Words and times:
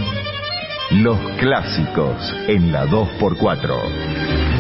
Los 0.91 1.19
clásicos 1.39 2.35
en 2.49 2.73
la 2.73 2.87
2x4. 2.87 4.60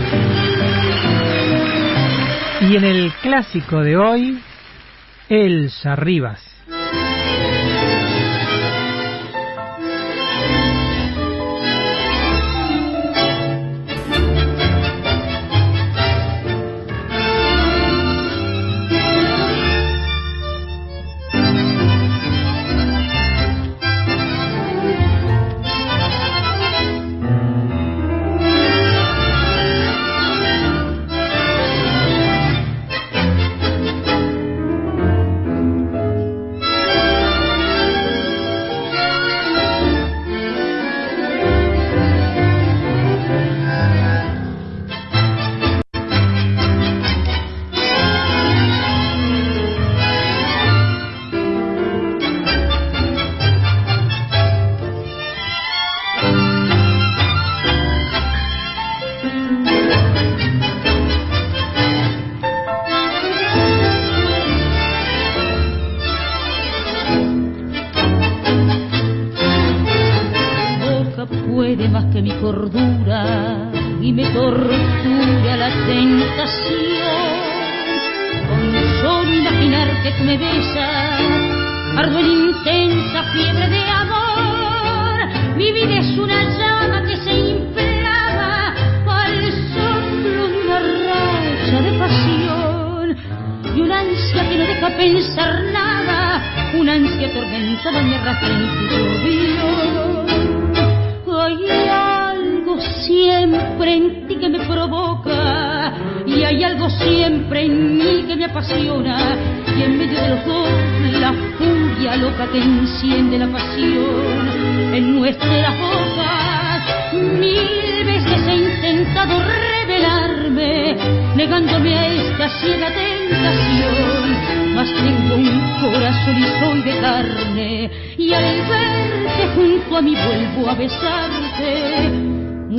Y 2.60 2.76
en 2.76 2.84
el 2.84 3.12
clásico 3.22 3.80
de 3.80 3.96
hoy, 3.96 4.38
Elsa 5.30 5.96
Rivas. 5.96 6.49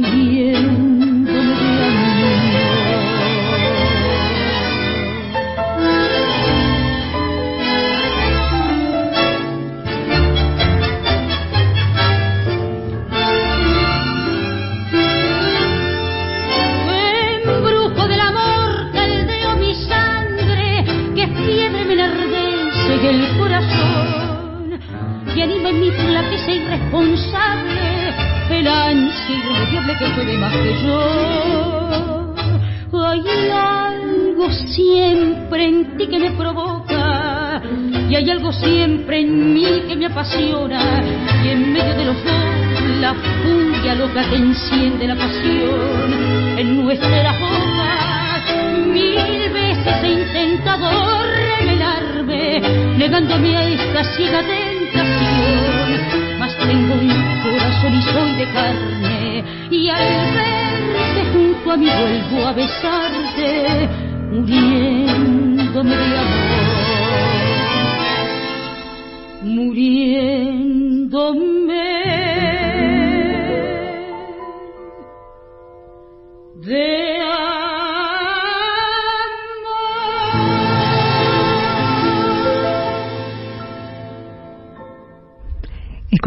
here. 0.03 0.41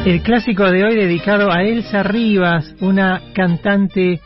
El 0.06 0.22
clásico 0.24 0.72
de 0.72 0.84
hoy 0.84 0.96
dedicado 0.96 1.52
a 1.52 1.64
Elsa 1.64 2.04
Rivas, 2.04 2.76
una 2.82 3.22
cantante 3.34 4.20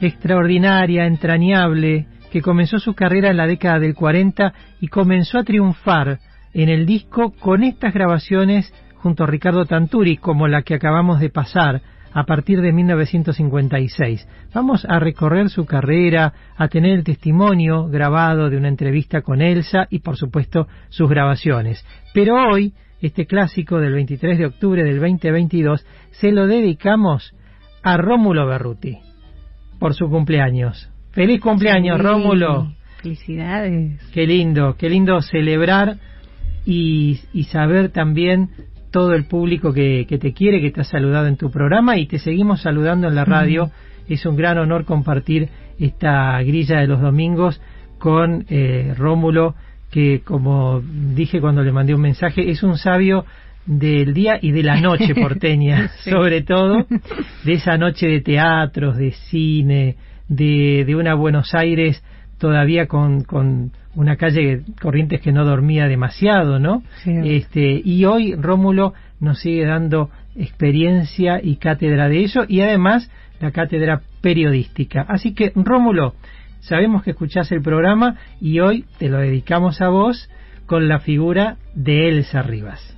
extraordinaria, 0.00 1.06
entrañable, 1.06 2.06
que 2.32 2.42
comenzó 2.42 2.78
su 2.78 2.94
carrera 2.94 3.30
en 3.30 3.36
la 3.36 3.46
década 3.46 3.78
del 3.78 3.94
40 3.94 4.52
y 4.80 4.88
comenzó 4.88 5.38
a 5.38 5.44
triunfar 5.44 6.18
en 6.52 6.68
el 6.68 6.84
disco 6.84 7.32
con 7.38 7.62
estas 7.62 7.94
grabaciones 7.94 8.72
junto 9.02 9.24
a 9.24 9.26
Ricardo 9.26 9.64
Tanturi, 9.64 10.18
como 10.18 10.46
la 10.46 10.62
que 10.62 10.74
acabamos 10.74 11.20
de 11.20 11.30
pasar 11.30 11.82
a 12.12 12.24
partir 12.24 12.60
de 12.60 12.72
1956. 12.72 14.28
Vamos 14.52 14.84
a 14.88 14.98
recorrer 14.98 15.48
su 15.48 15.64
carrera, 15.64 16.32
a 16.56 16.68
tener 16.68 16.92
el 16.92 17.04
testimonio 17.04 17.88
grabado 17.88 18.50
de 18.50 18.56
una 18.56 18.68
entrevista 18.68 19.22
con 19.22 19.40
Elsa 19.40 19.86
y 19.90 20.00
por 20.00 20.16
supuesto 20.16 20.66
sus 20.88 21.08
grabaciones. 21.08 21.84
Pero 22.12 22.34
hoy, 22.34 22.74
este 23.00 23.26
clásico 23.26 23.78
del 23.78 23.94
23 23.94 24.38
de 24.38 24.46
octubre 24.46 24.84
del 24.84 25.00
2022, 25.00 25.86
se 26.10 26.32
lo 26.32 26.46
dedicamos 26.46 27.34
a 27.82 27.96
Rómulo 27.96 28.46
Berruti 28.46 28.98
por 29.78 29.94
su 29.94 30.08
cumpleaños. 30.10 30.90
¡Feliz 31.12 31.40
cumpleaños, 31.40 32.00
Rómulo! 32.00 32.72
Felicidades. 33.02 33.98
Qué 34.12 34.26
lindo, 34.26 34.76
qué 34.76 34.90
lindo 34.90 35.22
celebrar 35.22 35.96
y, 36.66 37.20
y 37.32 37.44
saber 37.44 37.88
también 37.88 38.50
todo 38.90 39.14
el 39.14 39.24
público 39.24 39.72
que, 39.72 40.06
que, 40.08 40.18
te 40.18 40.32
quiere, 40.32 40.60
que 40.60 40.70
te 40.70 40.80
ha 40.80 40.84
saludado 40.84 41.26
en 41.26 41.36
tu 41.36 41.50
programa 41.50 41.96
y 41.96 42.06
te 42.06 42.18
seguimos 42.18 42.62
saludando 42.62 43.08
en 43.08 43.14
la 43.14 43.24
radio. 43.24 43.70
Es 44.08 44.26
un 44.26 44.36
gran 44.36 44.58
honor 44.58 44.84
compartir 44.84 45.48
esta 45.78 46.42
grilla 46.42 46.80
de 46.80 46.86
los 46.86 47.00
domingos 47.00 47.60
con 47.98 48.44
eh, 48.48 48.94
Rómulo, 48.96 49.54
que 49.90 50.22
como 50.24 50.82
dije 51.14 51.40
cuando 51.40 51.62
le 51.62 51.72
mandé 51.72 51.94
un 51.94 52.00
mensaje, 52.00 52.50
es 52.50 52.62
un 52.62 52.76
sabio 52.76 53.24
del 53.66 54.14
día 54.14 54.38
y 54.40 54.52
de 54.52 54.62
la 54.62 54.80
noche 54.80 55.14
porteña, 55.20 55.88
sí. 56.02 56.10
sobre 56.10 56.42
todo, 56.42 56.86
de 57.44 57.52
esa 57.52 57.76
noche 57.76 58.06
de 58.08 58.20
teatros, 58.20 58.96
de 58.96 59.12
cine, 59.12 59.96
de, 60.28 60.84
de 60.86 60.96
una 60.96 61.14
Buenos 61.14 61.54
Aires 61.54 62.02
todavía 62.38 62.86
con, 62.86 63.22
con 63.22 63.72
una 63.94 64.16
calle 64.16 64.62
Corrientes 64.80 65.20
que 65.20 65.32
no 65.32 65.44
dormía 65.44 65.86
demasiado, 65.86 66.58
¿no? 66.58 66.82
Sí. 67.02 67.12
Este, 67.24 67.80
y 67.84 68.04
hoy 68.04 68.34
Rómulo 68.34 68.94
nos 69.20 69.40
sigue 69.40 69.66
dando 69.66 70.10
experiencia 70.36 71.40
y 71.42 71.56
cátedra 71.56 72.08
de 72.08 72.18
ello 72.18 72.42
y 72.48 72.60
además 72.60 73.10
la 73.40 73.50
cátedra 73.50 74.02
periodística. 74.20 75.02
Así 75.08 75.34
que 75.34 75.52
Rómulo, 75.54 76.14
sabemos 76.60 77.02
que 77.02 77.10
escuchás 77.10 77.50
el 77.52 77.62
programa 77.62 78.16
y 78.40 78.60
hoy 78.60 78.84
te 78.98 79.08
lo 79.08 79.18
dedicamos 79.18 79.80
a 79.80 79.88
vos 79.88 80.30
con 80.66 80.88
la 80.88 81.00
figura 81.00 81.56
de 81.74 82.08
Elsa 82.08 82.42
Rivas. 82.42 82.96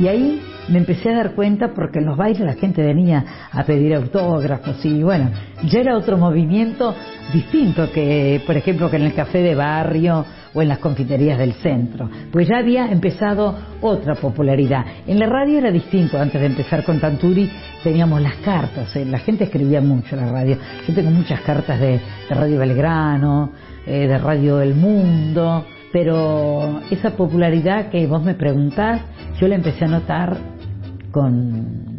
Y 0.00 0.08
ahí 0.08 0.40
me 0.68 0.78
empecé 0.78 1.10
a 1.10 1.14
dar 1.14 1.34
cuenta 1.34 1.74
porque 1.74 1.98
en 1.98 2.06
los 2.06 2.16
bailes 2.16 2.40
la 2.40 2.54
gente 2.54 2.82
venía 2.82 3.22
a 3.52 3.64
pedir 3.64 3.94
autógrafos 3.94 4.82
y 4.82 5.02
bueno, 5.02 5.30
ya 5.64 5.80
era 5.80 5.94
otro 5.94 6.16
movimiento 6.16 6.94
distinto 7.34 7.92
que, 7.92 8.42
por 8.46 8.56
ejemplo, 8.56 8.90
que 8.90 8.96
en 8.96 9.02
el 9.02 9.14
café 9.14 9.42
de 9.42 9.54
barrio 9.54 10.24
o 10.54 10.62
en 10.62 10.68
las 10.68 10.78
confiterías 10.78 11.38
del 11.38 11.52
centro, 11.52 12.08
pues 12.32 12.48
ya 12.48 12.58
había 12.58 12.90
empezado 12.90 13.54
otra 13.82 14.14
popularidad. 14.14 14.86
En 15.06 15.18
la 15.18 15.26
radio 15.26 15.58
era 15.58 15.70
distinto, 15.70 16.18
antes 16.18 16.40
de 16.40 16.46
empezar 16.46 16.82
con 16.82 16.98
Tanturi 16.98 17.50
teníamos 17.84 18.22
las 18.22 18.36
cartas, 18.36 18.96
eh, 18.96 19.04
la 19.04 19.18
gente 19.18 19.44
escribía 19.44 19.82
mucho 19.82 20.16
en 20.16 20.24
la 20.24 20.32
radio, 20.32 20.56
yo 20.88 20.94
tengo 20.94 21.10
muchas 21.10 21.42
cartas 21.42 21.78
de, 21.78 22.00
de 22.28 22.34
Radio 22.34 22.58
Belgrano, 22.58 23.52
eh, 23.86 24.08
de 24.08 24.18
Radio 24.18 24.62
El 24.62 24.74
Mundo, 24.74 25.66
pero 25.92 26.80
esa 26.90 27.10
popularidad 27.10 27.90
que 27.90 28.06
vos 28.06 28.22
me 28.22 28.34
preguntás, 28.34 29.02
yo 29.40 29.48
la 29.48 29.54
empecé 29.54 29.86
a 29.86 29.88
notar 29.88 30.36
con, 31.10 31.98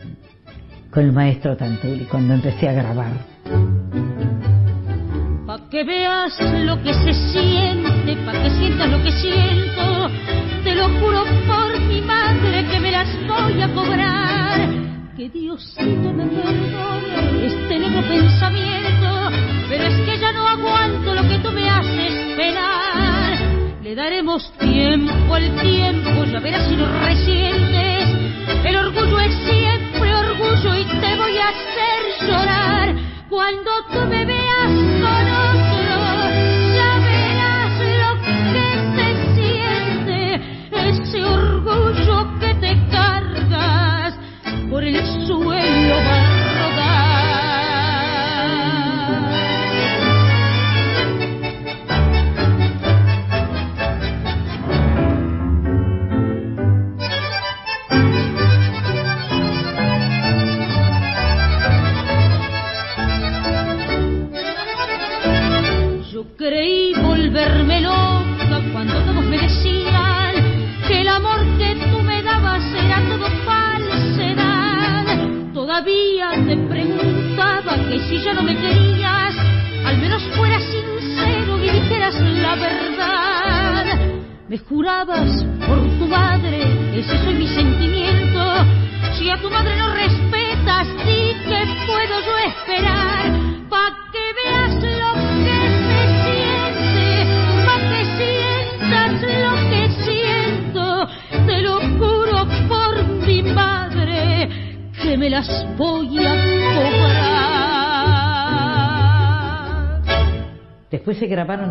con 0.91 1.03
el 1.03 1.11
maestro 1.11 1.57
Tanturi, 1.57 2.05
cuando 2.05 2.35
empecé 2.35 2.69
a 2.69 2.73
grabar. 2.73 3.13
Pa' 5.47 5.67
que 5.71 5.83
veas 5.83 6.39
lo 6.63 6.81
que 6.83 6.93
se 6.93 7.13
siente, 7.13 8.15
pa' 8.25 8.43
que 8.43 8.49
sientas 8.51 8.91
lo 8.91 9.01
que 9.01 9.11
siento, 9.11 10.09
te 10.63 10.75
lo 10.75 10.87
juro 10.99 11.23
por 11.47 11.81
mi 11.87 12.01
madre 12.01 12.63
que 12.69 12.79
me 12.79 12.91
las 12.91 13.09
voy 13.27 13.59
a 13.59 13.73
cobrar. 13.73 14.69
Que 15.17 15.27
Diosito 15.29 16.13
me 16.13 16.25
perdone 16.25 17.45
este 17.47 17.79
nuevo 17.79 18.07
pensamiento, 18.07 19.31
pero 19.67 19.83
es 19.85 19.95
que 20.05 20.19
ya 20.19 20.31
no 20.31 20.47
aguanto 20.47 21.15
lo 21.15 21.27
que 21.27 21.39
tú 21.39 21.51
me 21.51 21.67
haces 21.67 22.13
penar. 22.37 23.20
Le 23.91 23.95
daremos 23.95 24.49
tiempo 24.57 25.35
al 25.35 25.53
tiempo, 25.59 26.23
ya 26.23 26.39
verás 26.39 26.65
si 26.69 26.77
lo 26.77 26.85
resientes. 27.03 28.07
El 28.63 28.77
orgullo 28.77 29.19
es 29.19 29.35
siempre 29.43 30.15
orgullo 30.15 30.77
y 30.79 30.85
te 30.85 31.15
voy 31.17 31.37
a 31.37 31.49
hacer 31.49 32.29
llorar. 32.29 32.95
Cuando 33.27 33.69
tú 33.91 33.99
me 34.07 34.23
veas 34.23 34.71
con 35.03 35.25
otro, 35.51 35.91
ya 36.73 36.91
verás 37.03 37.73
lo 37.99 38.11
que 38.55 38.67
se 38.95 39.07
siente. 39.35 40.19
Ese 40.71 41.21
orgullo 41.25 42.39
que 42.39 42.53
te 42.61 42.87
cargas 42.91 44.17
por 44.69 44.85
el 44.85 45.05
suelo 45.27 46.20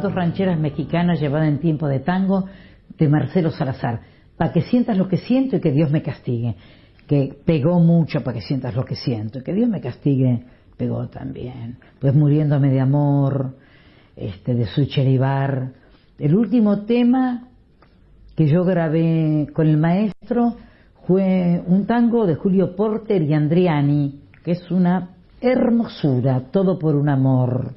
dos 0.01 0.15
rancheras 0.15 0.59
mexicanas 0.59 1.21
llevadas 1.21 1.49
en 1.49 1.59
tiempo 1.59 1.87
de 1.89 2.01
tango 2.01 2.47
de 2.99 3.09
Marcelo 3.09 3.51
Salazar, 3.51 4.01
para 4.37 4.53
que 4.53 4.63
sientas 4.63 4.97
lo 4.97 5.09
que 5.09 5.17
siento 5.19 5.57
y 5.57 5.61
que 5.61 5.71
Dios 5.71 5.91
me 5.91 6.03
castigue, 6.03 6.57
que 7.07 7.37
pegó 7.45 7.81
mucho 7.81 8.23
para 8.23 8.39
que 8.39 8.43
sientas 8.43 8.75
lo 8.75 8.85
que 8.85 8.95
siento 8.95 9.43
que 9.43 9.53
Dios 9.53 9.69
me 9.69 9.81
castigue, 9.81 10.45
pegó 10.77 11.09
también. 11.09 11.79
Pues 11.99 12.15
muriéndome 12.15 12.71
de 12.71 12.81
amor, 12.81 13.57
este, 14.17 14.55
de 14.55 14.67
Sucheribar. 14.67 15.73
El 16.19 16.35
último 16.35 16.85
tema 16.85 17.49
que 18.37 18.47
yo 18.47 18.65
grabé 18.65 19.49
con 19.53 19.67
el 19.67 19.77
maestro 19.77 20.57
fue 21.07 21.63
un 21.67 21.87
tango 21.87 22.27
de 22.27 22.35
Julio 22.35 22.75
Porter 22.77 23.23
y 23.23 23.35
Andriani, 23.35 24.21
que 24.45 24.53
es 24.53 24.71
una 24.71 25.11
hermosura, 25.41 26.45
todo 26.51 26.79
por 26.79 26.97
un 26.97 27.09
amor, 27.09 27.75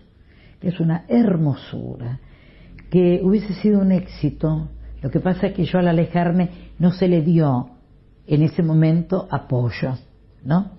que 0.63 0.69
es 0.69 0.79
una 0.79 1.03
hermosura, 1.09 2.21
que 2.89 3.19
hubiese 3.21 3.53
sido 3.55 3.81
un 3.81 3.91
éxito. 3.91 4.69
Lo 5.01 5.11
que 5.11 5.19
pasa 5.19 5.47
es 5.47 5.53
que 5.53 5.65
yo 5.65 5.77
al 5.77 5.89
alejarme 5.89 6.49
no 6.79 6.93
se 6.93 7.09
le 7.09 7.21
dio 7.21 7.71
en 8.25 8.43
ese 8.43 8.63
momento 8.63 9.27
apoyo, 9.29 9.97
¿no? 10.45 10.71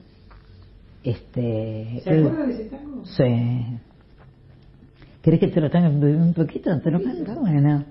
Este, 1.02 2.00
¿Se 2.02 2.18
acuerda 2.18 2.46
de 2.46 2.52
ese 2.54 2.64
tango? 2.64 3.04
Sí. 3.04 3.78
¿Querés 5.20 5.40
que 5.40 5.48
te 5.48 5.60
lo 5.60 5.70
tenga 5.70 5.90
un 5.90 6.32
poquito? 6.34 6.80
¿Te 6.80 6.90
lo 6.90 7.02
canto? 7.02 7.34
Bueno. 7.34 7.84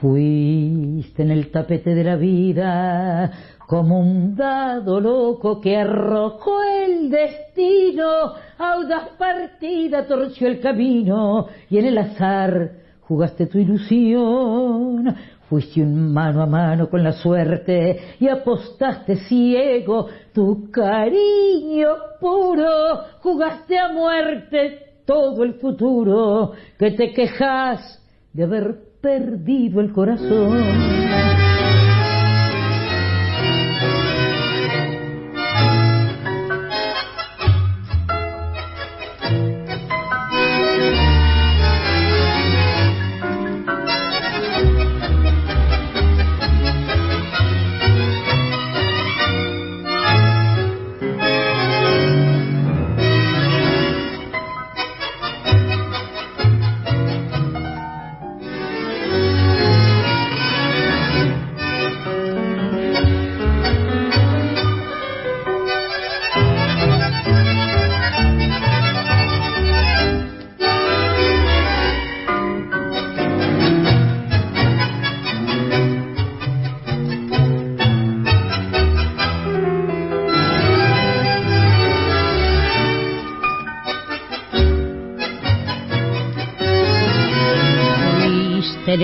Fuiste 0.00 1.22
en 1.22 1.30
el 1.30 1.50
tapete 1.50 1.94
de 1.94 2.04
la 2.04 2.16
vida 2.16 3.32
como 3.68 4.00
un 4.00 4.34
dado 4.34 4.98
loco 4.98 5.60
que 5.60 5.76
arrojó 5.76 6.62
el 6.62 7.10
destino, 7.10 8.32
audaz 8.56 9.10
partida 9.18 10.06
torció 10.06 10.48
el 10.48 10.58
camino 10.58 11.46
y 11.68 11.76
en 11.76 11.84
el 11.84 11.98
azar 11.98 12.70
jugaste 13.02 13.46
tu 13.46 13.58
ilusión. 13.58 15.14
Fuiste 15.50 15.82
un 15.82 16.14
mano 16.14 16.42
a 16.42 16.46
mano 16.46 16.88
con 16.88 17.04
la 17.04 17.12
suerte 17.12 18.16
y 18.18 18.28
apostaste 18.28 19.16
ciego 19.16 20.06
tu 20.32 20.70
cariño 20.70 21.88
puro, 22.18 23.00
jugaste 23.20 23.78
a 23.78 23.92
muerte 23.92 25.02
todo 25.04 25.44
el 25.44 25.54
futuro, 25.54 26.52
que 26.78 26.92
te 26.92 27.12
quejas 27.12 28.02
de 28.32 28.44
haber 28.44 28.78
perdido 29.02 29.82
el 29.82 29.92
corazón. 29.92 31.37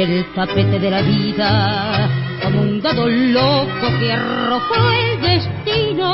En 0.02 0.10
el 0.10 0.24
tapete 0.34 0.78
de 0.78 0.90
la 0.90 1.02
vida 1.02 2.10
como 2.42 2.62
un 2.62 2.80
dado 2.80 3.06
loco 3.08 3.98
que 4.00 4.12
arrojó 4.12 4.74
el 4.90 5.20
destino. 5.20 6.10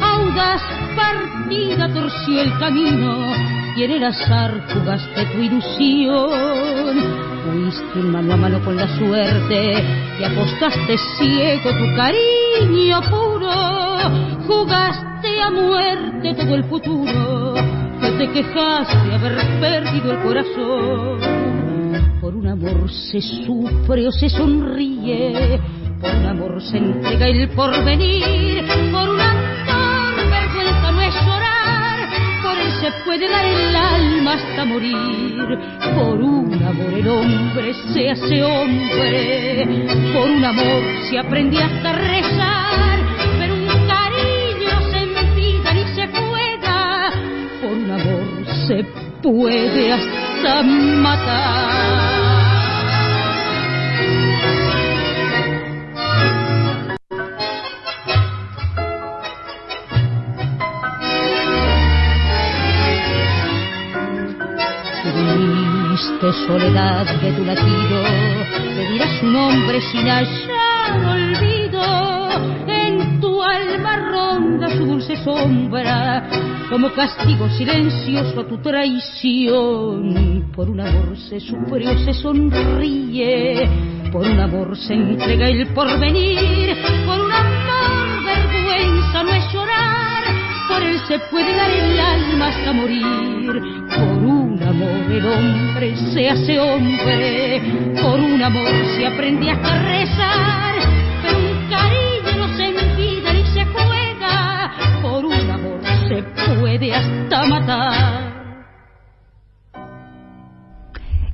Audaz 0.00 0.62
partida 0.94 1.92
torció 1.92 2.42
el 2.42 2.58
camino 2.58 3.34
y 3.76 3.84
en 3.84 3.90
el 3.92 4.04
azar 4.04 4.62
jugaste 4.72 5.24
tu 5.26 5.38
ilusión. 5.38 6.96
Fuiste 7.44 7.98
mano 8.00 8.34
a 8.34 8.36
mano 8.36 8.64
con 8.64 8.76
la 8.76 8.86
suerte 8.98 9.82
y 10.20 10.24
apostaste 10.24 10.98
ciego 11.16 11.70
tu 11.70 11.96
cariño 11.96 13.00
puro. 13.08 13.50
Jugaste 14.46 15.42
a 15.42 15.50
muerte 15.50 16.34
todo 16.34 16.54
el 16.54 16.64
futuro 16.64 17.54
que 18.00 18.10
te 18.12 18.30
quejaste 18.32 19.14
haber 19.14 19.60
perdido 19.60 20.12
el 20.12 20.18
corazón. 20.18 21.37
Se 22.90 23.20
sufre 23.20 24.08
o 24.08 24.12
se 24.12 24.30
sonríe, 24.30 25.60
por 26.00 26.14
un 26.14 26.26
amor 26.26 26.62
se 26.62 26.78
entrega 26.78 27.26
el 27.26 27.48
porvenir, 27.50 28.64
por 28.90 29.10
un 29.10 29.20
amor 29.20 30.30
vergüenza 30.30 30.92
no 30.92 31.00
es 31.02 31.14
llorar, 31.14 32.08
por 32.42 32.58
él 32.58 32.72
se 32.80 32.90
puede 33.04 33.28
dar 33.28 33.44
el 33.44 33.76
alma 33.76 34.32
hasta 34.34 34.64
morir, 34.64 35.58
por 35.94 36.18
un 36.18 36.62
amor 36.62 36.94
el 36.94 37.08
hombre 37.08 37.74
se 37.92 38.10
hace 38.10 38.42
hombre, 38.42 39.86
por 40.14 40.30
un 40.30 40.44
amor 40.44 40.82
se 41.10 41.18
aprende 41.18 41.62
hasta 41.62 41.92
rezar, 41.92 42.98
pero 43.38 43.54
un 43.54 43.66
cariño 43.66 44.70
no 44.72 44.90
se 44.90 45.02
empida 45.02 45.74
ni 45.74 45.84
se 45.94 46.06
juega, 46.06 47.10
por 47.60 47.70
un 47.70 47.90
amor 47.90 48.46
se 48.66 48.84
puede 49.22 49.92
hasta 49.92 50.62
matar. 50.62 51.87
Triste 66.20 66.46
soledad 66.48 67.06
de 67.20 67.32
tu 67.32 67.44
latido, 67.44 68.02
te 68.74 68.92
dirás 68.92 69.22
un 69.22 69.32
nombre 69.32 69.80
sin 69.80 70.08
hallar 70.08 71.06
olvido. 71.06 71.82
En 72.66 73.20
tu 73.20 73.40
alma 73.40 73.96
ronda 74.10 74.68
su 74.68 74.84
dulce 74.84 75.16
sombra, 75.22 76.28
como 76.70 76.92
castigo 76.92 77.48
silencioso 77.50 78.40
a 78.40 78.48
tu 78.48 78.58
traición. 78.58 80.50
Por 80.56 80.68
un 80.68 80.80
amor 80.80 81.16
se 81.16 81.38
sufre 81.38 81.88
o 81.88 81.98
se 81.98 82.12
sonríe, 82.14 83.68
por 84.10 84.26
un 84.26 84.40
amor 84.40 84.76
se 84.76 84.94
entrega 84.94 85.48
el 85.48 85.68
porvenir, 85.68 86.76
por 87.06 87.20
un 87.20 87.32
amor 87.32 88.24
vergüenza 88.24 89.22
no 89.22 89.30
es 89.30 89.52
llorar, 89.52 90.24
por 90.68 90.82
él 90.82 90.98
se 91.06 91.18
puede 91.30 91.54
dar 91.54 91.70
el 91.70 92.00
alma 92.00 92.48
hasta 92.48 92.72
morir, 92.72 93.62
amor 94.78 95.10
el 95.10 95.26
hombre 95.26 95.96
se 96.12 96.28
hace 96.28 96.58
hombre, 96.58 97.60
por 98.00 98.20
un 98.20 98.40
amor 98.40 98.70
se 98.96 99.06
aprende 99.06 99.50
hasta 99.50 99.82
rezar, 99.82 100.74
pero 101.22 101.38
un 101.38 101.68
cariño 101.68 102.46
no 102.46 102.56
se 102.56 102.68
impide 102.68 103.34
ni 103.34 103.44
se 103.52 103.64
juega, 103.66 104.72
por 105.02 105.24
un 105.24 105.50
amor 105.50 105.80
se 106.08 106.22
puede 106.56 106.94
hasta 106.94 107.44
matar. 107.46 108.27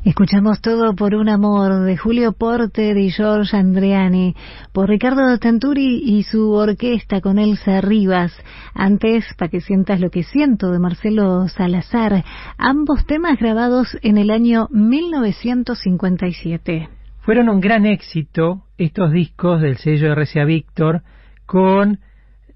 Escuchamos 0.05 0.61
todo 0.61 0.95
por 0.95 1.15
un 1.15 1.31
amor 1.31 1.85
de 1.85 1.97
Julio 1.97 2.33
Porter 2.33 2.99
y 2.99 3.11
George 3.11 3.57
Andreani, 3.57 4.35
por 4.71 4.91
Ricardo 4.91 5.39
Tanturi 5.39 6.03
y 6.05 6.25
su 6.25 6.53
orquesta 6.53 7.23
con 7.23 7.39
Elsa 7.39 7.81
Rivas. 7.81 8.31
Antes, 8.75 9.25
para 9.39 9.49
que 9.49 9.63
sientas 9.63 10.01
lo 10.01 10.11
que 10.11 10.23
siento, 10.23 10.71
de 10.71 10.79
Marcelo 10.79 11.49
Salazar. 11.49 12.23
Ambos 12.59 13.07
temas 13.07 13.39
grabados 13.39 13.97
en 14.03 14.19
el 14.19 14.31
año 14.31 14.69
1957. 14.73 16.91
Fueron 17.21 17.49
un 17.49 17.61
gran 17.61 17.87
éxito 17.87 18.65
estos 18.77 19.11
discos 19.11 19.63
del 19.63 19.79
sello 19.79 20.15
RCA 20.15 20.45
Víctor 20.45 21.01
con 21.47 22.01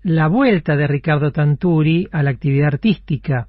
la 0.03 0.29
vuelta 0.29 0.77
de 0.77 0.87
Ricardo 0.87 1.33
Tanturi 1.33 2.09
a 2.13 2.23
la 2.23 2.29
actividad 2.29 2.75
artística. 2.75 3.49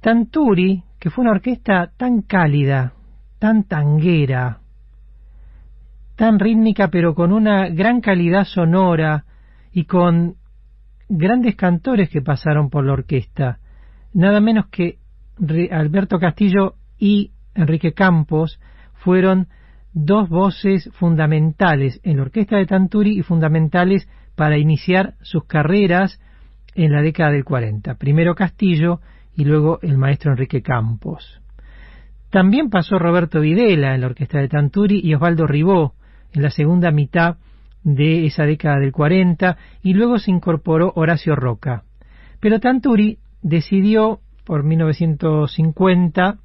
Tanturi, 0.00 0.82
que 0.98 1.10
fue 1.10 1.22
una 1.22 1.30
orquesta 1.30 1.92
tan 1.96 2.22
cálida, 2.22 2.94
tan 3.38 3.64
tanguera, 3.64 4.60
tan 6.16 6.38
rítmica, 6.38 6.88
pero 6.88 7.14
con 7.14 7.32
una 7.32 7.68
gran 7.68 8.00
calidad 8.00 8.44
sonora 8.44 9.24
y 9.72 9.84
con 9.84 10.36
grandes 11.08 11.56
cantores 11.56 12.08
que 12.08 12.22
pasaron 12.22 12.70
por 12.70 12.84
la 12.84 12.94
orquesta, 12.94 13.58
nada 14.12 14.40
menos 14.40 14.66
que 14.66 14.98
Alberto 15.70 16.18
Castillo 16.18 16.74
y 16.98 17.32
Enrique 17.54 17.92
Campos 17.92 18.58
fueron 18.94 19.48
dos 19.92 20.28
voces 20.28 20.90
fundamentales 20.94 22.00
en 22.02 22.16
la 22.16 22.22
orquesta 22.22 22.56
de 22.56 22.66
Tanturi 22.66 23.18
y 23.18 23.22
fundamentales 23.22 24.08
para 24.34 24.58
iniciar 24.58 25.14
sus 25.22 25.44
carreras 25.44 26.20
en 26.74 26.92
la 26.92 27.02
década 27.02 27.32
del 27.32 27.44
40. 27.44 27.94
Primero 27.94 28.34
Castillo 28.34 29.00
y 29.34 29.44
luego 29.44 29.78
el 29.82 29.96
maestro 29.96 30.32
Enrique 30.32 30.62
Campos. 30.62 31.40
También 32.30 32.70
pasó 32.70 32.98
Roberto 32.98 33.40
Videla 33.40 33.94
en 33.94 34.00
la 34.00 34.08
orquesta 34.08 34.38
de 34.38 34.48
Tanturi 34.48 35.00
y 35.02 35.14
Osvaldo 35.14 35.46
Ribó 35.46 35.94
en 36.32 36.42
la 36.42 36.50
segunda 36.50 36.90
mitad 36.90 37.36
de 37.82 38.26
esa 38.26 38.44
década 38.44 38.78
del 38.78 38.92
40 38.92 39.56
y 39.82 39.94
luego 39.94 40.18
se 40.18 40.32
incorporó 40.32 40.92
Horacio 40.96 41.36
Roca. 41.36 41.84
Pero 42.40 42.58
Tanturi 42.58 43.18
decidió 43.42 44.20
por 44.44 44.64
1950 44.64 46.38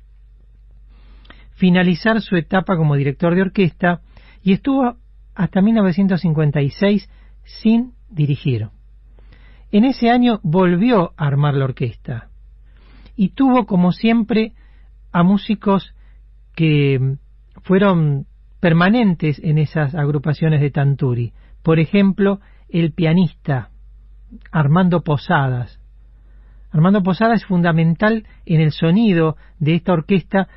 finalizar 1.53 2.21
su 2.21 2.35
etapa 2.35 2.77
como 2.77 2.95
director 2.95 3.35
de 3.35 3.41
orquesta 3.41 4.01
y 4.43 4.53
estuvo 4.53 4.97
hasta 5.35 5.61
1956 5.61 7.09
sin 7.43 7.93
dirigir. 8.09 8.69
En 9.71 9.85
ese 9.85 10.09
año 10.09 10.39
volvió 10.43 11.13
a 11.17 11.27
armar 11.27 11.55
la 11.55 11.65
orquesta 11.65 12.29
y 13.15 13.29
tuvo 13.29 13.65
como 13.65 13.91
siempre 13.91 14.53
a 15.11 15.23
músicos 15.23 15.93
que 16.55 17.17
fueron 17.63 18.25
permanentes 18.59 19.39
en 19.43 19.57
esas 19.57 19.95
agrupaciones 19.95 20.61
de 20.61 20.71
Tanturi. 20.71 21.33
Por 21.63 21.79
ejemplo, 21.79 22.39
el 22.69 22.93
pianista 22.93 23.69
Armando 24.51 25.01
Posadas. 25.01 25.79
Armando 26.71 27.03
Posadas 27.03 27.41
es 27.41 27.47
fundamental 27.47 28.25
en 28.45 28.61
el 28.61 28.71
sonido 28.71 29.35
de 29.59 29.75
esta 29.75 29.93
orquesta 29.93 30.47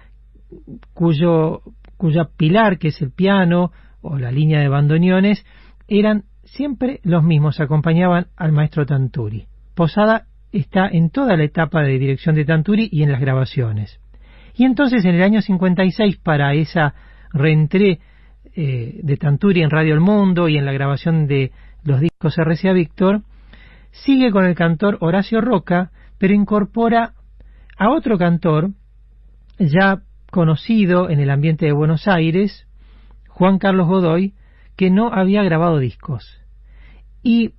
cuyo 0.92 1.62
cuya 1.96 2.28
pilar, 2.36 2.78
que 2.78 2.88
es 2.88 3.00
el 3.00 3.10
piano 3.10 3.72
o 4.02 4.18
la 4.18 4.30
línea 4.30 4.60
de 4.60 4.68
bandoneones, 4.68 5.44
eran 5.88 6.24
siempre 6.44 7.00
los 7.02 7.22
mismos, 7.22 7.60
acompañaban 7.60 8.26
al 8.36 8.52
maestro 8.52 8.84
Tanturi. 8.84 9.46
Posada 9.74 10.26
está 10.52 10.88
en 10.88 11.10
toda 11.10 11.36
la 11.36 11.44
etapa 11.44 11.82
de 11.82 11.98
dirección 11.98 12.34
de 12.34 12.44
Tanturi 12.44 12.88
y 12.92 13.02
en 13.02 13.12
las 13.12 13.20
grabaciones. 13.20 14.00
Y 14.54 14.64
entonces 14.64 15.04
en 15.04 15.16
el 15.16 15.22
año 15.22 15.42
56, 15.42 16.18
para 16.18 16.54
esa 16.54 16.94
reentré 17.32 18.00
eh, 18.54 19.00
de 19.02 19.16
Tanturi 19.16 19.62
en 19.62 19.70
Radio 19.70 19.94
El 19.94 20.00
Mundo 20.00 20.48
y 20.48 20.56
en 20.56 20.64
la 20.64 20.72
grabación 20.72 21.26
de 21.26 21.50
los 21.82 22.00
discos 22.00 22.36
RCA 22.38 22.72
Víctor, 22.72 23.22
sigue 23.90 24.30
con 24.30 24.44
el 24.44 24.54
cantor 24.54 24.98
Horacio 25.00 25.40
Roca, 25.40 25.90
pero 26.18 26.34
incorpora 26.34 27.14
a 27.76 27.90
otro 27.90 28.16
cantor, 28.16 28.70
ya 29.58 30.02
conocido 30.30 31.10
en 31.10 31.20
el 31.20 31.30
ambiente 31.30 31.66
de 31.66 31.72
Buenos 31.72 32.06
Aires, 32.08 32.66
Juan 33.28 33.58
Carlos 33.58 33.88
Godoy, 33.88 34.34
que 34.76 34.90
no 34.90 35.12
había 35.12 35.42
grabado 35.42 35.78
discos. 35.78 36.40
Y 37.22 37.54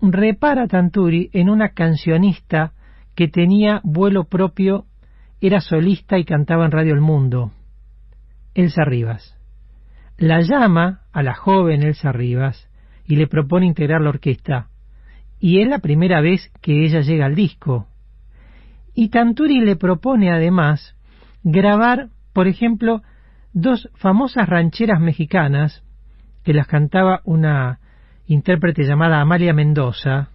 repara 0.00 0.66
Tanturi 0.66 1.30
en 1.32 1.48
una 1.48 1.70
cancionista 1.70 2.72
que 3.14 3.28
tenía 3.28 3.80
vuelo 3.84 4.24
propio, 4.24 4.86
era 5.42 5.60
solista 5.60 6.18
y 6.18 6.24
cantaba 6.24 6.64
en 6.64 6.70
Radio 6.70 6.94
El 6.94 7.00
Mundo, 7.00 7.50
Elsa 8.54 8.84
Rivas. 8.84 9.36
La 10.16 10.40
llama 10.40 11.00
a 11.12 11.24
la 11.24 11.34
joven 11.34 11.82
Elsa 11.82 12.12
Rivas 12.12 12.70
y 13.08 13.16
le 13.16 13.26
propone 13.26 13.66
integrar 13.66 14.00
la 14.00 14.10
orquesta. 14.10 14.68
Y 15.40 15.60
es 15.60 15.68
la 15.68 15.80
primera 15.80 16.20
vez 16.20 16.52
que 16.62 16.84
ella 16.84 17.00
llega 17.00 17.26
al 17.26 17.34
disco. 17.34 17.88
Y 18.94 19.08
Tanturi 19.08 19.60
le 19.60 19.74
propone 19.74 20.30
además 20.30 20.96
grabar, 21.42 22.10
por 22.32 22.46
ejemplo, 22.46 23.02
dos 23.52 23.90
famosas 23.94 24.48
rancheras 24.48 25.00
mexicanas 25.00 25.82
que 26.44 26.54
las 26.54 26.68
cantaba 26.68 27.20
una 27.24 27.80
intérprete 28.26 28.84
llamada 28.84 29.20
Amalia 29.20 29.52
Mendoza, 29.52 30.28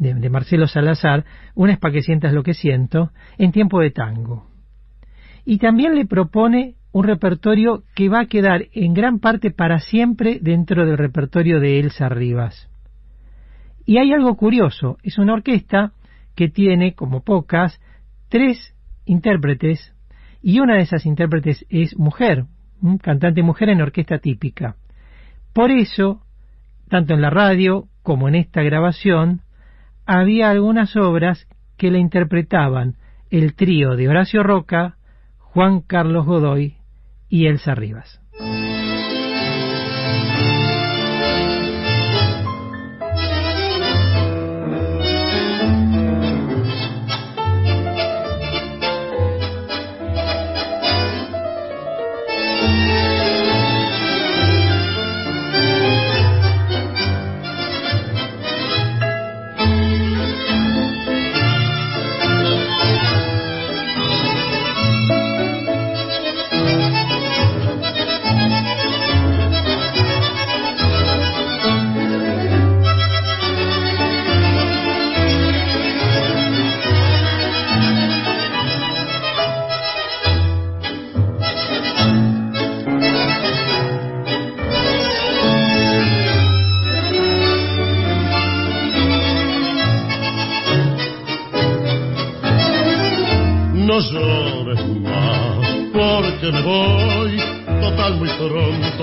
de, 0.00 0.30
Marcelo 0.30 0.66
Salazar, 0.66 1.24
una 1.54 1.74
es 1.74 1.78
para 1.78 1.92
que 1.92 2.02
sientas 2.02 2.32
lo 2.32 2.42
que 2.42 2.54
siento, 2.54 3.10
en 3.38 3.52
tiempo 3.52 3.80
de 3.80 3.90
tango. 3.90 4.46
Y 5.44 5.58
también 5.58 5.94
le 5.94 6.06
propone 6.06 6.74
un 6.92 7.04
repertorio 7.04 7.84
que 7.94 8.08
va 8.08 8.20
a 8.20 8.26
quedar 8.26 8.66
en 8.72 8.94
gran 8.94 9.20
parte 9.20 9.50
para 9.50 9.78
siempre 9.78 10.38
dentro 10.40 10.86
del 10.86 10.98
repertorio 10.98 11.60
de 11.60 11.78
Elsa 11.78 12.08
Rivas. 12.08 12.68
Y 13.84 13.98
hay 13.98 14.12
algo 14.12 14.36
curioso, 14.36 14.96
es 15.02 15.18
una 15.18 15.34
orquesta 15.34 15.92
que 16.34 16.48
tiene, 16.48 16.94
como 16.94 17.22
pocas, 17.22 17.80
tres 18.28 18.74
intérpretes 19.04 19.94
y 20.42 20.60
una 20.60 20.76
de 20.76 20.82
esas 20.82 21.04
intérpretes 21.04 21.66
es 21.68 21.96
mujer, 21.98 22.44
un 22.80 22.98
cantante 22.98 23.42
mujer 23.42 23.68
en 23.68 23.82
orquesta 23.82 24.18
típica. 24.18 24.76
Por 25.52 25.70
eso, 25.70 26.22
tanto 26.88 27.12
en 27.14 27.20
la 27.20 27.30
radio 27.30 27.88
como 28.02 28.28
en 28.28 28.36
esta 28.36 28.62
grabación, 28.62 29.42
había 30.18 30.50
algunas 30.50 30.96
obras 30.96 31.46
que 31.76 31.92
la 31.92 31.98
interpretaban 31.98 32.96
el 33.30 33.54
trío 33.54 33.94
de 33.94 34.08
Horacio 34.08 34.42
Roca, 34.42 34.96
Juan 35.38 35.82
Carlos 35.82 36.26
Godoy 36.26 36.78
y 37.28 37.46
Elsa 37.46 37.76
Rivas. 37.76 38.20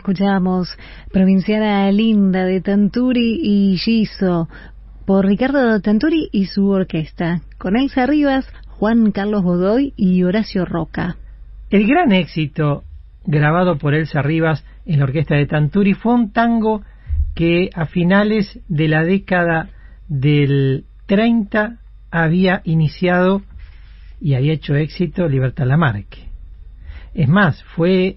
Escuchamos 0.00 0.78
Provinciana 1.12 1.92
Linda 1.92 2.46
de 2.46 2.62
Tanturi 2.62 3.38
y 3.42 3.76
Giso 3.76 4.48
por 5.04 5.26
Ricardo 5.26 5.78
Tanturi 5.82 6.30
y 6.32 6.46
su 6.46 6.68
orquesta, 6.68 7.42
con 7.58 7.76
Elsa 7.76 8.06
Rivas, 8.06 8.50
Juan 8.66 9.12
Carlos 9.12 9.42
Godoy 9.42 9.92
y 9.98 10.22
Horacio 10.22 10.64
Roca. 10.64 11.18
El 11.68 11.86
gran 11.86 12.12
éxito 12.12 12.84
grabado 13.26 13.76
por 13.76 13.92
Elsa 13.92 14.22
Rivas 14.22 14.64
en 14.86 15.00
la 15.00 15.04
orquesta 15.04 15.34
de 15.34 15.44
Tanturi 15.44 15.92
fue 15.92 16.14
un 16.14 16.32
tango 16.32 16.80
que 17.34 17.68
a 17.74 17.84
finales 17.84 18.58
de 18.68 18.88
la 18.88 19.04
década 19.04 19.68
del 20.08 20.86
30 21.08 21.76
había 22.10 22.62
iniciado 22.64 23.42
y 24.18 24.32
había 24.32 24.54
hecho 24.54 24.74
éxito 24.76 25.28
Libertad 25.28 25.66
Lamarque. 25.66 26.30
Es 27.12 27.28
más, 27.28 27.62
fue 27.76 28.16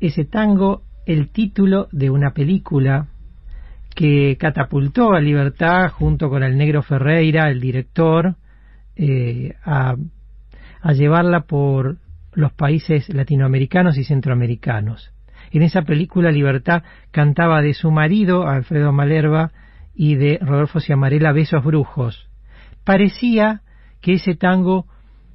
ese 0.00 0.26
tango 0.26 0.82
el 1.08 1.30
título 1.30 1.88
de 1.90 2.10
una 2.10 2.32
película 2.32 3.06
que 3.94 4.36
catapultó 4.38 5.14
a 5.14 5.22
Libertad 5.22 5.90
junto 5.90 6.28
con 6.28 6.42
el 6.42 6.58
negro 6.58 6.82
Ferreira, 6.82 7.48
el 7.48 7.60
director, 7.62 8.36
eh, 8.94 9.54
a, 9.64 9.96
llevarla 10.92 11.40
por 11.46 11.96
los 12.34 12.52
países 12.52 13.08
latinoamericanos 13.08 13.96
y 13.96 14.04
centroamericanos. 14.04 15.10
En 15.50 15.62
esa 15.62 15.80
película 15.80 16.30
Libertad 16.30 16.82
cantaba 17.10 17.62
de 17.62 17.72
su 17.72 17.90
marido, 17.90 18.46
Alfredo 18.46 18.92
Malerva, 18.92 19.50
y 19.94 20.16
de 20.16 20.38
Rodolfo 20.42 20.78
Ciamarela, 20.78 21.32
Besos 21.32 21.64
Brujos. 21.64 22.28
Parecía 22.84 23.62
que 24.02 24.12
ese 24.12 24.34
tango 24.34 24.86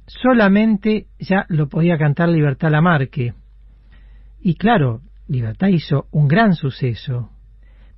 solamente 0.06 1.06
ya 1.18 1.46
lo 1.48 1.68
podía 1.68 1.98
cantar 1.98 2.28
Libertad 2.28 2.70
Lamarque. 2.70 3.34
Y 4.40 4.54
claro, 4.54 5.00
Libertad 5.28 5.68
hizo 5.68 6.06
un 6.10 6.28
gran 6.28 6.54
suceso. 6.54 7.30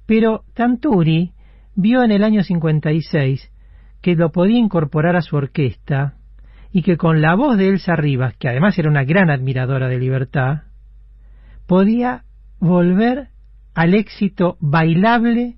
Pero 0.06 0.44
Tanturi 0.54 1.32
vio 1.74 2.02
en 2.02 2.12
el 2.12 2.22
año 2.22 2.42
56 2.42 3.50
que 4.00 4.14
lo 4.14 4.30
podía 4.30 4.58
incorporar 4.58 5.16
a 5.16 5.22
su 5.22 5.36
orquesta 5.36 6.14
y 6.70 6.82
que 6.82 6.96
con 6.96 7.20
la 7.20 7.34
voz 7.34 7.56
de 7.56 7.68
Elsa 7.68 7.96
Rivas, 7.96 8.36
que 8.36 8.48
además 8.48 8.78
era 8.78 8.90
una 8.90 9.04
gran 9.04 9.30
admiradora 9.30 9.88
de 9.88 9.98
Libertad, 9.98 10.62
podía 11.66 12.24
volver 12.60 13.28
al 13.74 13.94
éxito 13.94 14.56
bailable 14.60 15.56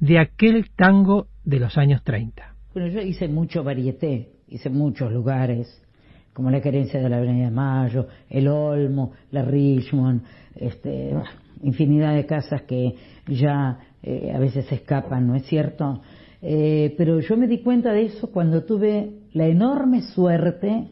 de 0.00 0.18
aquel 0.18 0.70
tango 0.74 1.28
de 1.44 1.60
los 1.60 1.78
años 1.78 2.02
30. 2.02 2.54
Bueno, 2.74 2.88
yo 2.88 3.00
hice 3.00 3.28
mucho 3.28 3.62
varieté, 3.62 4.32
hice 4.48 4.70
muchos 4.70 5.12
lugares, 5.12 5.83
como 6.34 6.50
la 6.50 6.60
querencia 6.60 7.00
de 7.00 7.08
la 7.08 7.16
Avenida 7.16 7.46
de 7.46 7.50
Mayo, 7.50 8.08
el 8.28 8.48
Olmo, 8.48 9.12
la 9.30 9.42
Richmond, 9.42 10.22
este, 10.56 11.14
infinidad 11.62 12.14
de 12.14 12.26
casas 12.26 12.62
que 12.62 12.94
ya 13.28 13.78
eh, 14.02 14.32
a 14.34 14.38
veces 14.38 14.66
se 14.66 14.74
escapan, 14.74 15.26
¿no 15.26 15.36
es 15.36 15.46
cierto? 15.46 16.02
Eh, 16.42 16.94
pero 16.98 17.20
yo 17.20 17.36
me 17.36 17.46
di 17.46 17.62
cuenta 17.62 17.92
de 17.92 18.06
eso 18.06 18.30
cuando 18.30 18.64
tuve 18.64 19.14
la 19.32 19.46
enorme 19.46 20.02
suerte 20.02 20.88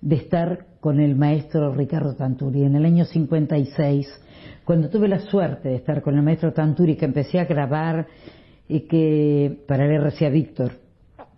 de 0.00 0.16
estar 0.16 0.66
con 0.80 1.00
el 1.00 1.16
maestro 1.16 1.74
Ricardo 1.74 2.14
Tanturi 2.14 2.62
en 2.62 2.76
el 2.76 2.84
año 2.84 3.04
56, 3.04 4.06
cuando 4.64 4.90
tuve 4.90 5.08
la 5.08 5.18
suerte 5.18 5.70
de 5.70 5.76
estar 5.76 6.02
con 6.02 6.14
el 6.14 6.22
maestro 6.22 6.52
Tanturi 6.52 6.94
que 6.94 7.06
empecé 7.06 7.40
a 7.40 7.46
grabar 7.46 8.06
y 8.68 8.80
que 8.80 9.64
para 9.66 9.86
el 9.86 10.00
RCA 10.00 10.28
Víctor 10.28 10.72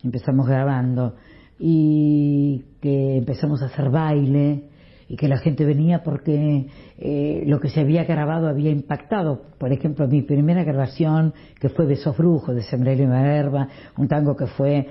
empezamos 0.02 0.46
grabando 0.46 1.14
y 1.62 2.64
que 2.80 3.18
empezamos 3.18 3.62
a 3.62 3.66
hacer 3.66 3.90
baile 3.90 4.64
y 5.08 5.16
que 5.16 5.28
la 5.28 5.36
gente 5.36 5.66
venía 5.66 6.02
porque 6.02 6.66
eh, 6.96 7.42
lo 7.44 7.60
que 7.60 7.68
se 7.68 7.80
había 7.80 8.04
grabado 8.04 8.48
había 8.48 8.70
impactado. 8.70 9.42
Por 9.58 9.70
ejemplo, 9.70 10.08
mi 10.08 10.22
primera 10.22 10.64
grabación, 10.64 11.34
que 11.60 11.68
fue 11.68 11.84
Besos 11.84 12.16
Brujos 12.16 12.54
de 12.54 12.62
Sembrelio 12.62 13.04
y 13.04 13.08
Malerva, 13.08 13.68
un 13.98 14.08
tango 14.08 14.36
que 14.36 14.46
fue, 14.46 14.86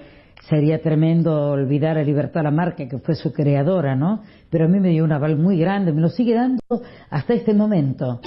sería 0.48 0.80
tremendo 0.80 1.52
olvidar 1.52 1.98
a 1.98 2.04
Libertad 2.04 2.44
Lamarque, 2.44 2.88
que 2.88 3.00
fue 3.00 3.16
su 3.16 3.34
creadora, 3.34 3.96
¿no? 3.96 4.22
Pero 4.52 4.66
a 4.66 4.68
mí 4.68 4.80
me 4.80 4.90
dio 4.90 5.04
un 5.04 5.12
aval 5.12 5.38
muy 5.38 5.58
grande, 5.58 5.92
me 5.92 6.02
lo 6.02 6.10
sigue 6.10 6.36
dando 6.36 6.62
hasta 7.10 7.34
este 7.34 7.54
momento. 7.56 8.20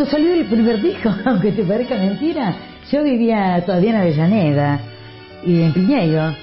Cuando 0.00 0.16
salió 0.16 0.32
el 0.32 0.46
primer 0.46 0.80
disco, 0.80 1.14
aunque 1.26 1.52
te 1.52 1.62
parezca 1.62 1.94
mentira, 1.98 2.54
yo 2.90 3.04
vivía 3.04 3.62
todavía 3.66 3.90
en 3.90 3.96
Avellaneda 3.96 4.80
y 5.44 5.60
en 5.60 5.72
Piñeiro. 5.74 6.34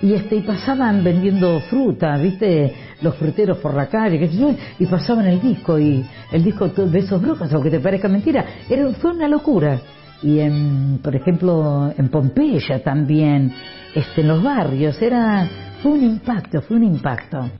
Y 0.00 0.14
este, 0.14 0.36
y 0.36 0.40
pasaban 0.40 1.04
vendiendo 1.04 1.60
fruta, 1.60 2.16
viste, 2.16 2.72
los 3.02 3.14
fruteros 3.16 3.58
por 3.58 3.74
la 3.74 3.86
calle, 3.86 4.18
qué 4.18 4.28
sé 4.28 4.38
yo, 4.38 4.54
y 4.78 4.86
pasaban 4.86 5.26
el 5.26 5.42
disco, 5.42 5.78
y 5.78 6.02
el 6.32 6.42
disco 6.42 6.68
de 6.68 6.98
esos 7.00 7.20
brujos, 7.20 7.52
aunque 7.52 7.70
te 7.70 7.80
parezca 7.80 8.08
mentira, 8.08 8.46
era, 8.68 8.88
fue 8.94 9.10
una 9.10 9.28
locura. 9.28 9.78
Y 10.22 10.38
en, 10.38 10.98
por 11.02 11.14
ejemplo, 11.14 11.92
en 11.96 12.08
Pompeya 12.08 12.82
también, 12.82 13.52
este, 13.94 14.22
en 14.22 14.28
los 14.28 14.42
barrios, 14.42 15.00
era, 15.02 15.46
fue 15.82 15.92
un 15.92 16.02
impacto, 16.02 16.62
fue 16.62 16.78
un 16.78 16.84
impacto. 16.84 17.50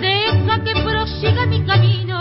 Deja 0.00 0.64
que 0.64 0.72
prosiga 0.82 1.46
mi 1.46 1.62
camino, 1.64 2.20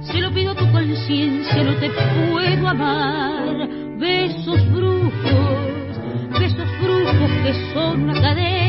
se 0.00 0.20
lo 0.20 0.32
pido 0.32 0.52
a 0.52 0.54
tu 0.56 0.70
conciencia, 0.72 1.62
no 1.62 1.74
te 1.76 1.88
puedo 1.90 2.68
amar. 2.68 3.68
Besos 3.96 4.72
brujos, 4.72 6.00
besos 6.40 6.68
brujos 6.82 7.30
que 7.44 7.72
son 7.72 8.02
una 8.02 8.20
cadena 8.20 8.67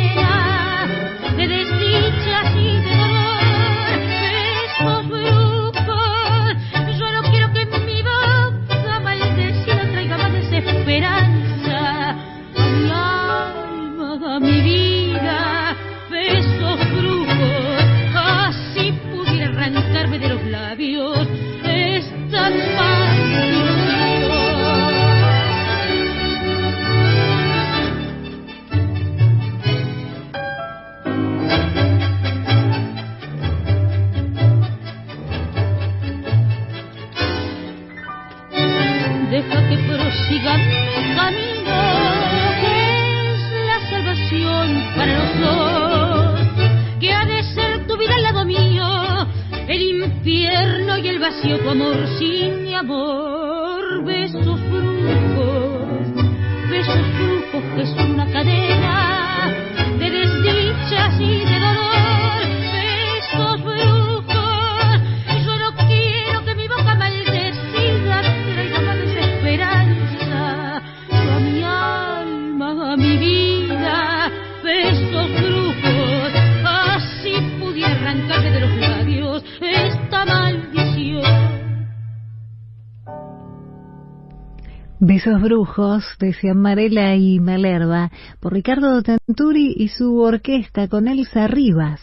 Besos 85.19 85.41
brujos, 85.41 86.05
decían 86.17 86.61
Marela 86.61 87.13
y 87.13 87.41
Malerva, 87.41 88.09
por 88.39 88.53
Ricardo 88.53 89.03
Tanturi 89.03 89.73
y 89.75 89.89
su 89.89 90.17
orquesta 90.17 90.87
con 90.87 91.09
Elsa 91.09 91.45
Rivas. 91.47 91.99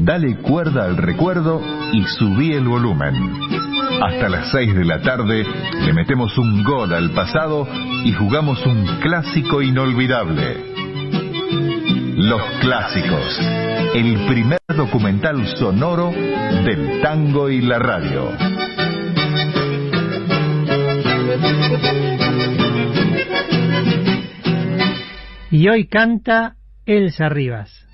Dale 0.00 0.38
cuerda 0.38 0.86
al 0.86 0.96
recuerdo 0.96 1.60
y 1.92 2.04
subí 2.04 2.54
el 2.54 2.66
volumen. 2.66 3.14
Hasta 4.02 4.30
las 4.30 4.50
6 4.50 4.74
de 4.74 4.84
la 4.86 5.02
tarde 5.02 5.44
le 5.84 5.92
metemos 5.92 6.38
un 6.38 6.64
gol 6.64 6.94
al 6.94 7.10
pasado 7.10 7.68
y 8.06 8.14
jugamos 8.14 8.64
un 8.64 8.86
clásico 9.02 9.60
inolvidable. 9.60 10.77
Los 12.28 12.42
clásicos, 12.60 13.38
el 13.94 14.26
primer 14.26 14.58
documental 14.76 15.46
sonoro 15.56 16.10
del 16.10 17.00
tango 17.00 17.48
y 17.48 17.62
la 17.62 17.78
radio. 17.78 18.32
Y 25.50 25.68
hoy 25.70 25.86
canta 25.86 26.56
Elsa 26.84 27.30
Rivas. 27.30 27.87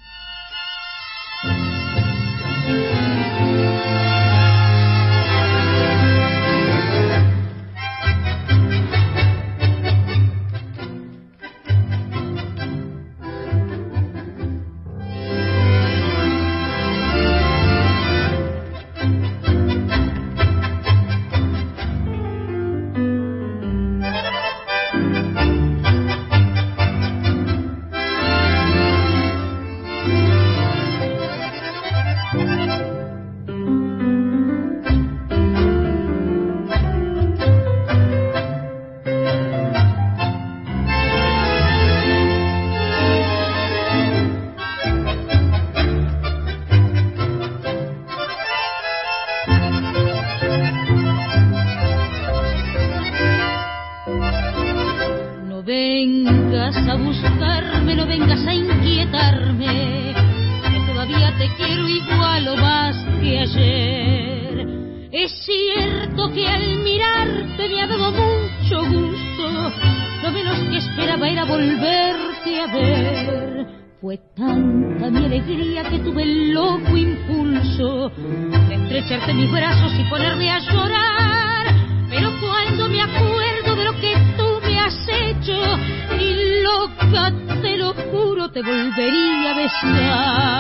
Te 88.55 88.63
volvería 88.63 89.51
a 89.51 89.55
besar. 89.55 90.54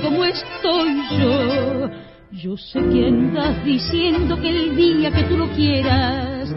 Como 0.00 0.24
estoy 0.24 1.02
yo. 1.18 1.90
Yo 2.32 2.56
sé 2.56 2.78
que 2.78 3.06
andas 3.06 3.64
diciendo 3.64 4.40
que 4.40 4.48
el 4.48 4.76
día 4.76 5.10
que 5.10 5.24
tú 5.24 5.36
lo 5.36 5.48
quieras, 5.50 6.48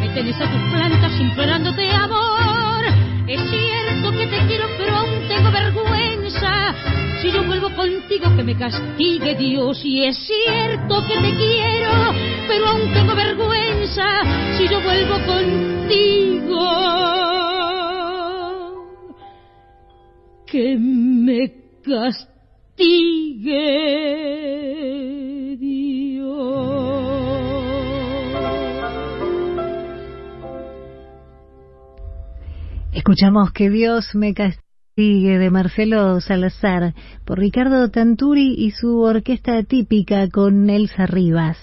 me 0.00 0.08
tenés 0.10 0.36
a 0.40 0.50
tus 0.50 0.72
plantas 0.72 1.20
implorándote 1.20 1.88
amor. 1.90 2.84
Es 3.28 3.40
cierto 3.48 4.10
que 4.10 4.26
te 4.26 4.46
quiero, 4.48 4.66
pero 4.78 4.96
aún 4.96 5.28
tengo 5.28 5.50
vergüenza. 5.52 6.74
Si 7.22 7.30
yo 7.30 7.44
vuelvo 7.44 7.70
contigo, 7.70 8.34
que 8.36 8.42
me 8.42 8.58
castigue 8.58 9.36
Dios. 9.36 9.80
Y 9.84 10.04
es 10.04 10.18
cierto 10.26 11.06
que 11.06 11.14
te 11.14 11.36
quiero, 11.36 12.12
pero 12.48 12.66
aún 12.66 12.92
tengo 12.92 13.14
vergüenza. 13.14 14.04
Si 14.58 14.66
yo 14.68 14.80
vuelvo 14.82 15.14
contigo, 15.24 16.58
que 20.46 20.76
me 20.76 21.52
castigue. 21.84 22.31
Escuchamos 32.92 33.52
que 33.52 33.68
Dios 33.68 34.14
me 34.14 34.32
castigue 34.32 35.38
de 35.38 35.50
Marcelo 35.50 36.20
Salazar 36.20 36.94
por 37.24 37.38
Ricardo 37.38 37.90
Tanturi 37.90 38.54
y 38.56 38.70
su 38.70 39.00
orquesta 39.00 39.62
típica 39.64 40.28
con 40.30 40.70
Elsa 40.70 41.06
Rivas. 41.06 41.58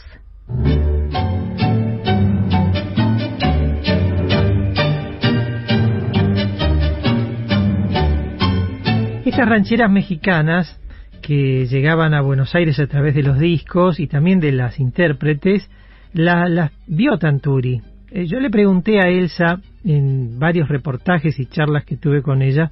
Estas 9.25 9.49
rancheras 9.49 9.89
mexicanas 9.91 10.79
que 11.29 11.67
llegaban 11.67 12.15
a 12.15 12.21
Buenos 12.21 12.55
Aires 12.55 12.79
a 12.79 12.87
través 12.87 13.13
de 13.13 13.21
los 13.21 13.37
discos 13.37 13.99
y 13.99 14.07
también 14.07 14.39
de 14.39 14.51
las 14.51 14.79
intérpretes, 14.79 15.69
la- 16.11 16.49
las 16.49 16.71
vio 16.87 17.19
Tanturi. 17.19 17.83
Eh, 18.09 18.25
yo 18.25 18.39
le 18.39 18.49
pregunté 18.49 18.99
a 18.99 19.09
Elsa 19.09 19.61
en 19.85 20.39
varios 20.39 20.69
reportajes 20.69 21.39
y 21.39 21.45
charlas 21.45 21.85
que 21.85 21.97
tuve 21.97 22.23
con 22.23 22.41
ella 22.41 22.71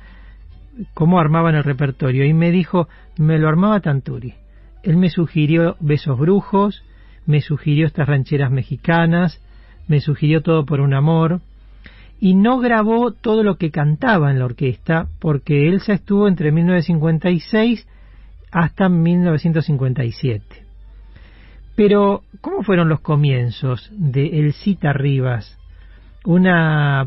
cómo 0.95 1.19
armaban 1.19 1.53
el 1.53 1.63
repertorio 1.63 2.25
y 2.25 2.33
me 2.33 2.49
dijo, 2.49 2.87
me 3.19 3.37
lo 3.37 3.47
armaba 3.47 3.79
Tanturi. 3.79 4.33
Él 4.81 4.97
me 4.97 5.11
sugirió 5.11 5.75
Besos 5.79 6.17
Brujos, 6.17 6.83
me 7.27 7.41
sugirió 7.41 7.85
estas 7.85 8.07
rancheras 8.07 8.49
mexicanas, 8.49 9.39
me 9.87 9.99
sugirió 9.99 10.41
Todo 10.41 10.65
por 10.65 10.81
un 10.81 10.95
Amor, 10.95 11.41
y 12.19 12.33
no 12.33 12.57
grabó 12.57 13.11
todo 13.11 13.43
lo 13.43 13.57
que 13.57 13.69
cantaba 13.69 14.31
en 14.31 14.39
la 14.39 14.45
orquesta 14.45 15.09
porque 15.19 15.67
Elsa 15.67 15.93
estuvo 15.93 16.27
entre 16.27 16.51
1956 16.51 17.87
hasta 18.51 18.89
1957. 18.89 20.43
Pero, 21.75 22.23
¿cómo 22.41 22.63
fueron 22.63 22.89
los 22.89 23.01
comienzos 23.01 23.89
de 23.91 24.39
Elcita 24.39 24.93
Rivas? 24.93 25.57
Una, 26.25 27.05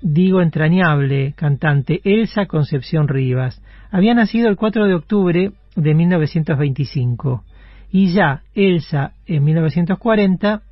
digo, 0.00 0.40
entrañable 0.40 1.32
cantante, 1.36 2.00
Elsa 2.04 2.46
Concepción 2.46 3.06
Rivas. 3.06 3.62
Había 3.90 4.14
nacido 4.14 4.48
el 4.48 4.56
4 4.56 4.86
de 4.86 4.94
octubre 4.94 5.52
de 5.76 5.94
1925 5.94 7.44
y 7.92 8.12
ya 8.12 8.42
Elsa 8.54 9.12
en 9.26 9.44
1940, 9.44 10.62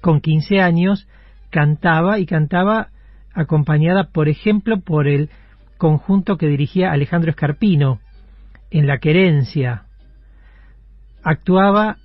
con 0.00 0.20
15 0.20 0.60
años, 0.60 1.06
cantaba 1.50 2.18
y 2.18 2.26
cantaba 2.26 2.88
acompañada, 3.32 4.08
por 4.12 4.28
ejemplo, 4.28 4.80
por 4.80 5.06
el 5.06 5.30
conjunto 5.76 6.36
que 6.36 6.48
dirigía 6.48 6.90
Alejandro 6.90 7.30
Escarpino 7.30 8.00
en 8.70 8.86
La 8.86 8.98
Querencia. 8.98 9.84
Actuaba 11.22 11.98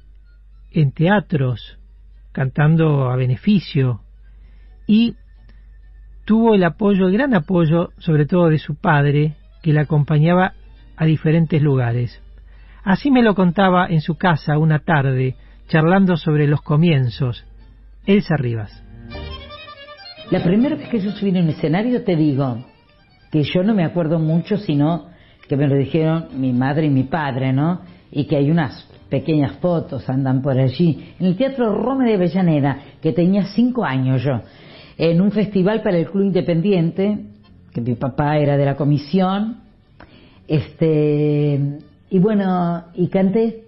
en 0.72 0.92
teatros, 0.92 1.78
cantando 2.32 3.10
a 3.10 3.16
beneficio, 3.16 4.02
y 4.88 5.16
tuvo 6.26 6.56
el 6.56 6.64
apoyo, 6.64 7.08
el 7.08 7.14
gran 7.14 7.34
apoyo, 7.34 7.92
sobre 8.00 8.26
todo 8.26 8.50
de 8.50 8.60
su 8.60 8.76
padre, 8.76 9.36
que 9.62 9.74
la 9.74 9.82
acompañaba 9.82 10.54
a 10.96 11.06
diferentes 11.06 11.62
lugares. 11.62 12.22
Así 12.84 13.12
me 13.12 13.24
lo 13.24 13.34
contaba 13.34 13.88
en 13.88 14.02
su 14.02 14.16
casa 14.16 14.58
una 14.58 14.80
tarde, 14.80 15.36
charlando 15.68 16.18
sobre 16.18 16.48
los 16.48 16.62
comienzos. 16.62 17.46
Elsa 18.06 18.36
Rivas. 18.36 18.84
La 20.32 20.44
primera 20.44 20.76
vez 20.76 20.90
que 20.90 21.00
yo 21.00 21.12
subí 21.12 21.30
en 21.30 21.44
un 21.44 21.50
escenario, 21.50 22.04
te 22.04 22.16
digo, 22.16 22.66
que 23.32 23.44
yo 23.44 23.64
no 23.64 23.74
me 23.74 23.86
acuerdo 23.86 24.20
mucho, 24.20 24.58
sino 24.58 25.13
que 25.48 25.58
me 25.58 25.68
lo 25.68 25.76
dijeron 25.76 26.28
mi 26.38 26.54
madre 26.54 26.88
y 26.88 26.90
mi 26.90 27.04
padre, 27.04 27.54
¿no? 27.54 27.82
Y 28.12 28.26
que 28.26 28.38
hay 28.38 28.50
unas 28.50 28.88
pequeñas 29.10 29.58
fotos, 29.58 30.10
andan 30.10 30.42
por 30.42 30.58
allí, 30.58 31.14
en 31.20 31.28
el 31.28 31.38
Teatro 31.38 31.76
Rome 31.76 32.06
de 32.06 32.16
Avellaneda, 32.16 32.80
que 33.02 33.12
tenía 33.12 33.46
cinco 33.46 33.86
años 33.86 34.24
yo, 34.24 34.42
en 34.98 35.22
un 35.22 35.32
festival 35.32 35.82
para 35.84 35.98
el 35.98 36.10
Club 36.10 36.26
Independiente, 36.26 37.20
que 37.72 37.82
mi 37.82 37.96
papá 37.96 38.38
era 38.38 38.58
de 38.58 38.66
la 38.66 38.76
comisión, 38.76 39.58
este, 40.48 41.78
y 42.10 42.20
bueno, 42.20 42.86
y 42.96 43.08
canté, 43.08 43.66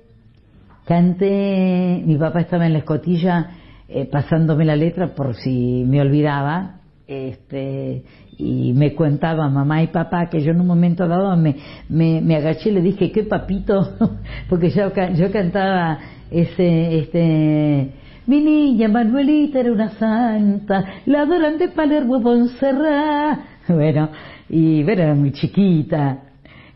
canté, 0.85 2.01
mi 2.05 2.17
papá 2.17 2.41
estaba 2.41 2.65
en 2.65 2.73
la 2.73 2.79
escotilla 2.79 3.51
eh, 3.87 4.05
pasándome 4.05 4.65
la 4.65 4.75
letra 4.75 5.13
por 5.13 5.35
si 5.35 5.83
me 5.85 6.01
olvidaba, 6.01 6.79
este, 7.07 8.03
y 8.37 8.73
me 8.73 8.93
contaba 8.93 9.49
mamá 9.49 9.83
y 9.83 9.87
papá 9.87 10.27
que 10.29 10.41
yo 10.41 10.51
en 10.51 10.61
un 10.61 10.67
momento 10.67 11.07
dado 11.07 11.35
me, 11.37 11.55
me, 11.89 12.35
agaché 12.35 12.69
y 12.69 12.73
le 12.73 12.81
dije, 12.81 13.11
¿qué 13.11 13.23
papito? 13.23 13.93
Porque 14.49 14.69
yo, 14.69 14.91
yo 15.15 15.31
cantaba 15.31 15.99
ese, 16.29 16.99
este, 16.99 17.91
mi 18.27 18.41
niña 18.41 18.87
Manuelita 18.87 19.59
era 19.59 19.71
una 19.71 19.89
santa, 19.91 20.85
la 21.05 21.21
adoran 21.21 21.57
de 21.57 21.69
Palermo 21.69 22.19
Bonserrat. 22.19 23.39
Bueno, 23.67 24.09
y 24.47 24.83
bueno, 24.83 25.01
era 25.01 25.15
muy 25.15 25.31
chiquita, 25.31 26.19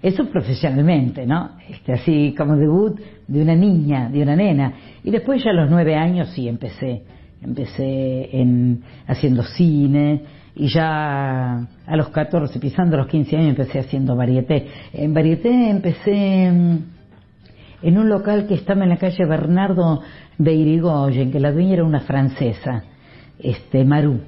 eso 0.02 0.26
profesionalmente, 0.26 1.28
¿no? 1.28 1.52
Este, 1.70 1.94
así 1.94 2.34
como 2.36 2.56
debut 2.56 3.00
de 3.28 3.44
una 3.44 3.54
niña, 3.54 4.10
de 4.10 4.24
una 4.24 4.36
nena. 4.36 4.74
Y 5.04 5.12
después 5.12 5.44
ya 5.44 5.52
a 5.52 5.54
los 5.54 5.70
nueve 5.70 5.96
años 5.96 6.30
sí 6.30 6.48
empecé. 6.48 7.04
Empecé 7.44 8.36
en, 8.36 8.82
haciendo 9.06 9.44
cine 9.44 10.24
y 10.60 10.68
ya 10.68 11.68
a 11.88 11.96
los 11.96 12.10
14, 12.10 12.60
pisando 12.60 12.98
los 12.98 13.08
15 13.08 13.38
años, 13.38 13.50
empecé 13.52 13.80
haciendo 13.80 14.14
varieté. 14.14 14.68
En 14.92 15.14
varieté 15.14 15.70
empecé 15.70 16.12
en, 16.12 16.86
en 17.82 17.98
un 17.98 18.10
local 18.10 18.46
que 18.46 18.56
estaba 18.56 18.84
en 18.84 18.90
la 18.90 18.98
calle 18.98 19.26
Bernardo 19.26 20.02
Beirigoyen, 20.38 21.32
que 21.32 21.40
la 21.40 21.54
dueña 21.54 21.76
era 21.76 21.86
una 21.86 22.02
francesa, 22.02 22.84
este 23.40 23.86
Marú 23.86 24.20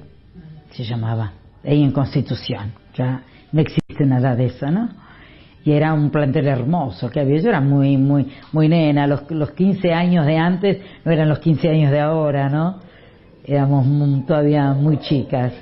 se 0.70 0.84
llamaba, 0.84 1.34
ahí 1.62 1.82
en 1.82 1.92
Constitución. 1.92 2.72
Ya 2.96 3.24
no 3.52 3.60
existe 3.60 4.06
nada 4.06 4.34
de 4.34 4.46
eso, 4.46 4.70
¿no? 4.70 4.88
y 5.64 5.72
era 5.72 5.92
un 5.92 6.10
plantel 6.10 6.48
hermoso 6.48 7.10
que 7.10 7.20
había. 7.20 7.40
Yo 7.40 7.50
era 7.50 7.60
muy, 7.60 7.98
muy, 7.98 8.26
muy 8.52 8.68
nena. 8.68 9.06
Los, 9.06 9.30
los 9.30 9.50
15 9.50 9.92
años 9.92 10.24
de 10.24 10.38
antes 10.38 10.78
no 11.04 11.12
eran 11.12 11.28
los 11.28 11.40
15 11.40 11.68
años 11.68 11.92
de 11.92 12.00
ahora, 12.00 12.48
¿no? 12.48 12.78
Éramos 13.44 13.86
todavía 14.26 14.72
muy 14.72 14.98
chicas. 14.98 15.52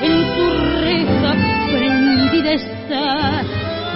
en 0.00 0.14
tu 0.34 0.46
reja 0.80 1.32
prendida 1.70 2.52
está 2.52 3.42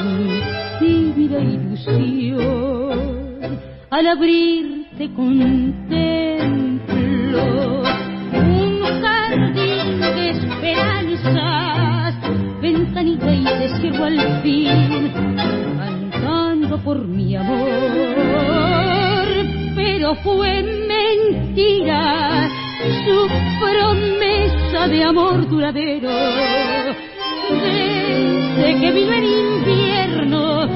mi 0.05 0.41
tímida 0.79 1.39
ilusión. 1.41 2.99
Al 3.91 4.07
abrirte 4.07 5.11
contemplo 5.15 6.23
un 8.33 8.83
jardín 9.03 10.01
de 10.01 10.31
esperanzas, 10.31 12.15
ventanita 12.61 13.33
y 13.33 13.45
te 13.45 13.69
sirvo 13.81 14.05
al 14.05 14.43
fin, 14.43 15.13
cantando 15.73 16.79
por 16.85 17.07
mi 17.07 17.37
amor. 17.37 17.69
Pero 19.75 20.15
fue 20.17 20.63
mentira 20.63 22.38
su 23.09 23.29
promesa 23.59 24.87
de 24.89 25.03
amor 25.03 25.49
duradero. 25.49 26.11
Desde 27.63 28.81
que 28.81 28.93
vino 28.93 29.13
el 29.13 29.25
invierno, 29.25 30.69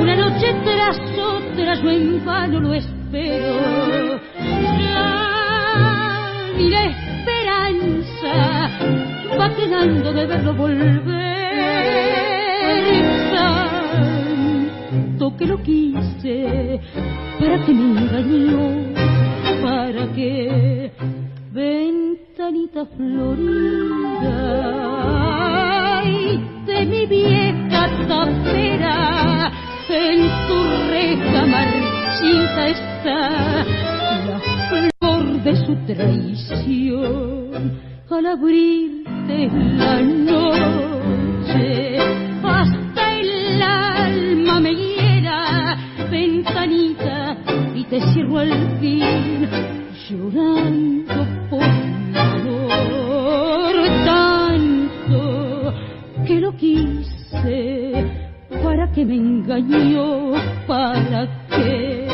una 0.00 0.16
noche 0.16 0.54
tras 0.64 0.98
otra 0.98 1.74
yo 1.80 1.90
en 1.90 2.24
vano 2.24 2.60
lo 2.60 2.74
espero. 2.74 4.20
La 4.92 6.32
mi 6.56 6.74
esperanza 6.74 8.34
va 9.38 9.54
quedando 9.54 10.12
de 10.12 10.26
verlo 10.26 10.54
volver. 10.54 10.98
Tanto 14.90 15.36
que 15.36 15.46
lo 15.46 15.62
quise, 15.62 16.80
para 17.38 17.64
que 17.64 17.72
me 17.72 18.00
engañó, 18.00 18.66
para 19.62 20.12
que 20.12 20.90
ventanita 21.58 22.86
florida, 22.96 24.36
ay, 25.98 26.40
de 26.66 26.86
mi 26.86 27.04
vieja 27.06 27.82
tapera, 28.06 29.50
en 29.88 30.18
tu 30.46 30.58
reja 30.88 31.40
marchita 31.46 32.62
está 32.76 33.20
la 34.28 34.38
flor 34.68 35.24
de 35.42 35.52
su 35.66 35.74
traición. 35.86 37.48
Al 38.08 38.26
abrirte 38.26 39.50
la 39.78 40.00
noche, 40.00 41.68
hasta 42.42 43.02
el 43.20 43.62
alma 43.62 44.60
me 44.60 44.74
hiera, 44.74 45.76
ventanita, 46.08 47.36
y 47.74 47.82
te 47.84 48.00
sirvo 48.12 48.38
al 48.38 48.78
fin, 48.78 49.48
llorando 50.08 51.37
que 56.28 56.40
lo 56.40 56.54
quise, 56.56 58.04
para 58.62 58.92
que 58.92 59.02
me 59.06 59.16
engañó, 59.16 60.32
para 60.66 61.26
que 61.48 62.06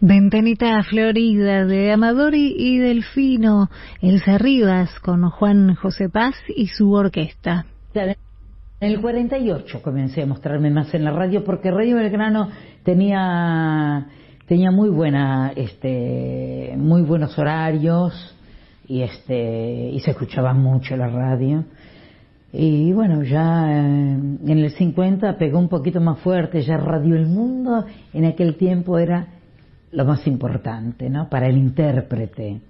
Ventanita 0.00 0.82
Florida 0.82 1.64
de 1.64 1.92
Amadori 1.92 2.56
y 2.58 2.78
Delfino, 2.78 3.70
Elsa 4.02 4.38
Rivas 4.38 4.98
con 4.98 5.30
Juan 5.30 5.76
José 5.76 6.08
Paz 6.08 6.34
y 6.56 6.66
su 6.66 6.92
orquesta. 6.92 7.66
En 7.94 8.16
el 8.80 9.00
48 9.00 9.80
comencé 9.80 10.22
a 10.22 10.26
mostrarme 10.26 10.70
más 10.70 10.92
en 10.92 11.04
la 11.04 11.12
radio 11.12 11.44
porque 11.44 11.70
Radio 11.70 11.94
Belgrano 11.96 12.50
tenía 12.82 14.08
tenía 14.48 14.72
muy 14.72 14.90
buena 14.90 15.52
este 15.54 16.74
muy 16.76 17.02
buenos 17.02 17.38
horarios 17.38 18.36
y 18.88 19.02
este 19.02 19.90
y 19.90 20.00
se 20.00 20.10
escuchaba 20.10 20.52
mucho 20.52 20.96
la 20.96 21.06
radio. 21.06 21.64
Y 22.58 22.90
bueno, 22.94 23.22
ya 23.22 23.66
eh, 23.70 24.14
en 24.46 24.48
el 24.58 24.70
50 24.70 25.36
pegó 25.36 25.58
un 25.58 25.68
poquito 25.68 26.00
más 26.00 26.18
fuerte, 26.20 26.62
ya 26.62 26.78
Radio 26.78 27.14
El 27.16 27.26
Mundo 27.26 27.84
en 28.14 28.24
aquel 28.24 28.56
tiempo 28.56 28.98
era 28.98 29.26
lo 29.92 30.04
más 30.06 30.26
importante, 30.26 31.10
¿no? 31.10 31.28
Para 31.28 31.48
el 31.48 31.58
intérprete. 31.58 32.60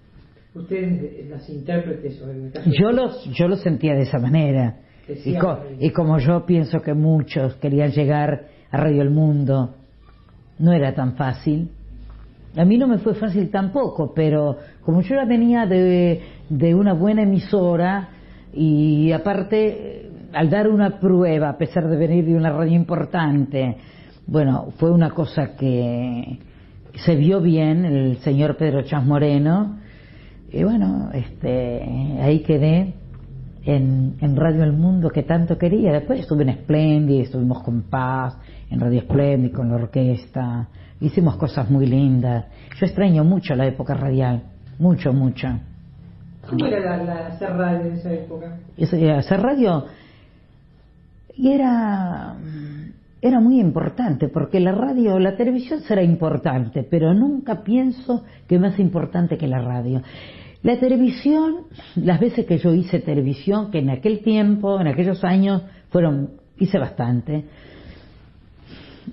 Ustedes, 0.55 1.29
las 1.31 1.49
intérpretes, 1.49 2.21
o 2.21 2.31
en 2.31 2.47
el 2.47 2.53
caso 2.53 2.69
Yo 2.71 2.91
lo, 2.91 3.11
yo 3.33 3.47
lo 3.47 3.57
sentía 3.57 3.95
de 3.95 4.03
esa 4.03 4.19
manera. 4.19 4.77
Y, 5.25 5.35
co- 5.39 5.61
y 5.79 5.91
como 5.91 6.19
yo 6.19 6.45
pienso 6.47 6.81
que 6.81 6.93
muchos 6.95 7.55
querían 7.57 7.93
llegar 7.93 8.47
a 8.73 8.77
Radio 8.79 9.03
El 9.03 9.11
Mundo, 9.11 9.77
no 10.59 10.73
era 10.73 10.95
tan 10.95 11.15
fácil. 11.15 11.71
A 12.57 12.65
mí 12.65 12.77
no 12.77 12.89
me 12.89 12.99
fue 12.99 13.15
fácil 13.15 13.51
tampoco, 13.51 14.13
pero 14.15 14.57
como 14.83 15.03
yo 15.03 15.15
ya 15.15 15.27
venía 15.27 15.65
de, 15.67 16.23
de 16.49 16.75
una 16.75 16.93
buena 16.95 17.23
emisora 17.23 18.09
y 18.57 19.13
aparte 19.13 20.11
al 20.33 20.51
dar 20.51 20.69
una 20.69 20.99
prueba, 20.99 21.51
a 21.51 21.59
pesar 21.59 21.89
de 21.89 21.97
venir 21.97 22.25
de 22.25 22.35
una 22.35 22.51
radio 22.51 22.75
importante, 22.75 23.77
bueno, 24.27 24.73
fue 24.79 24.91
una 24.91 25.11
cosa 25.11 25.57
que 25.57 26.39
se 26.95 27.17
vio 27.17 27.41
bien 27.41 27.85
el 27.85 28.17
señor 28.19 28.57
Pedro 28.57 28.83
Chas 28.83 29.05
Moreno 29.05 29.79
y 30.51 30.65
bueno, 30.65 31.11
este, 31.13 31.83
ahí 32.21 32.41
quedé 32.41 32.95
en, 33.65 34.17
en 34.21 34.37
Radio 34.37 34.65
El 34.65 34.73
Mundo 34.73 35.11
que 35.11 35.23
tanto 35.23 35.59
quería. 35.59 35.93
Después 35.93 36.21
estuve 36.21 36.45
en 36.45 36.55
Splendid, 36.55 37.23
estuvimos 37.23 37.63
con 37.63 37.83
Paz, 37.83 38.39
en 38.71 38.81
Radio 38.81 39.03
Splendid, 39.03 39.53
con 39.53 39.69
la 39.69 39.77
orquesta. 39.77 40.69
Hicimos 41.01 41.37
cosas 41.37 41.71
muy 41.71 41.87
lindas. 41.87 42.47
Yo 42.79 42.87
extraño 42.87 43.23
mucho 43.25 43.55
la 43.55 43.67
época 43.67 43.95
radial, 43.95 44.45
mucho, 44.79 45.13
mucho. 45.13 45.49
¿Cómo 46.49 46.67
era 46.67 46.81
la, 46.81 47.05
la 47.05 47.27
hacer 47.29 47.51
radio 47.51 47.81
en 47.81 47.93
esa 47.93 48.13
época? 48.13 48.59
Eh, 48.77 49.11
hacer 49.11 49.41
radio 49.41 49.87
y 51.37 51.53
era 51.53 52.35
era 53.21 53.41
muy 53.41 53.61
importante 53.61 54.29
porque 54.29 54.61
la 54.61 54.73
radio 54.73 55.19
la 55.19 55.37
televisión 55.37 55.81
será 55.81 56.03
importante 56.03 56.83
pero 56.83 57.15
nunca 57.15 57.63
pienso 57.63 58.25
que 58.49 58.59
más 58.59 58.79
importante 58.79 59.37
que 59.37 59.47
la 59.47 59.61
radio. 59.61 60.03
La 60.63 60.79
televisión 60.79 61.67
las 61.97 62.21
veces 62.21 62.47
que 62.47 62.59
yo 62.59 62.73
hice 62.73 63.01
televisión 63.01 63.71
que 63.71 63.79
en 63.79 63.91
aquel 63.91 64.21
tiempo 64.21 64.81
en 64.81 64.89
aquellos 64.89 65.23
años 65.25 65.63
fueron 65.91 66.31
hice 66.59 66.79
bastante 66.79 67.45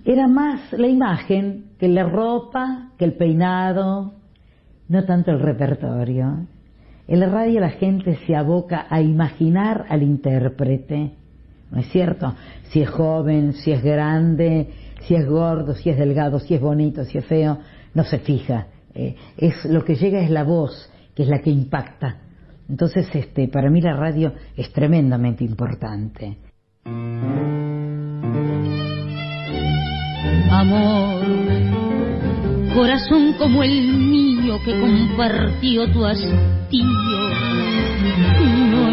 era 0.06 0.28
más 0.28 0.72
la 0.74 0.88
imagen 0.88 1.66
que 1.80 1.88
la 1.88 2.04
ropa 2.04 2.92
que 2.98 3.06
el 3.06 3.14
peinado 3.14 4.14
no 4.88 5.06
tanto 5.06 5.32
el 5.32 5.40
repertorio 5.40 6.48
en 7.08 7.20
la 7.20 7.28
radio 7.28 7.60
la 7.60 7.70
gente 7.70 8.18
se 8.26 8.36
aboca 8.36 8.86
a 8.90 9.02
imaginar 9.02 9.86
al 9.90 10.04
intérprete, 10.04 11.12
¿no 11.72 11.80
es 11.80 11.88
cierto? 11.90 12.34
Si 12.70 12.82
es 12.82 12.90
joven, 12.90 13.54
si 13.54 13.72
es 13.72 13.84
grande, 13.84 14.70
si 15.02 15.16
es 15.16 15.28
gordo, 15.28 15.76
si 15.76 15.90
es 15.90 15.98
delgado, 15.98 16.40
si 16.40 16.56
es 16.56 16.62
bonito, 16.62 17.04
si 17.04 17.18
es 17.18 17.26
feo, 17.26 17.60
no 17.94 18.04
se 18.04 18.20
fija. 18.20 18.68
Eh, 18.96 19.16
es 19.38 19.66
lo 19.66 19.84
que 19.84 19.96
llega 19.96 20.22
es 20.22 20.30
la 20.30 20.44
voz, 20.44 20.90
que 21.16 21.24
es 21.24 21.30
la 21.30 21.40
que 21.40 21.50
impacta. 21.50 22.18
Entonces, 22.70 23.08
este, 23.14 23.48
para 23.50 23.70
mí 23.70 23.82
la 23.82 23.96
radio 23.96 24.34
es 24.56 24.72
tremendamente 24.72 25.44
importante. 25.44 26.38
amor, 30.54 31.26
corazón 32.74 33.34
como 33.40 33.64
el 33.64 33.88
mío 33.98 34.33
que 34.60 34.80
compartió 34.80 35.92
tu 35.92 36.06
hastío, 36.06 36.30
no 38.70 38.90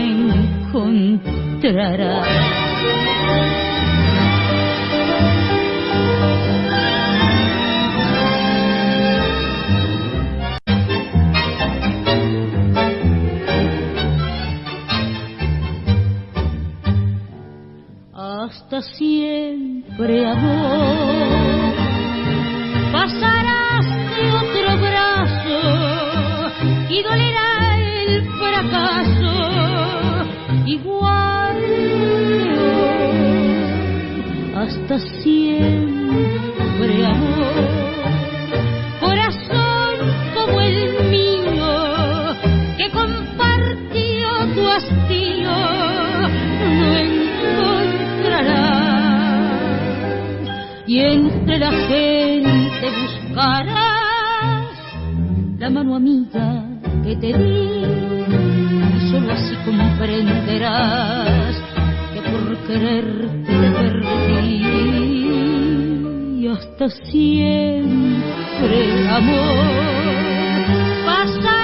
encontrarás. 0.73 2.27
Hasta 18.15 18.81
siempre, 18.83 20.27
amor 20.27 21.51
pasarás 22.93 23.50
siempre 34.99 37.07
amor. 37.07 37.55
Corazón 39.01 39.95
como 40.35 40.61
el 40.61 41.09
mío 41.11 42.35
que 42.77 42.91
compartió 42.91 44.29
tu 44.55 44.69
hastío 44.69 45.51
no 46.81 46.97
encontrarás. 46.97 48.81
Y 50.87 51.01
entre 51.01 51.59
la 51.59 51.71
gente 51.71 52.91
buscarás 53.01 54.77
la 55.59 55.71
mano 55.71 55.97
amiga 55.97 56.65
que 57.05 57.17
te 57.17 57.33
di 57.39 57.85
solo 59.11 59.33
así 59.33 59.55
comprenderás 59.65 61.57
que 62.13 62.21
por 62.23 62.57
quererte 62.67 63.41
te 63.45 63.71
perdí 63.71 64.80
hasta 66.53 66.89
siempre 66.89 67.89
amor 69.09 69.67
pasarás 71.05 71.60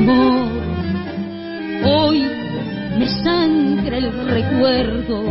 Amor, 0.00 0.48
hoy 1.84 2.26
me 2.98 3.06
sangra 3.22 3.98
el 3.98 4.10
recuerdo 4.30 5.24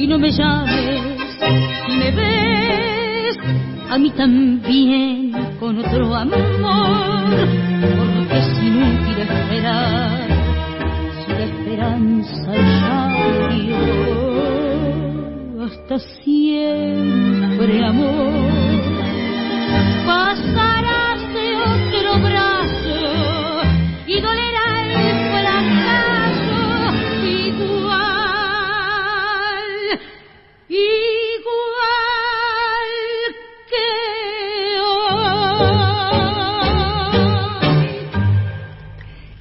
y 0.00 0.06
no 0.06 0.18
me 0.18 0.30
llames 0.30 1.20
me 1.98 2.10
ves, 2.10 3.36
a 3.90 3.98
mí 3.98 4.10
también 4.10 5.32
con 5.58 5.76
otro 5.78 6.14
amor, 6.14 6.38
porque 7.98 8.38
es 8.38 8.62
inútil 8.62 9.18
esperar 9.18 10.28
si 11.20 11.32
la 11.32 11.44
esperanza 11.44 12.54
ya 12.54 13.12
dio 13.54 13.74
hasta 15.64 15.98
siempre 16.22 17.84
amor. 17.84 18.40
Pasarás 20.06 20.99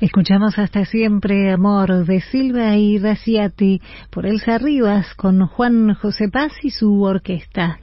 Escuchamos 0.01 0.57
hasta 0.57 0.85
siempre 0.85 1.51
Amor 1.51 2.05
de 2.05 2.21
Silva 2.21 2.75
y 2.77 2.97
Daciati 2.97 3.79
por 4.09 4.25
Elsa 4.25 4.57
Rivas 4.57 5.13
con 5.13 5.45
Juan 5.45 5.93
José 5.93 6.29
Paz 6.29 6.51
y 6.63 6.71
su 6.71 7.03
orquesta. 7.03 7.79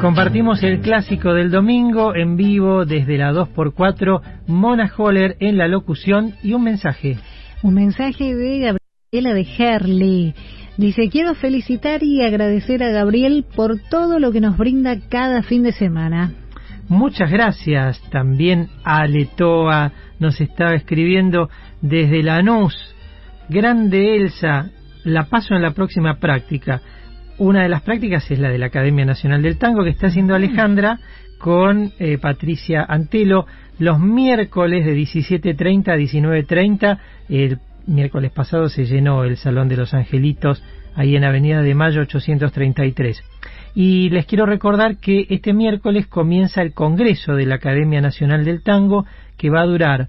Compartimos 0.00 0.62
el 0.62 0.80
clásico 0.80 1.34
del 1.34 1.50
domingo 1.50 2.14
en 2.14 2.36
vivo 2.36 2.84
desde 2.84 3.18
la 3.18 3.32
2x4, 3.32 4.20
Mona 4.46 4.92
Holler 4.96 5.36
en 5.40 5.58
la 5.58 5.66
locución 5.66 6.34
y 6.44 6.52
un 6.52 6.62
mensaje. 6.62 7.18
Un 7.62 7.74
mensaje 7.74 8.34
de 8.34 8.58
Gabriela 8.58 9.34
de 9.34 9.46
Herley. 9.58 10.34
Dice, 10.76 11.08
quiero 11.08 11.34
felicitar 11.34 12.02
y 12.02 12.22
agradecer 12.22 12.82
a 12.82 12.90
Gabriel 12.90 13.46
por 13.54 13.78
todo 13.88 14.18
lo 14.18 14.30
que 14.30 14.40
nos 14.40 14.58
brinda 14.58 14.96
cada 15.08 15.42
fin 15.42 15.62
de 15.62 15.72
semana. 15.72 16.34
Muchas 16.88 17.30
gracias. 17.30 18.00
También 18.10 18.68
Aletoa 18.84 19.92
nos 20.20 20.40
estaba 20.40 20.74
escribiendo 20.74 21.48
desde 21.80 22.22
Lanús. 22.22 22.94
Grande 23.48 24.16
Elsa, 24.16 24.70
la 25.04 25.24
paso 25.24 25.54
en 25.54 25.62
la 25.62 25.72
próxima 25.72 26.18
práctica. 26.18 26.82
Una 27.38 27.62
de 27.62 27.68
las 27.68 27.82
prácticas 27.82 28.30
es 28.30 28.38
la 28.38 28.50
de 28.50 28.58
la 28.58 28.66
Academia 28.66 29.04
Nacional 29.04 29.42
del 29.42 29.58
Tango 29.58 29.82
que 29.82 29.90
está 29.90 30.08
haciendo 30.08 30.34
Alejandra 30.34 30.98
con 31.38 31.92
eh, 31.98 32.18
Patricia 32.18 32.84
Antelo 32.88 33.46
los 33.78 33.98
miércoles 33.98 34.84
de 34.84 34.96
17.30 34.96 35.88
a 35.88 35.96
19.30. 35.96 36.98
El 37.28 37.58
miércoles 37.86 38.32
pasado 38.32 38.68
se 38.68 38.84
llenó 38.84 39.24
el 39.24 39.36
Salón 39.36 39.68
de 39.68 39.76
los 39.76 39.94
Angelitos 39.94 40.62
ahí 40.94 41.14
en 41.16 41.24
Avenida 41.24 41.62
de 41.62 41.74
Mayo 41.74 42.00
833. 42.02 43.22
Y 43.74 44.08
les 44.10 44.24
quiero 44.26 44.46
recordar 44.46 44.96
que 44.96 45.26
este 45.28 45.52
miércoles 45.52 46.06
comienza 46.06 46.62
el 46.62 46.72
Congreso 46.72 47.34
de 47.34 47.46
la 47.46 47.56
Academia 47.56 48.00
Nacional 48.00 48.44
del 48.44 48.62
Tango 48.62 49.04
que 49.36 49.50
va 49.50 49.60
a 49.60 49.66
durar 49.66 50.08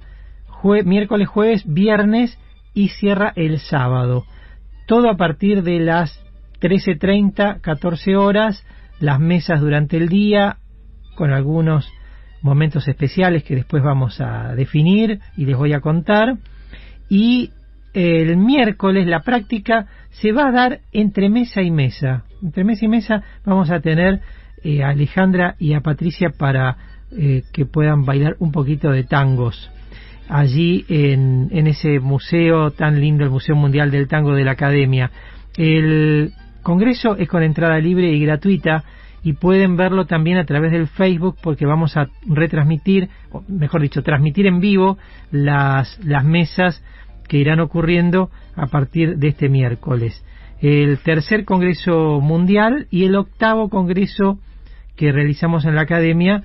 miércoles, 0.85 1.27
jueves, 1.27 1.63
viernes 1.65 2.37
y 2.73 2.89
cierra 2.89 3.33
el 3.35 3.59
sábado. 3.59 4.25
Todo 4.85 5.09
a 5.09 5.17
partir 5.17 5.63
de 5.63 5.79
las 5.79 6.23
13.30, 6.61 7.61
14 7.61 8.15
horas, 8.15 8.65
las 8.99 9.19
mesas 9.19 9.61
durante 9.61 9.97
el 9.97 10.09
día, 10.09 10.57
con 11.15 11.31
algunos 11.31 11.91
momentos 12.47 12.87
especiales 12.87 13.43
que 13.43 13.55
después 13.55 13.83
vamos 13.83 14.19
a 14.21 14.55
definir 14.55 15.19
y 15.35 15.45
les 15.45 15.57
voy 15.57 15.73
a 15.73 15.81
contar. 15.81 16.37
Y 17.09 17.51
el 17.93 18.37
miércoles 18.37 19.05
la 19.07 19.21
práctica 19.21 19.87
se 20.09 20.31
va 20.31 20.47
a 20.47 20.51
dar 20.51 20.79
entre 20.91 21.29
mesa 21.29 21.61
y 21.61 21.71
mesa. 21.71 22.23
Entre 22.41 22.63
mesa 22.63 22.85
y 22.85 22.87
mesa 22.87 23.23
vamos 23.45 23.69
a 23.69 23.81
tener 23.81 24.21
eh, 24.63 24.83
a 24.83 24.89
Alejandra 24.89 25.55
y 25.59 25.73
a 25.73 25.81
Patricia 25.81 26.29
para 26.37 26.77
eh, 27.11 27.43
que 27.53 27.65
puedan 27.65 28.05
bailar 28.05 28.35
un 28.39 28.51
poquito 28.51 28.89
de 28.91 29.03
tangos 29.03 29.69
allí 30.29 30.85
en, 30.89 31.49
en 31.51 31.67
ese 31.67 31.99
museo 31.99 32.71
tan 32.71 32.99
lindo, 32.99 33.23
el 33.23 33.29
Museo 33.29 33.55
Mundial 33.55 33.91
del 33.91 34.07
Tango 34.07 34.33
de 34.33 34.43
la 34.43 34.51
Academia. 34.51 35.11
El 35.55 36.31
Congreso 36.63 37.15
es 37.15 37.27
con 37.29 37.43
entrada 37.43 37.79
libre 37.79 38.11
y 38.11 38.19
gratuita 38.19 38.83
y 39.23 39.33
pueden 39.33 39.75
verlo 39.77 40.05
también 40.05 40.37
a 40.37 40.45
través 40.45 40.71
del 40.71 40.87
Facebook 40.87 41.37
porque 41.41 41.65
vamos 41.65 41.97
a 41.97 42.07
retransmitir, 42.25 43.09
o 43.31 43.43
mejor 43.47 43.81
dicho, 43.81 44.03
transmitir 44.03 44.47
en 44.47 44.59
vivo 44.59 44.97
las, 45.31 45.99
las 46.03 46.23
mesas 46.23 46.83
que 47.27 47.37
irán 47.37 47.59
ocurriendo 47.59 48.29
a 48.55 48.67
partir 48.67 49.17
de 49.17 49.29
este 49.29 49.49
miércoles. 49.49 50.23
El 50.59 50.97
tercer 50.99 51.45
Congreso 51.45 52.19
Mundial 52.21 52.87
y 52.89 53.05
el 53.05 53.15
octavo 53.15 53.69
Congreso 53.69 54.39
que 54.95 55.11
realizamos 55.11 55.65
en 55.65 55.75
la 55.75 55.81
Academia, 55.81 56.43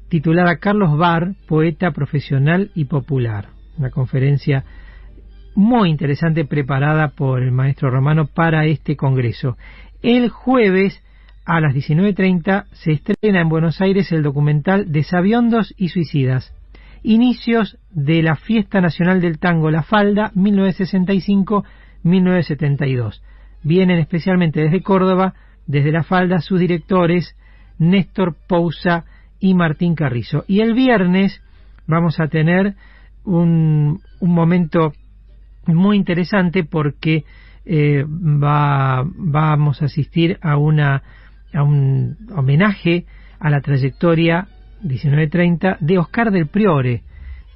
titulada 0.09 0.57
Carlos 0.57 0.99
Bar, 0.99 1.35
poeta 1.47 1.93
profesional 1.93 2.73
y 2.75 2.87
popular. 2.87 3.51
Una 3.79 3.91
conferencia 3.91 4.65
muy 5.55 5.89
interesante 5.89 6.45
preparada 6.45 7.11
por 7.11 7.41
el 7.41 7.53
maestro 7.53 7.91
Romano 7.91 8.27
para 8.27 8.67
este 8.67 8.97
congreso. 8.97 9.57
El 10.03 10.31
jueves 10.31 11.01
a 11.45 11.61
las 11.61 11.75
19.30 11.75 12.67
se 12.73 12.93
estrena 12.93 13.41
en 13.41 13.49
Buenos 13.49 13.81
Aires 13.81 14.13
el 14.13 14.23
documental 14.23 14.93
Desaviondos 14.93 15.75
y 15.77 15.89
Suicidas. 15.89 16.55
Inicios 17.03 17.79
de 17.91 18.23
la 18.23 18.37
Fiesta 18.37 18.81
Nacional 18.81 19.21
del 19.21 19.39
Tango 19.39 19.71
La 19.71 19.83
Falda 19.83 20.31
1965-1972. 20.35 23.21
Vienen 23.63 23.99
especialmente 23.99 24.61
desde 24.61 24.83
Córdoba, 24.83 25.35
desde 25.67 25.93
La 25.93 26.03
Falda, 26.03 26.41
sus 26.41 26.61
directores 26.61 27.37
Néstor 27.79 28.37
Pousa 28.47 29.05
y 29.39 29.55
Martín 29.55 29.95
Carrizo. 29.95 30.45
Y 30.47 30.61
el 30.61 30.75
viernes 30.75 31.43
vamos 31.87 32.21
a 32.21 32.29
tener 32.29 32.75
un, 33.25 34.01
un 34.21 34.35
momento 34.35 34.93
muy 35.67 35.97
interesante 35.97 36.65
porque 36.65 37.25
eh, 37.65 38.05
va, 38.05 39.05
vamos 39.07 39.83
a 39.83 39.87
asistir 39.87 40.39
a, 40.43 40.57
una, 40.57 41.03
a 41.53 41.63
un 41.63 42.17
homenaje 42.35 43.07
a 43.39 43.51
la 43.51 43.61
trayectoria 43.61 44.49
1930 44.83 45.79
de 45.81 45.99
Oscar 45.99 46.31
del 46.31 46.47
Priore, 46.47 47.03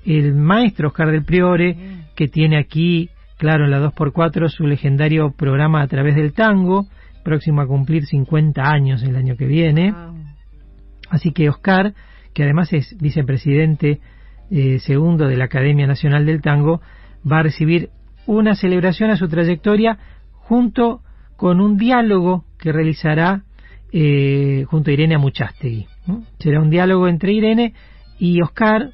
el 0.05 0.34
maestro 0.34 0.88
Oscar 0.88 1.11
del 1.11 1.24
Priore, 1.24 1.76
que 2.14 2.28
tiene 2.28 2.59
aquí, 2.59 3.11
claro, 3.38 3.64
en 3.64 3.70
la 3.70 3.80
2x4 3.80 4.49
su 4.49 4.66
legendario 4.66 5.32
programa 5.32 5.82
a 5.82 5.88
través 5.88 6.14
del 6.14 6.32
tango, 6.32 6.86
próximo 7.22 7.62
a 7.62 7.66
cumplir 7.66 8.05
50 8.05 8.62
años 8.62 9.03
el 9.03 9.16
año 9.16 9.36
que 9.36 9.47
viene. 9.47 9.92
Wow. 9.92 10.14
Así 11.09 11.32
que 11.32 11.49
Oscar, 11.49 11.95
que 12.34 12.42
además 12.42 12.72
es 12.72 12.97
vicepresidente 13.01 14.01
eh, 14.51 14.78
segundo 14.80 15.26
de 15.26 15.36
la 15.36 15.47
Academia 15.47 15.86
Nacional 15.86 16.26
del 16.26 16.42
Tango, 16.42 16.80
va 17.30 17.38
a 17.38 17.42
recibir 17.45 17.90
una 18.26 18.55
celebración 18.55 19.11
a 19.11 19.16
su 19.16 19.28
trayectoria 19.28 19.99
junto 20.32 21.01
con 21.36 21.61
un 21.61 21.76
diálogo 21.76 22.45
que 22.59 22.72
realizará 22.72 23.42
eh, 23.93 24.64
junto 24.68 24.91
a 24.91 24.93
Irene 24.93 25.14
Amuchastegui. 25.14 25.87
Será 26.39 26.61
un 26.61 26.70
diálogo 26.70 27.09
entre 27.09 27.32
Irene 27.32 27.74
y 28.18 28.41
Oscar 28.43 28.91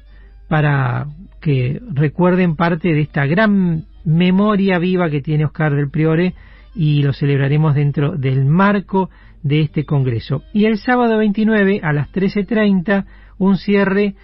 para 0.47 1.07
que 1.41 1.81
recuerden 1.91 2.55
parte 2.55 2.93
de 2.93 3.01
esta 3.01 3.25
gran 3.25 3.85
memoria 4.05 4.79
viva 4.79 5.09
que 5.09 5.21
tiene 5.21 5.45
Oscar 5.45 5.75
del 5.75 5.89
Priore 5.89 6.33
y 6.75 7.01
lo 7.03 7.13
celebraremos 7.13 7.75
dentro 7.75 8.15
del 8.17 8.45
marco 8.45 9.09
de 9.43 9.61
este 9.61 9.85
congreso. 9.85 10.43
Y 10.53 10.65
el 10.65 10.77
sábado 10.77 11.17
29 11.17 11.81
a 11.83 11.93
las 11.93 12.11
13.30 12.11 13.05
un 13.37 13.57
cierre 13.57 14.15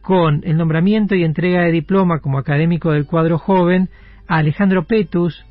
con 0.00 0.42
el 0.44 0.56
nombramiento 0.56 1.14
y 1.14 1.24
entrega 1.24 1.62
de 1.62 1.72
diploma 1.72 2.20
como 2.20 2.38
académico 2.38 2.92
del 2.92 3.06
cuadro 3.06 3.38
joven 3.38 3.88
a 4.26 4.38
Alejandro 4.38 4.84
Petus. 4.86 5.44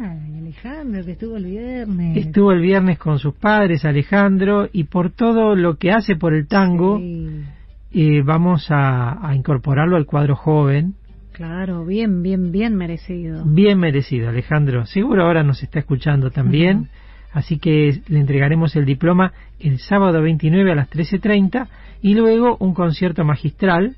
Alejandro, 0.00 1.04
que 1.04 1.12
estuvo 1.12 1.36
el 1.36 1.44
viernes. 1.44 2.16
Estuvo 2.16 2.52
el 2.52 2.60
viernes 2.60 2.98
con 2.98 3.18
sus 3.18 3.34
padres, 3.34 3.84
Alejandro, 3.84 4.68
y 4.72 4.84
por 4.84 5.10
todo 5.10 5.54
lo 5.54 5.76
que 5.76 5.90
hace 5.92 6.16
por 6.16 6.34
el 6.34 6.46
tango, 6.46 7.00
eh, 7.00 8.22
vamos 8.24 8.70
a, 8.70 9.26
a 9.26 9.34
incorporarlo 9.34 9.96
al 9.96 10.06
cuadro 10.06 10.36
joven. 10.36 10.94
Claro, 11.32 11.84
bien, 11.84 12.22
bien, 12.22 12.52
bien 12.52 12.74
merecido. 12.76 13.44
Bien 13.44 13.78
merecido, 13.78 14.28
Alejandro. 14.28 14.86
Seguro 14.86 15.24
ahora 15.24 15.42
nos 15.42 15.62
está 15.62 15.80
escuchando 15.80 16.30
también. 16.30 16.88
Así 17.32 17.58
que 17.58 18.00
le 18.08 18.20
entregaremos 18.20 18.74
el 18.76 18.86
diploma 18.86 19.32
el 19.60 19.78
sábado 19.78 20.22
29 20.22 20.72
a 20.72 20.74
las 20.74 20.90
13.30 20.90 21.68
y 22.00 22.14
luego 22.14 22.56
un 22.60 22.72
concierto 22.72 23.24
magistral 23.24 23.96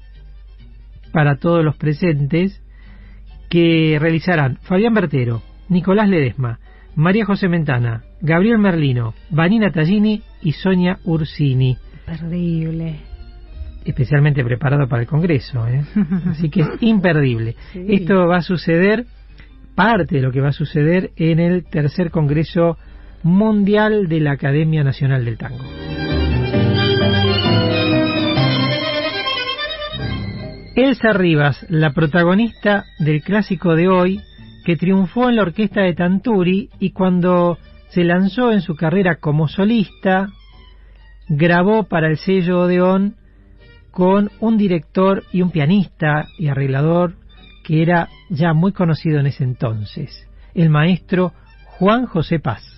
para 1.12 1.36
todos 1.36 1.64
los 1.64 1.76
presentes 1.76 2.60
que 3.48 3.96
realizarán 4.00 4.58
Fabián 4.62 4.94
Bertero, 4.94 5.42
Nicolás 5.68 6.08
Ledesma, 6.08 6.58
María 6.94 7.24
José 7.24 7.48
Mentana, 7.48 8.02
Gabriel 8.20 8.58
Merlino, 8.58 9.14
Vanina 9.30 9.70
Tallini 9.70 10.22
y 10.42 10.52
Sonia 10.52 10.98
Ursini. 11.04 11.76
Imperdible. 12.06 12.96
Especialmente 13.84 14.44
preparado 14.44 14.88
para 14.88 15.02
el 15.02 15.08
Congreso, 15.08 15.66
¿eh? 15.68 15.82
así 16.26 16.50
que 16.50 16.62
es 16.62 16.68
imperdible. 16.80 17.54
Esto 17.74 18.26
va 18.26 18.38
a 18.38 18.42
suceder, 18.42 19.06
parte 19.74 20.16
de 20.16 20.22
lo 20.22 20.32
que 20.32 20.40
va 20.40 20.48
a 20.48 20.52
suceder 20.52 21.10
en 21.16 21.38
el 21.38 21.64
tercer 21.64 22.10
Congreso 22.10 22.76
Mundial 23.22 24.08
de 24.08 24.20
la 24.20 24.32
Academia 24.32 24.82
Nacional 24.82 25.24
del 25.24 25.38
Tango. 25.38 25.64
Elsa 30.74 31.12
Rivas, 31.12 31.66
la 31.68 31.92
protagonista 31.92 32.84
del 33.00 33.22
clásico 33.22 33.74
de 33.74 33.88
hoy, 33.88 34.20
que 34.68 34.76
triunfó 34.76 35.30
en 35.30 35.36
la 35.36 35.42
orquesta 35.44 35.80
de 35.80 35.94
Tanturi 35.94 36.68
y 36.78 36.90
cuando 36.90 37.56
se 37.88 38.04
lanzó 38.04 38.52
en 38.52 38.60
su 38.60 38.76
carrera 38.76 39.16
como 39.18 39.48
solista, 39.48 40.28
grabó 41.26 41.84
para 41.84 42.06
el 42.06 42.18
sello 42.18 42.60
Odeón 42.60 43.16
con 43.90 44.30
un 44.40 44.58
director 44.58 45.24
y 45.32 45.40
un 45.40 45.52
pianista 45.52 46.26
y 46.38 46.48
arreglador 46.48 47.14
que 47.64 47.80
era 47.80 48.10
ya 48.28 48.52
muy 48.52 48.72
conocido 48.72 49.20
en 49.20 49.28
ese 49.28 49.42
entonces, 49.42 50.28
el 50.52 50.68
maestro 50.68 51.32
Juan 51.78 52.04
José 52.04 52.38
Paz. 52.38 52.77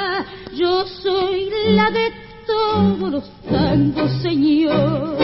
Yo 0.61 0.85
soy 0.85 1.49
la 1.71 1.89
de 1.89 2.11
todos 2.45 3.11
los 3.11 3.23
tangos, 3.49 4.11
señor, 4.21 5.17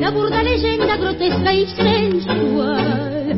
la 0.00 0.10
burda 0.10 0.42
leyenda 0.42 0.96
grotesca 0.96 1.54
y 1.54 1.64
sensual, 1.66 3.36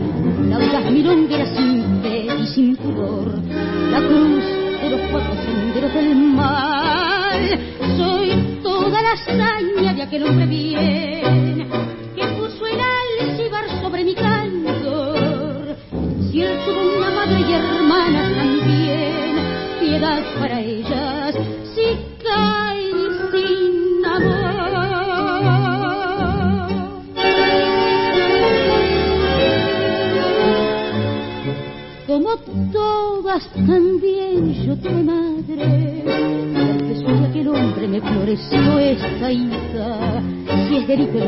la 0.48 0.56
audaz 0.56 0.90
milonguera 0.90 1.44
sin 1.54 2.00
fe 2.00 2.26
y 2.40 2.46
sin 2.46 2.76
pudor, 2.76 3.38
la 3.90 3.98
cruz 3.98 4.44
de 4.80 4.88
los 4.88 5.00
cuatro 5.10 5.34
senderos 5.44 5.92
del 5.92 6.14
mal. 6.16 7.60
Soy 7.98 8.58
toda 8.62 9.02
la 9.02 9.12
hazaña 9.12 9.92
de 9.92 10.02
aquel 10.04 10.22
hombre 10.22 10.46
bien 10.46 11.68
que 12.16 12.26
puso 12.28 12.66
el 12.66 12.80
alcibar 12.80 13.82
sobre 13.82 14.04
mi 14.04 14.14
cantor. 14.14 15.76
Si 16.30 16.40
él 16.40 16.58
tuvo 16.64 16.96
una 16.96 17.10
madre 17.10 17.40
y 17.46 17.52
hermanas 17.52 18.36
también, 18.36 19.26
piedad 19.80 20.22
para 20.40 20.60
ellas, 20.60 21.05
también 33.54 34.54
yo 34.64 34.76
tuve 34.76 35.02
madre 35.02 36.02
el 37.34 37.48
hombre 37.48 37.86
me 37.86 38.00
floreció 38.00 38.78
esta 38.78 39.30
hija, 39.30 40.22
si 40.68 40.76
es 40.76 40.88
delito 40.88 41.18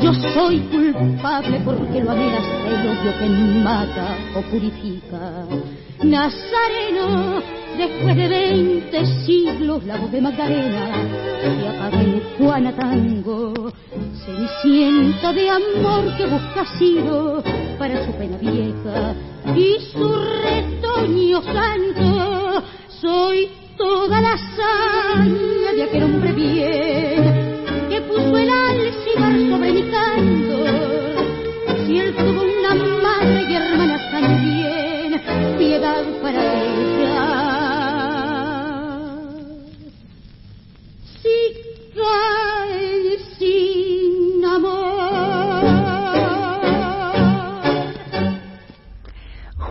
yo 0.00 0.12
soy 0.12 0.60
culpable 0.60 1.60
porque 1.64 2.00
lo 2.02 2.10
amé 2.12 2.36
hasta 2.36 2.68
el 2.68 2.88
odio 2.88 3.18
que 3.18 3.28
mata 3.62 4.16
o 4.36 4.42
purifica. 4.42 5.46
Nazareno, 6.02 7.42
después 7.76 8.16
de 8.16 8.28
veinte 8.28 9.06
siglos, 9.24 9.84
la 9.84 9.96
voz 9.96 10.10
de 10.10 10.20
Magdalena 10.20 10.88
se 11.40 11.68
apaga 11.68 12.00
el 12.00 12.22
Juana 12.38 12.72
Tango, 12.74 13.72
cenicienta 14.24 15.32
de 15.32 15.50
amor 15.50 16.16
que 16.16 16.26
busca 16.26 16.62
asilo 16.62 17.42
para 17.78 18.04
su 18.04 18.12
pena 18.12 18.36
vieja 18.38 19.14
y 19.54 19.76
su 19.92 20.14
retoño 20.42 21.42
santo. 21.42 22.62
Soy 23.00 23.48
toda 23.76 24.20
la 24.20 24.32
hazaña 24.32 25.72
de 25.74 25.82
aquel 25.82 26.02
hombre 26.04 26.32
bien 26.32 27.56
que 27.90 28.00
puso 28.02 28.38
el 28.38 28.50
alcibar 28.50 29.32
sobre 29.50 29.72
mi 29.72 29.90
canto. 29.90 30.35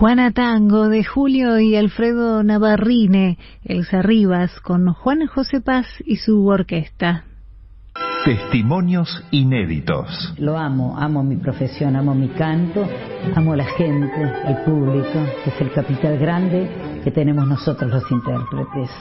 Juana 0.06 0.30
Tango 0.30 0.88
de 0.88 1.03
Julio 1.03 1.60
y 1.60 1.76
Alfredo 1.76 2.43
Navarrine, 2.43 3.39
Elsa 3.64 4.03
Rivas 4.03 4.60
con 4.60 4.93
Juan 4.93 5.26
José 5.26 5.62
Paz 5.62 5.88
y 6.06 6.18
su 6.18 6.45
orquesta. 6.45 7.24
Testimonios 8.24 9.24
inéditos. 9.32 10.36
Lo 10.38 10.60
amo, 10.60 10.95
amo 10.95 11.24
mi 11.24 11.38
profesión, 11.38 11.95
amo 11.95 12.14
mi 12.14 12.28
canto, 12.28 12.88
amo 13.36 13.56
la 13.56 13.66
gente, 13.66 14.22
el 14.45 14.58
público, 14.58 15.26
que 15.43 15.49
es 15.49 15.62
el 15.62 15.72
capital 15.72 16.20
grande 16.20 16.70
que 17.03 17.10
tenemos 17.10 17.47
nosotros 17.47 17.89
los 17.89 18.12
intérpretes. 18.12 18.91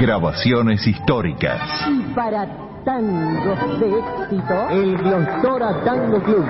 Grabaciones 0.00 0.86
históricas. 0.86 1.60
Y 1.90 2.14
para 2.14 2.67
tangos 2.88 3.80
de 3.80 3.98
éxito, 3.98 4.70
el 4.70 4.96
Diostora 4.96 5.84
Tango 5.84 6.22
Club, 6.22 6.44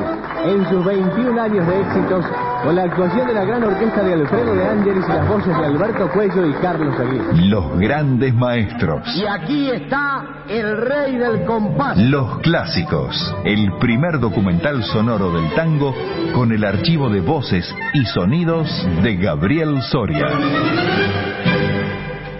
en 0.47 0.69
sus 0.69 0.85
21 0.85 1.43
años 1.43 1.67
de 1.67 1.81
éxitos, 1.81 2.25
con 2.63 2.77
la 2.77 2.85
actuación 2.85 3.27
de 3.27 3.35
la 3.35 3.45
gran 3.45 3.65
orquesta 3.65 4.05
de 4.05 4.13
Alfredo 4.15 4.55
de 4.55 4.69
Ángeles 4.69 5.05
y 5.05 5.13
las 5.13 5.29
voces 5.29 5.59
de 5.59 5.67
Alberto 5.67 6.09
Cuello 6.13 6.47
y 6.47 6.53
Carlos 6.63 6.95
Aguirre. 6.97 7.49
Los 7.49 7.79
grandes 7.81 8.33
maestros. 8.35 9.03
Y 9.17 9.27
aquí 9.27 9.69
está 9.69 10.45
el 10.49 10.77
rey 10.77 11.17
del 11.17 11.45
compás. 11.45 11.99
Los 11.99 12.39
clásicos. 12.39 13.35
El 13.45 13.73
primer 13.81 14.21
documental 14.21 14.85
sonoro 14.85 15.33
del 15.33 15.53
tango 15.55 15.93
con 16.37 16.53
el 16.53 16.63
archivo 16.63 17.11
de 17.11 17.21
voces 17.21 17.75
y 17.95 18.05
sonidos 18.05 18.69
de 19.03 19.17
Gabriel 19.17 19.83
Soria. 19.91 20.29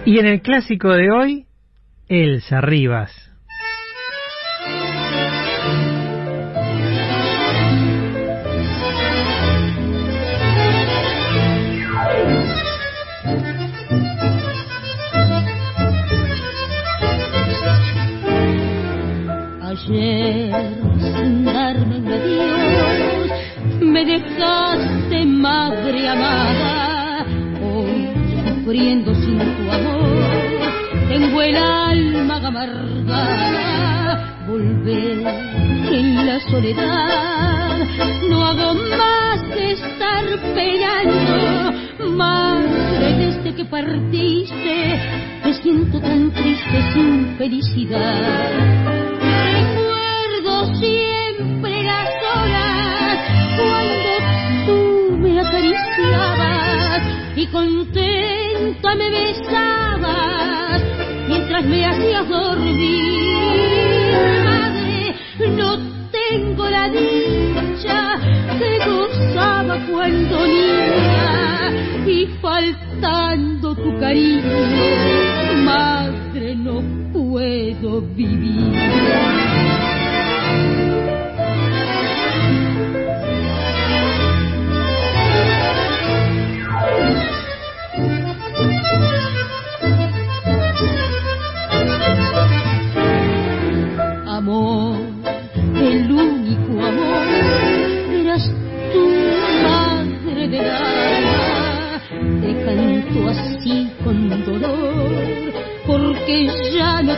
Y 0.05 0.19
en 0.19 0.25
el 0.25 0.41
clásico 0.41 0.87
de 0.93 1.11
hoy, 1.11 1.45
Elsa 2.07 2.61
Rivas. 2.61 3.28
Ayer, 19.89 20.53
sin 20.99 21.45
darme 21.45 21.97
un 21.97 22.07
adiós, 22.07 23.31
me 23.81 24.05
dejaste 24.05 25.25
madre 25.25 26.07
amada. 26.07 27.25
Hoy, 27.63 28.07
sufriendo 28.47 29.15
sin 29.15 29.39
tu 29.39 29.71
amor, 29.71 30.29
tengo 31.09 31.41
el 31.41 31.55
alma 31.55 32.35
amargada. 32.35 34.35
Volver 34.47 35.25
en 35.91 36.25
la 36.25 36.39
soledad, 36.39 37.79
no 38.29 38.45
hago 38.45 38.75
más 38.75 39.41
que 39.55 39.71
estar 39.71 40.23
peleando. 40.53 41.73
Madre, 42.15 43.13
desde 43.17 43.55
que 43.55 43.65
partiste, 43.65 44.99
me 45.43 45.53
siento 45.53 45.99
tan 45.99 46.31
triste 46.31 46.91
sin 46.93 47.35
felicidad 47.37 49.08
siempre 50.79 51.83
las 51.83 52.09
horas 52.33 53.19
cuando 53.57 54.11
tú 54.65 55.17
me 55.17 55.39
acariciabas 55.39 57.01
y 57.35 57.47
contenta 57.47 58.95
me 58.95 59.09
besabas 59.09 60.81
mientras 61.27 61.65
me 61.65 61.85
hacías 61.85 62.27
dormir. 62.27 63.59
Madre, 64.45 65.15
no 65.57 65.77
tengo 66.11 66.69
la 66.69 66.89
dicha 66.89 68.19
que 68.57 68.77
gozaba 68.85 69.77
cuando 69.89 70.47
niña 70.47 71.71
y 72.05 72.27
faltando 72.41 73.75
tu 73.75 73.99
cariño, 73.99 74.43
madre, 75.63 76.55
no 76.55 76.81
puedo 77.13 78.01
vivir. 78.01 79.78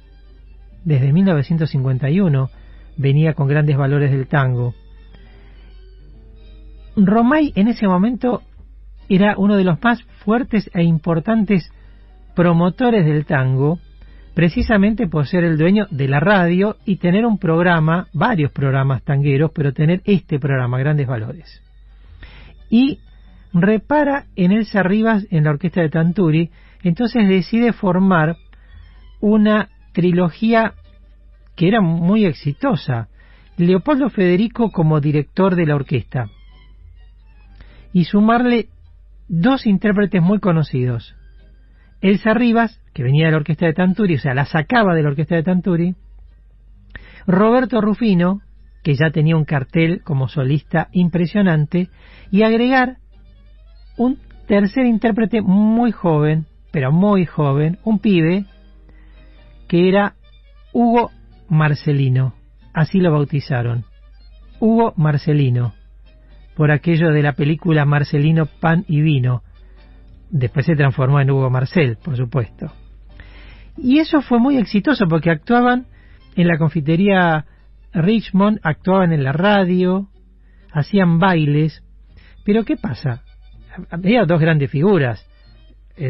Desde 0.85 1.13
1951 1.13 2.49
venía 2.97 3.35
con 3.35 3.49
Grandes 3.49 3.77
Valores 3.77 4.13
del 4.13 4.29
Tango. 4.29 4.75
Romay 6.95 7.53
en 7.57 7.67
ese 7.67 7.89
momento 7.89 8.43
era 9.09 9.35
uno 9.37 9.57
de 9.57 9.65
los 9.65 9.83
más 9.83 10.01
fuertes 10.25 10.71
e 10.73 10.85
importantes 10.85 11.73
promotores 12.37 13.05
del 13.05 13.27
tango, 13.27 13.81
precisamente 14.35 15.09
por 15.09 15.27
ser 15.27 15.43
el 15.43 15.59
dueño 15.59 15.89
de 15.91 16.07
la 16.07 16.21
radio 16.21 16.77
y 16.85 16.97
tener 16.97 17.27
un 17.27 17.39
programa, 17.39 18.07
varios 18.13 18.53
programas 18.53 19.03
tangueros, 19.03 19.51
pero 19.53 19.73
tener 19.73 20.01
este 20.05 20.39
programa, 20.39 20.79
Grandes 20.79 21.09
Valores. 21.09 21.61
Y 22.71 23.01
repara 23.53 24.27
en 24.37 24.53
Elsa 24.53 24.83
Rivas 24.83 25.27
en 25.31 25.45
la 25.45 25.51
orquesta 25.51 25.83
de 25.83 25.91
Tanturi, 25.91 26.51
entonces 26.83 27.29
decide 27.29 27.73
formar 27.73 28.37
una 29.21 29.69
trilogía 29.93 30.75
que 31.57 31.69
era 31.69 31.81
muy 31.81 32.25
exitosa. 32.25 33.09
Leopoldo 33.57 34.09
Federico 34.09 34.71
como 34.71 35.01
director 35.01 35.57
de 35.57 35.67
la 35.67 35.75
orquesta. 35.75 36.31
Y 37.93 38.05
sumarle 38.05 38.69
dos 39.29 39.67
intérpretes 39.67 40.23
muy 40.23 40.39
conocidos. 40.39 41.15
Elsa 42.01 42.33
Rivas, 42.33 42.81
que 42.95 43.03
venía 43.03 43.27
de 43.27 43.33
la 43.33 43.39
orquesta 43.39 43.67
de 43.67 43.75
Tanturi, 43.75 44.15
o 44.15 44.19
sea, 44.19 44.33
la 44.33 44.47
sacaba 44.47 44.95
de 44.95 45.03
la 45.03 45.11
orquesta 45.11 45.35
de 45.35 45.43
Tanturi. 45.43 45.95
Roberto 47.27 47.81
Rufino, 47.81 48.41
que 48.83 48.95
ya 48.95 49.11
tenía 49.11 49.37
un 49.37 49.45
cartel 49.45 50.01
como 50.03 50.29
solista 50.29 50.89
impresionante, 50.93 51.91
y 52.31 52.43
agregar 52.43 52.99
un 53.97 54.19
tercer 54.47 54.87
intérprete 54.87 55.43
muy 55.43 55.93
joven, 55.93 56.47
pero 56.71 56.93
muy 56.93 57.27
joven, 57.27 57.79
un 57.85 57.99
pibe, 57.99 58.47
que 59.69 59.89
era 59.89 60.15
Hugo 60.73 61.11
Marcelino, 61.49 62.35
así 62.73 62.99
lo 62.99 63.13
bautizaron, 63.13 63.85
Hugo 64.61 64.93
Marcelino, 64.97 65.75
por 66.57 66.71
aquello 66.71 67.11
de 67.11 67.23
la 67.23 67.33
película 67.33 67.85
Marcelino 67.85 68.47
Pan 68.47 68.85
y 68.89 69.01
Vino, 69.01 69.43
después 70.31 70.67
se 70.67 70.77
transformó 70.77 71.21
en 71.21 71.31
Hugo 71.31 71.51
Marcel, 71.51 71.97
por 72.03 72.17
supuesto. 72.17 72.73
Y 73.77 73.99
eso 73.99 74.21
fue 74.21 74.39
muy 74.39 74.57
exitoso 74.57 75.07
porque 75.09 75.31
actuaban 75.31 75.87
en 76.37 76.47
la 76.47 76.59
confitería 76.59 77.47
Richmond, 77.93 78.61
actuaban 78.63 79.13
en 79.13 79.25
la 79.25 79.33
radio, 79.33 80.09
hacían 80.73 81.19
bailes. 81.19 81.83
Pero 82.45 82.65
¿qué 82.65 82.77
pasa? 82.77 83.23
Había 83.91 84.25
dos 84.25 84.41
grandes 84.41 84.71
figuras, 84.71 85.27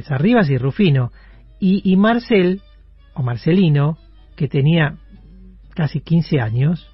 Arribas 0.08 0.48
y 0.50 0.58
Rufino. 0.58 1.12
Y, 1.58 1.82
y 1.84 1.96
Marcel, 1.96 2.62
o 3.14 3.22
Marcelino, 3.22 3.98
que 4.36 4.48
tenía 4.48 4.96
casi 5.74 6.00
15 6.00 6.40
años, 6.40 6.90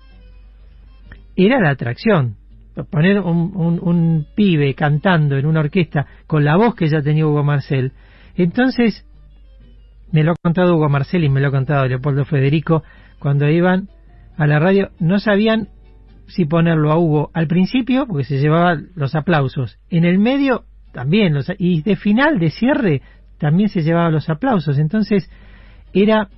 era 1.37 1.61
la 1.61 1.71
atracción. 1.71 2.37
Poner 2.91 3.21
un, 3.21 3.53
un, 3.55 3.81
un, 3.81 4.27
pibe 4.35 4.75
cantando 4.75 5.37
en 5.37 5.47
una 5.47 5.61
orquesta 5.61 6.07
con 6.27 6.45
la 6.45 6.57
voz 6.57 6.75
que 6.75 6.89
ya 6.89 7.01
tenía 7.01 7.27
Hugo 7.27 7.43
Marcel. 7.43 7.93
Entonces, 8.35 9.07
me 10.13 10.25
lo 10.25 10.33
ha 10.33 10.37
contado 10.37 10.75
Hugo 10.75 10.89
Marcel 10.89 11.25
y 11.25 11.29
me 11.29 11.41
lo 11.41 11.49
ha 11.49 11.53
contado 11.53 11.87
Leopoldo 11.87 12.25
Federico, 12.25 12.83
cuando 13.19 13.49
iban 13.49 13.89
a 14.37 14.47
la 14.47 14.59
radio, 14.59 14.91
no 14.99 15.19
sabían 15.19 15.69
si 16.29 16.45
ponerlo 16.45 16.93
a 16.93 16.99
Hugo 16.99 17.31
al 17.35 17.47
principio, 17.47 18.07
porque 18.07 18.25
se 18.25 18.39
llevaba 18.39 18.77
los 18.95 19.15
aplausos. 19.15 19.79
En 19.91 20.05
el 20.05 20.19
medio, 20.19 20.65
también. 20.93 21.35
Los, 21.35 21.53
y 21.59 21.83
de 21.83 21.97
final, 21.97 22.39
de 22.39 22.51
cierre, 22.51 23.03
también 23.39 23.69
se 23.69 23.83
llevaba 23.83 24.11
los 24.11 24.29
aplausos. 24.29 24.79
Entonces, 24.79 25.31
era 25.93 26.29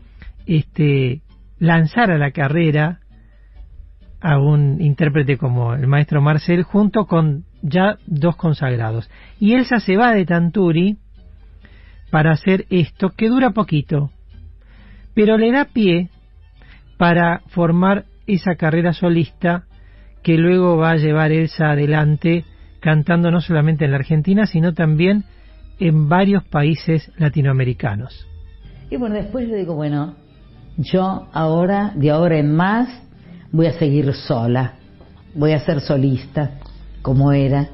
este 0.46 1.22
lanzar 1.58 2.10
a 2.10 2.18
la 2.18 2.30
carrera 2.30 3.00
a 4.20 4.38
un 4.38 4.80
intérprete 4.80 5.36
como 5.36 5.74
el 5.74 5.86
maestro 5.86 6.20
Marcel 6.20 6.64
junto 6.64 7.06
con 7.06 7.44
ya 7.62 7.98
dos 8.06 8.36
consagrados. 8.36 9.08
Y 9.38 9.54
Elsa 9.54 9.80
se 9.80 9.96
va 9.96 10.12
de 10.12 10.26
Tanturi 10.26 10.98
para 12.10 12.32
hacer 12.32 12.66
esto 12.70 13.10
que 13.10 13.28
dura 13.28 13.50
poquito, 13.50 14.10
pero 15.14 15.36
le 15.36 15.52
da 15.52 15.66
pie 15.66 16.10
para 16.96 17.42
formar 17.48 18.06
esa 18.26 18.56
carrera 18.56 18.92
solista 18.92 19.64
que 20.22 20.36
luego 20.36 20.76
va 20.76 20.92
a 20.92 20.96
llevar 20.96 21.32
Elsa 21.32 21.70
adelante 21.70 22.44
cantando 22.80 23.30
no 23.30 23.40
solamente 23.40 23.84
en 23.84 23.92
la 23.92 23.98
Argentina, 23.98 24.46
sino 24.46 24.74
también 24.74 25.24
en 25.78 26.08
varios 26.08 26.44
países 26.44 27.10
latinoamericanos. 27.18 28.26
Y 28.90 28.96
bueno, 28.96 29.16
después 29.16 29.48
yo 29.48 29.56
digo, 29.56 29.74
bueno, 29.74 30.14
yo 30.76 31.28
ahora, 31.32 31.92
de 31.94 32.10
ahora 32.10 32.38
en 32.38 32.54
más, 32.54 32.88
voy 33.52 33.66
a 33.66 33.72
seguir 33.72 34.12
sola, 34.14 34.74
voy 35.34 35.52
a 35.52 35.60
ser 35.60 35.80
solista, 35.80 36.52
como 37.02 37.32
era. 37.32 37.68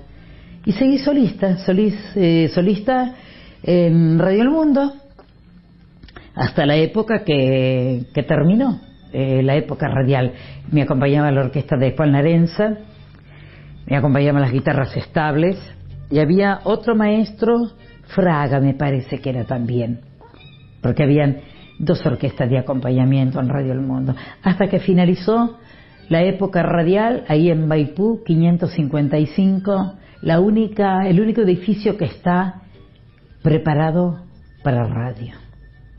Y 0.65 0.73
seguí 0.73 0.99
solista, 0.99 1.59
solís, 1.59 1.95
eh, 2.17 2.51
solista 2.53 3.15
en 3.63 4.19
Radio 4.19 4.43
El 4.43 4.51
Mundo, 4.51 4.95
hasta 6.35 6.67
la 6.67 6.77
época 6.77 7.25
que, 7.25 8.07
que 8.13 8.23
terminó, 8.23 8.81
eh, 9.15 9.45
la 9.45 9.55
época 9.55 9.87
radial. 9.87 10.33
Me 10.73 10.83
acompañaba 10.83 11.31
la 11.31 11.43
orquesta 11.43 11.77
de 11.77 11.93
Juan 11.93 12.11
Narenza, 12.13 12.79
me 13.87 13.97
acompañaban 13.97 14.43
las 14.43 14.51
guitarras 14.51 14.97
estables, 14.97 15.57
y 16.11 16.19
había 16.19 16.61
otro 16.65 16.97
maestro, 16.97 17.71
Fraga 18.09 18.59
me 18.59 18.75
parece 18.75 19.21
que 19.21 19.31
era 19.31 19.45
también, 19.45 20.01
porque 20.83 21.05
habían 21.05 21.43
dos 21.79 22.05
orquestas 22.05 22.51
de 22.51 22.59
acompañamiento 22.59 23.39
en 23.39 23.49
Radio 23.49 23.73
El 23.73 23.83
Mundo, 23.83 24.17
hasta 24.43 24.67
que 24.67 24.81
finalizó 24.81 25.59
la 26.09 26.23
época 26.25 26.65
radial 26.65 27.25
ahí 27.29 27.51
en 27.51 27.69
Baipú 27.69 28.25
555, 28.25 29.95
la 30.23 30.41
única, 30.41 31.07
el 31.07 31.21
único 31.21 31.43
edificio 31.43 31.97
que 31.97 32.07
está 32.07 32.63
preparado 33.43 34.25
para 34.65 34.89
radio. 34.89 35.35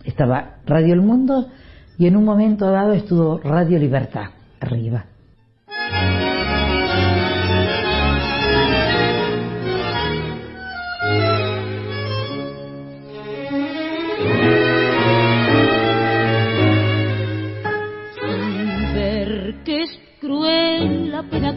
Estaba 0.03 0.57
Radio 0.65 0.93
El 0.93 1.01
Mundo 1.01 1.47
y 1.97 2.07
en 2.07 2.15
un 2.15 2.25
momento 2.25 2.69
dado 2.69 2.93
estuvo 2.93 3.39
Radio 3.39 3.79
Libertad 3.79 4.29
arriba. 4.59 5.05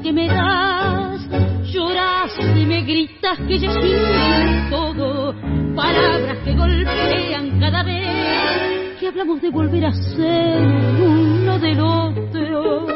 que 0.02 0.12
me 0.12 0.28
das. 0.28 1.20
Lloras 1.72 2.32
y 2.56 2.66
me 2.66 2.82
gritas 2.82 3.38
que 3.46 3.58
ya 3.58 3.72
sin 3.72 4.70
todo. 4.70 5.34
Palabras 5.74 6.38
que 6.44 6.54
golpean 6.54 7.60
cada 7.60 7.82
vez 7.82 8.04
que 8.04 8.77
hablamos 9.08 9.40
de 9.40 9.48
volver 9.50 9.86
a 9.86 9.92
ser 9.92 10.60
uno 10.60 11.58
del 11.58 11.80
otro. 11.80 12.86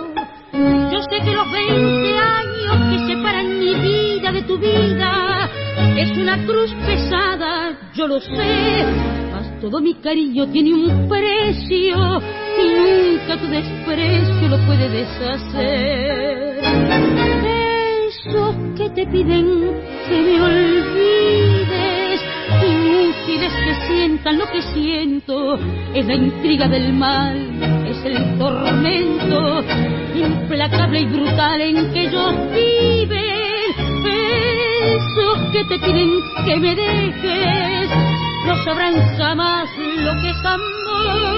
Yo 0.53 1.03
sé 1.11 1.25
que 1.25 1.33
los 1.33 1.51
20 1.51 2.19
años 2.19 2.91
que 2.91 3.15
separan 3.15 3.59
mi 3.59 3.75
vida 3.75 4.31
de 4.33 4.43
tu 4.43 4.59
vida 4.59 5.49
es 5.97 6.11
una 6.19 6.37
cruz 6.45 6.71
pesada, 6.87 7.79
yo 7.95 8.07
lo 8.07 8.21
sé. 8.21 8.85
Mas 9.33 9.59
todo 9.61 9.81
mi 9.81 9.95
cariño 9.95 10.49
tiene 10.49 10.75
un 10.75 11.09
precio 11.09 12.21
y 12.61 12.67
nunca 12.77 13.41
tu 13.41 13.47
desprecio 13.47 14.49
lo 14.49 14.59
puede 14.67 14.91
deshacer. 14.91 16.61
Esos 18.09 18.55
que 18.77 18.91
te 18.91 19.07
piden 19.07 19.47
que 20.07 20.21
me 20.21 20.43
olvides, 20.43 21.62
inútiles 22.93 23.53
que 23.64 23.74
sientan 23.86 24.38
lo 24.38 24.47
que 24.51 24.62
siento, 24.62 25.59
es 25.95 26.07
la 26.07 26.14
intriga 26.14 26.68
del 26.68 26.93
mal, 26.93 27.36
es 27.86 28.05
el 28.05 28.38
tormento 28.38 29.64
implacable 30.14 31.01
y 31.01 31.07
brutal 31.07 31.61
en 31.61 31.93
que 31.93 32.07
ellos 32.07 32.34
viven. 32.53 33.53
Esos 34.84 35.38
que 35.53 35.64
te 35.64 35.78
piden 35.78 36.11
que 36.45 36.57
me 36.57 36.74
dejes, 36.74 37.90
no 38.47 38.64
sabrán 38.64 38.95
jamás 39.16 39.68
lo 39.78 40.12
que 40.20 40.30
es 40.30 40.45
amor 40.45 41.32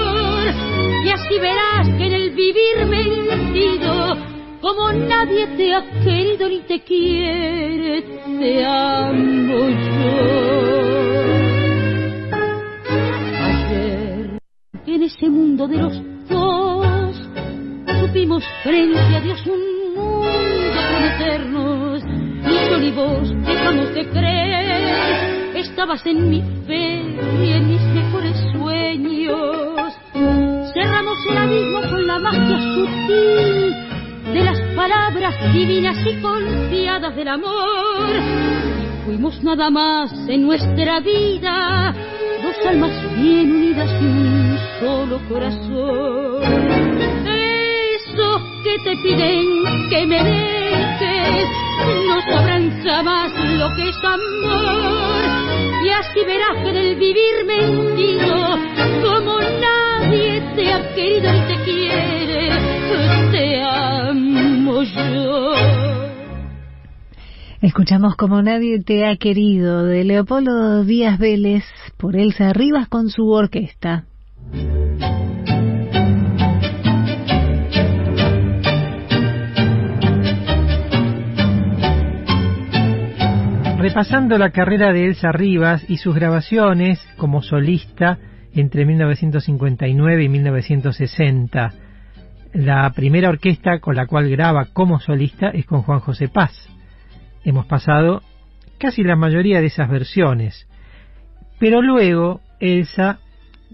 y 1.05 1.09
así 1.09 1.39
verás 1.39 1.87
que 1.97 2.05
en 2.07 2.13
el 2.13 2.31
vivir 2.31 2.85
mentido, 2.87 4.17
como 4.59 4.91
nadie 4.91 5.45
te 5.55 5.73
ha 5.73 5.83
querido 6.03 6.49
ni 6.49 6.59
te 6.61 6.81
quiere, 6.81 8.01
te 8.39 8.65
amo 8.65 9.69
yo. 9.69 10.94
En 14.93 15.03
ese 15.03 15.29
mundo 15.29 15.67
de 15.67 15.77
los 15.77 15.93
dos, 16.29 17.15
supimos 18.01 18.43
frente 18.63 18.99
a 18.99 19.19
Dios 19.19 19.41
un 19.45 19.95
mundo 19.95 20.79
prometernos, 20.91 22.03
ni 22.03 22.69
yo 22.69 22.77
ni 22.77 22.91
vos 22.91 23.29
dejamos 23.45 23.93
de 23.93 24.09
creer, 24.09 25.55
estabas 25.55 26.05
en 26.05 26.29
mi 26.29 26.41
fe 26.67 27.01
y 27.43 27.51
en 27.51 27.67
mis 27.67 27.81
mejores 27.81 28.37
sueños. 28.53 29.93
Cerramos 30.73 31.17
el 31.29 31.37
abismo 31.37 31.81
con 31.89 32.07
la 32.07 32.19
magia 32.19 32.57
sutil 32.75 33.75
de 34.33 34.43
las 34.43 34.59
palabras 34.75 35.53
divinas 35.53 35.97
y 36.05 36.21
confiadas 36.21 37.15
del 37.15 37.27
amor. 37.27 38.09
fuimos 39.05 39.41
nada 39.43 39.69
más 39.69 40.11
en 40.27 40.45
nuestra 40.45 40.99
vida, 40.99 41.93
dos 42.43 42.67
almas 42.67 42.91
bien 43.15 43.51
unidas 43.51 43.89
y 44.01 44.05
un 44.05 44.44
solo 44.79 45.19
corazón. 45.29 46.41
Esos 47.25 48.41
que 48.63 48.77
te 48.83 48.95
piden 48.97 49.89
que 49.89 50.05
me 50.05 50.23
dejes, 50.23 51.49
no 52.07 52.21
sabrán 52.21 52.83
jamás 52.83 53.31
lo 53.33 53.69
que 53.75 53.89
es 53.89 53.97
amor. 54.03 55.25
Y 55.85 55.89
así 55.89 56.19
verás 56.25 56.63
que 56.63 56.69
en 56.69 56.77
el 56.77 56.95
vivir 56.95 57.45
mentido, 57.45 58.57
como 59.03 59.39
nadie 59.39 60.41
te 60.55 60.73
ha 60.73 60.95
querido 60.95 61.29
y 61.35 61.39
te 61.47 61.63
quiere, 61.63 62.49
te 63.31 63.61
amo 63.61 64.83
yo. 64.83 65.53
Escuchamos 67.61 68.15
como 68.15 68.41
nadie 68.41 68.81
te 68.83 69.05
ha 69.05 69.15
querido 69.17 69.83
de 69.83 70.03
Leopoldo 70.03 70.83
Díaz 70.83 71.17
Vélez 71.17 71.63
por 71.97 72.15
Elsa 72.15 72.53
Rivas 72.53 72.87
con 72.89 73.09
su 73.09 73.29
orquesta. 73.29 74.05
Repasando 83.77 84.37
la 84.37 84.49
carrera 84.49 84.91
de 84.91 85.05
Elsa 85.05 85.31
Rivas 85.31 85.85
y 85.87 85.97
sus 85.97 86.15
grabaciones 86.15 86.99
como 87.17 87.41
solista, 87.43 88.17
entre 88.53 88.85
1959 88.85 90.23
y 90.23 90.29
1960. 90.29 91.73
La 92.53 92.89
primera 92.91 93.29
orquesta 93.29 93.79
con 93.79 93.95
la 93.95 94.07
cual 94.07 94.29
graba 94.29 94.65
como 94.73 94.99
solista 94.99 95.49
es 95.49 95.65
con 95.65 95.83
Juan 95.83 95.99
José 95.99 96.29
Paz. 96.29 96.67
Hemos 97.43 97.67
pasado 97.67 98.23
casi 98.79 99.03
la 99.03 99.15
mayoría 99.15 99.61
de 99.61 99.67
esas 99.67 99.89
versiones. 99.89 100.67
Pero 101.59 101.81
luego 101.81 102.41
Elsa 102.59 103.19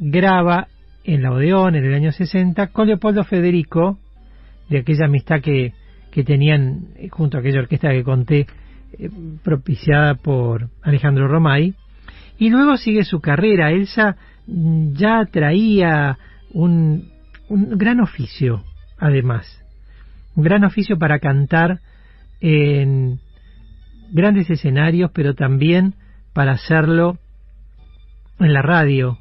graba 0.01 0.67
en 1.03 1.21
la 1.21 1.31
Odeón 1.31 1.75
en 1.75 1.85
el 1.85 1.93
año 1.93 2.11
60 2.11 2.67
con 2.67 2.87
Leopoldo 2.87 3.23
Federico, 3.23 3.99
de 4.67 4.79
aquella 4.79 5.05
amistad 5.05 5.41
que, 5.41 5.73
que 6.11 6.23
tenían 6.23 6.87
eh, 6.95 7.07
junto 7.09 7.37
a 7.37 7.39
aquella 7.39 7.59
orquesta 7.59 7.91
que 7.91 8.03
conté, 8.03 8.47
eh, 8.97 9.09
propiciada 9.43 10.15
por 10.15 10.69
Alejandro 10.81 11.27
Romay, 11.27 11.75
y 12.39 12.49
luego 12.49 12.77
sigue 12.77 13.03
su 13.03 13.21
carrera. 13.21 13.71
Elsa 13.71 14.17
mm, 14.47 14.93
ya 14.93 15.25
traía 15.31 16.17
un, 16.51 17.09
un 17.47 17.77
gran 17.77 18.01
oficio, 18.01 18.63
además, 18.97 19.63
un 20.35 20.43
gran 20.43 20.63
oficio 20.63 20.97
para 20.97 21.19
cantar 21.19 21.79
en 22.39 23.19
grandes 24.11 24.49
escenarios, 24.49 25.11
pero 25.13 25.35
también 25.35 25.93
para 26.33 26.53
hacerlo 26.53 27.19
en 28.39 28.53
la 28.53 28.63
radio, 28.63 29.19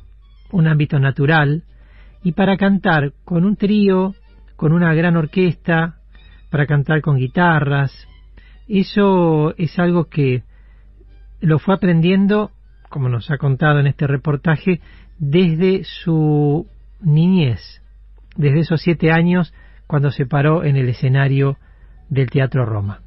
un 0.53 0.66
ámbito 0.66 0.98
natural, 0.98 1.64
y 2.22 2.32
para 2.32 2.57
cantar 2.57 3.12
con 3.24 3.44
un 3.44 3.57
trío, 3.57 4.14
con 4.57 4.72
una 4.72 4.92
gran 4.94 5.16
orquesta, 5.16 5.96
para 6.51 6.66
cantar 6.66 7.01
con 7.01 7.16
guitarras. 7.16 7.92
Eso 8.68 9.55
es 9.57 9.78
algo 9.78 10.05
que 10.07 10.42
lo 11.40 11.59
fue 11.59 11.74
aprendiendo, 11.74 12.51
como 12.88 13.09
nos 13.09 13.30
ha 13.30 13.38
contado 13.38 13.80
en 13.80 13.86
este 13.86 14.07
reportaje, 14.07 14.80
desde 15.18 15.84
su 15.84 16.66
niñez, 17.01 17.82
desde 18.36 18.61
esos 18.61 18.82
siete 18.82 19.12
años 19.12 19.55
cuando 19.86 20.11
se 20.11 20.26
paró 20.26 20.64
en 20.64 20.76
el 20.76 20.88
escenario 20.88 21.57
del 22.09 22.30
Teatro 22.30 22.64
Roma. 22.64 23.01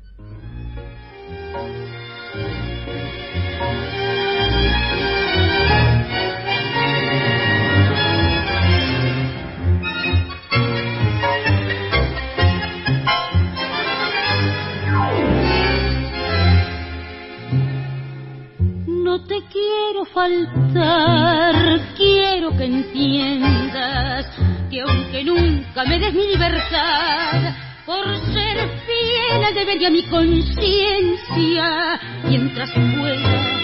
Quiero 19.27 20.05
faltar, 20.05 21.55
quiero 21.95 22.55
que 22.57 22.65
entiendas 22.65 24.25
que 24.69 24.81
aunque 24.81 25.23
nunca 25.23 25.83
me 25.85 25.99
des 25.99 26.13
mi 26.13 26.27
libertad, 26.27 27.53
por 27.85 28.05
ser 28.17 28.57
fiel 28.85 29.43
al 29.43 29.53
deber 29.53 29.81
y 29.81 29.85
a 29.85 29.89
mi 29.89 30.03
conciencia, 30.03 31.99
mientras 32.27 32.71
pueda 32.71 33.63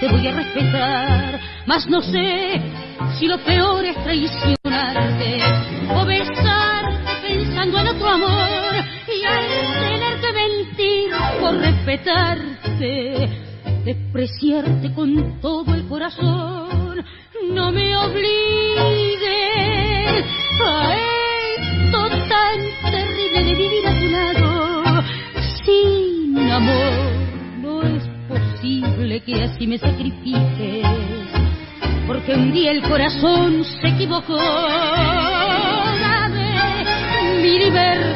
te 0.00 0.08
voy 0.08 0.26
a 0.26 0.32
respetar, 0.32 1.40
mas 1.66 1.86
no 1.86 2.00
sé 2.00 2.60
si 3.18 3.26
lo 3.26 3.38
peor 3.44 3.84
es 3.84 4.02
traicionarte 4.02 5.42
o 5.94 6.06
besarte 6.06 7.28
pensando 7.28 7.78
en 7.80 7.86
otro 7.88 8.08
amor 8.08 8.84
y 9.06 9.24
al 9.24 9.46
tener 9.78 10.20
que 10.20 10.32
mentir 10.32 11.10
por 11.38 11.54
respetarte 11.56 13.49
despreciarte 13.84 14.92
con 14.94 15.40
todo 15.40 15.74
el 15.74 15.86
corazón. 15.86 17.04
No 17.52 17.72
me 17.72 17.96
obligues 17.96 19.20
a 20.64 20.94
esto 20.94 22.08
tan 22.28 22.60
terrible 22.90 23.42
de 23.42 23.54
vivir 23.54 23.86
a 23.86 23.98
tu 23.98 24.06
lado. 24.06 25.02
Sin 25.64 26.50
amor 26.50 26.92
no 27.60 27.82
es 27.82 28.04
posible 28.28 29.20
que 29.20 29.44
así 29.44 29.66
me 29.66 29.78
sacrifiques, 29.78 30.86
porque 32.06 32.34
un 32.34 32.52
día 32.52 32.72
el 32.72 32.82
corazón 32.82 33.64
se 33.64 33.88
equivocó. 33.88 34.36
Dame 36.00 36.84
mi 37.42 37.58
libertad, 37.58 38.09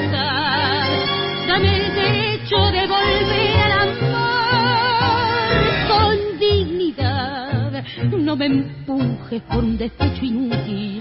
por 9.40 9.64
un 9.64 9.76
despecho 9.76 10.24
inútil 10.24 11.00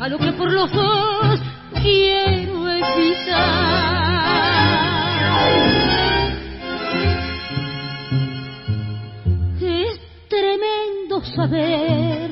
a 0.00 0.08
lo 0.08 0.18
que 0.18 0.32
por 0.32 0.50
los 0.50 0.72
dos 0.72 1.40
quiero 1.82 2.70
evitar. 2.70 3.92
Es 9.60 10.00
tremendo 10.28 11.22
saber 11.36 12.30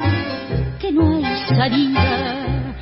que 0.78 0.92
no 0.92 1.16
hay 1.16 1.36
salida, 1.48 2.74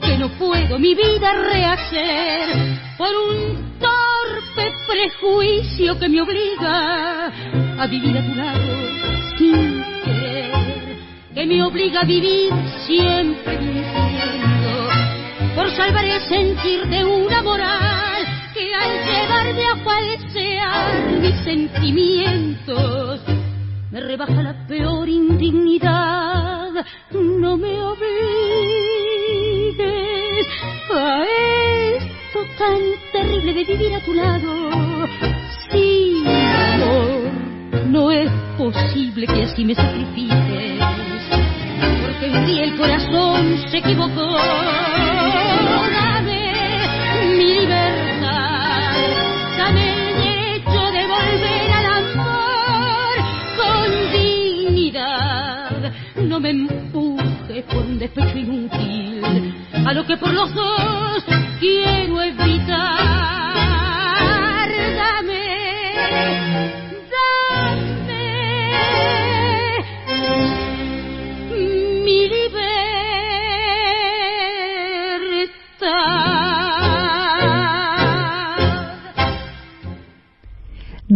que 0.00 0.18
no 0.18 0.28
puedo 0.38 0.78
mi 0.78 0.94
vida 0.94 1.32
rehacer 1.32 2.48
por 2.96 3.08
un 3.08 3.78
torpe 3.78 4.72
prejuicio 4.88 5.98
que 5.98 6.08
me 6.08 6.20
obliga 6.20 7.26
a 7.78 7.86
vivir 7.86 8.16
a 8.16 8.22
tu 8.22 8.34
lado 8.34 8.92
sin 9.36 9.71
que 11.42 11.46
me 11.48 11.62
obliga 11.64 12.02
a 12.02 12.04
vivir 12.04 12.52
siempre 12.86 13.58
mintiendo 13.58 14.88
por 15.56 15.68
salvar 15.72 16.04
el 16.04 16.20
sentir 16.20 16.86
de 16.86 17.04
una 17.04 17.42
moral 17.42 18.24
que 18.54 18.72
al 18.72 19.04
llevarme 19.04 19.64
a 19.64 19.76
falsear 19.82 21.10
mis 21.20 21.34
sentimientos 21.42 23.22
me 23.90 24.00
rebaja 24.00 24.40
la 24.40 24.66
peor 24.68 25.08
indignidad. 25.08 26.70
No 27.10 27.56
me 27.56 27.82
obligues 27.82 28.06
a 30.94 31.24
esto 31.24 32.38
tan 32.56 32.78
terrible 33.10 33.52
de 33.52 33.64
vivir 33.64 33.94
a 33.96 34.00
tu 34.04 34.14
lado. 34.14 35.08
Sí, 35.72 36.22
amor, 36.74 37.32
no 37.88 38.12
es 38.12 38.30
posible 38.56 39.26
que 39.26 39.42
así 39.42 39.64
me 39.64 39.74
sacrifiques 39.74 41.11
y 42.48 42.60
el 42.60 42.76
corazón 42.76 43.58
se 43.70 43.78
equivocó. 43.78 44.26
Dame 45.92 46.52
mi 47.36 47.44
libertad, 47.60 48.94
dame 49.58 50.08
el 50.08 50.16
derecho 50.16 50.80
de 50.92 51.06
volver 51.06 51.70
al 51.72 51.86
amor 52.04 53.14
con 53.56 53.86
dignidad. 54.12 55.92
No 56.16 56.40
me 56.40 56.50
empujes 56.50 57.64
un 57.74 57.98
despecho 57.98 58.38
inútil 58.38 59.54
a 59.86 59.92
lo 59.92 60.06
que 60.06 60.16
por 60.16 60.32
los 60.32 60.52
dos 60.54 61.24
quiero 61.60 62.01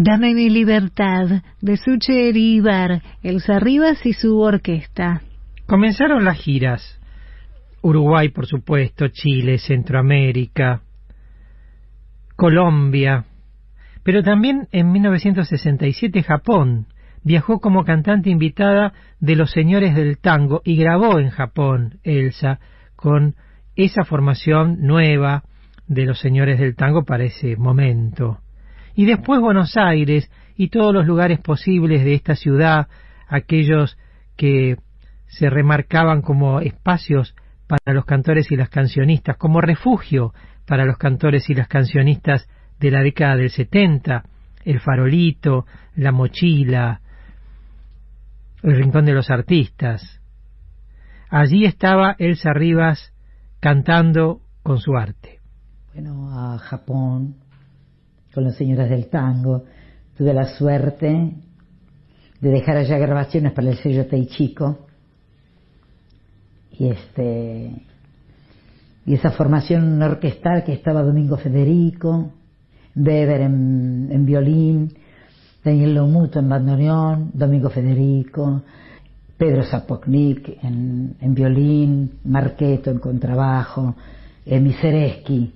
Dame 0.06 0.34
mi 0.34 0.48
libertad, 0.50 1.42
de 1.60 1.76
Suche 1.76 2.30
Ibar, 2.30 3.02
Elsa 3.24 3.58
Rivas 3.58 4.06
y 4.06 4.12
su 4.12 4.38
orquesta. 4.38 5.22
Comenzaron 5.66 6.24
las 6.24 6.38
giras. 6.38 7.00
Uruguay, 7.82 8.28
por 8.28 8.46
supuesto, 8.46 9.08
Chile, 9.08 9.58
Centroamérica, 9.58 10.82
Colombia, 12.36 13.24
pero 14.04 14.22
también 14.22 14.68
en 14.70 14.92
1967 14.92 16.22
Japón. 16.22 16.86
Viajó 17.24 17.58
como 17.58 17.82
cantante 17.84 18.30
invitada 18.30 18.92
de 19.18 19.34
los 19.34 19.50
señores 19.50 19.96
del 19.96 20.18
tango 20.18 20.62
y 20.64 20.76
grabó 20.76 21.18
en 21.18 21.30
Japón 21.30 21.98
Elsa 22.04 22.60
con 22.94 23.34
esa 23.74 24.04
formación 24.04 24.82
nueva 24.82 25.42
de 25.88 26.06
los 26.06 26.20
señores 26.20 26.60
del 26.60 26.76
tango 26.76 27.02
para 27.02 27.24
ese 27.24 27.56
momento 27.56 28.38
y 28.96 29.04
después 29.04 29.40
Buenos 29.40 29.76
Aires 29.76 30.30
y 30.56 30.70
todos 30.70 30.92
los 30.92 31.06
lugares 31.06 31.38
posibles 31.38 32.02
de 32.02 32.14
esta 32.14 32.34
ciudad, 32.34 32.88
aquellos 33.28 33.98
que 34.36 34.78
se 35.26 35.50
remarcaban 35.50 36.22
como 36.22 36.60
espacios 36.60 37.34
para 37.66 37.94
los 37.94 38.06
cantores 38.06 38.50
y 38.50 38.56
las 38.56 38.70
cancionistas, 38.70 39.36
como 39.36 39.60
refugio 39.60 40.32
para 40.66 40.86
los 40.86 40.96
cantores 40.96 41.50
y 41.50 41.54
las 41.54 41.68
cancionistas 41.68 42.48
de 42.80 42.90
la 42.90 43.02
década 43.02 43.36
del 43.36 43.50
70, 43.50 44.24
el 44.64 44.80
farolito, 44.80 45.66
la 45.94 46.10
mochila, 46.10 47.02
el 48.62 48.76
rincón 48.76 49.04
de 49.04 49.12
los 49.12 49.30
artistas. 49.30 50.22
Allí 51.28 51.66
estaba 51.66 52.16
Elsa 52.18 52.54
Rivas 52.54 53.12
cantando 53.60 54.40
con 54.62 54.78
su 54.78 54.96
arte. 54.96 55.40
Bueno, 55.92 56.30
a 56.30 56.58
Japón, 56.58 57.36
con 58.36 58.44
las 58.44 58.56
señoras 58.56 58.90
del 58.90 59.06
tango. 59.06 59.64
Tuve 60.14 60.34
la 60.34 60.44
suerte 60.44 61.32
de 62.38 62.50
dejar 62.50 62.76
allá 62.76 62.98
grabaciones 62.98 63.52
para 63.54 63.70
el 63.70 63.78
sello 63.78 64.06
Teichico. 64.06 64.88
Y 66.72 66.88
este 66.88 67.72
y 69.06 69.14
esa 69.14 69.30
formación 69.30 70.02
orquestal 70.02 70.64
que 70.64 70.74
estaba 70.74 71.02
Domingo 71.02 71.38
Federico, 71.38 72.32
Weber 72.94 73.40
en, 73.40 74.26
violín, 74.26 74.92
Daniel 75.64 75.94
Lomuto 75.94 76.40
en 76.40 76.48
bandoneón, 76.50 77.30
Domingo 77.32 77.70
Federico, 77.70 78.60
Pedro 79.38 79.62
Zapoknik 79.64 80.58
en, 80.62 81.34
violín, 81.34 82.18
Marqueto 82.24 82.90
en 82.90 82.98
contrabajo, 82.98 83.94
Misereski 84.44 85.54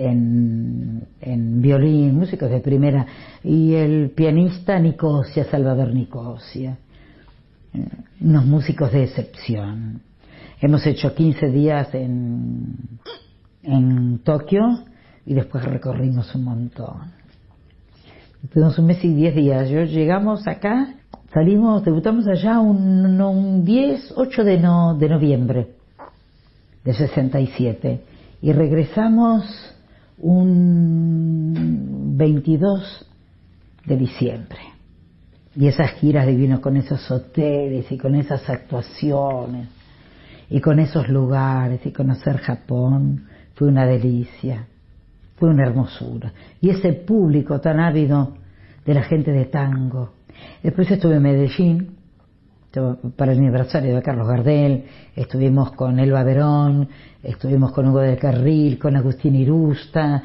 en, 0.00 1.06
en 1.20 1.60
violín, 1.60 2.16
músicos 2.16 2.50
de 2.50 2.60
primera, 2.60 3.06
y 3.44 3.74
el 3.74 4.10
pianista 4.10 4.78
Nicosia, 4.78 5.44
Salvador 5.44 5.92
Nicosia, 5.92 6.78
eh, 7.74 7.86
unos 8.20 8.46
músicos 8.46 8.92
de 8.92 9.04
excepción. 9.04 10.00
Hemos 10.60 10.86
hecho 10.86 11.14
15 11.14 11.46
días 11.50 11.94
en, 11.94 12.76
en 13.62 14.18
Tokio 14.20 14.62
y 15.26 15.34
después 15.34 15.64
recorrimos 15.64 16.34
un 16.34 16.44
montón. 16.44 17.12
Tuvimos 18.52 18.78
un 18.78 18.86
mes 18.86 19.04
y 19.04 19.12
10 19.14 19.34
días. 19.34 19.68
Yo 19.68 19.84
llegamos 19.84 20.48
acá, 20.48 20.94
salimos, 21.32 21.84
debutamos 21.84 22.26
allá 22.26 22.58
un, 22.60 23.20
un 23.20 23.64
10, 23.64 24.14
8 24.16 24.44
de, 24.44 24.58
no, 24.58 24.96
de 24.96 25.08
noviembre 25.08 25.68
de 26.84 26.94
67 26.94 28.00
y 28.40 28.52
regresamos 28.52 29.44
un 30.20 32.16
22 32.16 33.06
de 33.86 33.96
diciembre. 33.96 34.58
Y 35.56 35.66
esas 35.66 35.92
giras 35.92 36.26
divinas 36.26 36.60
con 36.60 36.76
esos 36.76 37.10
hoteles 37.10 37.90
y 37.90 37.98
con 37.98 38.14
esas 38.14 38.48
actuaciones 38.48 39.68
y 40.48 40.60
con 40.60 40.78
esos 40.78 41.08
lugares 41.08 41.84
y 41.84 41.92
conocer 41.92 42.38
Japón 42.38 43.26
fue 43.54 43.68
una 43.68 43.86
delicia, 43.86 44.66
fue 45.36 45.48
una 45.48 45.66
hermosura. 45.66 46.32
Y 46.60 46.70
ese 46.70 46.92
público 46.92 47.60
tan 47.60 47.80
ávido 47.80 48.34
de 48.84 48.94
la 48.94 49.02
gente 49.02 49.32
de 49.32 49.46
tango. 49.46 50.12
Después 50.62 50.90
estuve 50.90 51.16
en 51.16 51.22
Medellín 51.22 51.99
para 53.16 53.32
el 53.32 53.38
aniversario 53.38 53.96
de 53.96 54.02
Carlos 54.02 54.28
Gardel, 54.28 54.84
estuvimos 55.16 55.72
con 55.72 55.98
Elba 55.98 56.22
Verón, 56.22 56.88
estuvimos 57.22 57.72
con 57.72 57.88
Hugo 57.88 58.00
del 58.00 58.18
Carril, 58.18 58.78
con 58.78 58.96
Agustín 58.96 59.34
Irusta, 59.34 60.22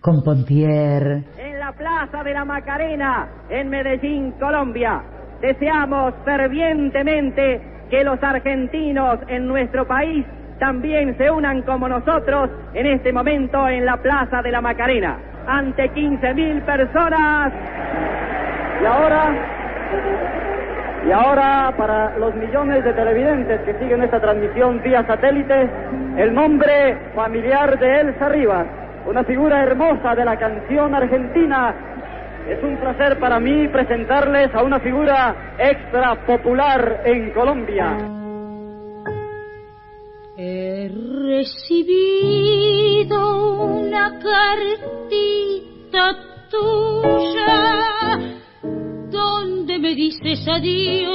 con 0.00 0.22
Pontier. 0.22 1.24
En 1.36 1.58
la 1.58 1.72
Plaza 1.72 2.24
de 2.24 2.32
la 2.32 2.46
Macarena, 2.46 3.28
en 3.50 3.68
Medellín, 3.68 4.32
Colombia, 4.40 5.02
deseamos 5.42 6.14
fervientemente 6.24 7.60
que 7.90 8.04
los 8.04 8.22
argentinos 8.22 9.18
en 9.28 9.46
nuestro 9.46 9.86
país 9.86 10.24
también 10.58 11.16
se 11.18 11.30
unan 11.30 11.62
como 11.62 11.88
nosotros 11.88 12.50
en 12.72 12.86
este 12.86 13.12
momento 13.12 13.68
en 13.68 13.84
la 13.84 13.98
Plaza 13.98 14.40
de 14.40 14.50
la 14.50 14.62
Macarena, 14.62 15.18
ante 15.46 15.90
15.000 15.92 16.64
personas. 16.64 17.52
Y 18.82 18.86
ahora 18.86 20.49
y 21.06 21.12
ahora, 21.12 21.74
para 21.76 22.18
los 22.18 22.34
millones 22.34 22.84
de 22.84 22.92
televidentes 22.92 23.62
que 23.62 23.72
siguen 23.78 24.02
esta 24.02 24.20
transmisión 24.20 24.82
vía 24.82 25.06
satélite, 25.06 25.70
el 26.18 26.34
nombre 26.34 27.12
familiar 27.14 27.78
de 27.78 28.00
Elsa 28.00 28.28
Rivas, 28.28 28.66
una 29.06 29.24
figura 29.24 29.62
hermosa 29.62 30.14
de 30.14 30.24
la 30.24 30.36
canción 30.38 30.94
argentina. 30.94 31.74
Es 32.48 32.62
un 32.62 32.76
placer 32.76 33.18
para 33.18 33.40
mí 33.40 33.66
presentarles 33.68 34.54
a 34.54 34.62
una 34.62 34.78
figura 34.80 35.54
extra 35.58 36.14
popular 36.26 37.00
en 37.04 37.30
Colombia. 37.32 37.96
He 40.36 40.90
recibido 41.28 42.30
una 43.74 44.18
cartita 44.18 46.14
tuya 46.50 48.39
donde 49.70 49.78
me 49.78 49.94
dices 49.94 50.46
adiós, 50.48 51.08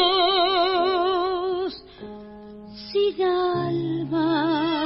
sin 2.92 3.22
alma. 3.22 4.86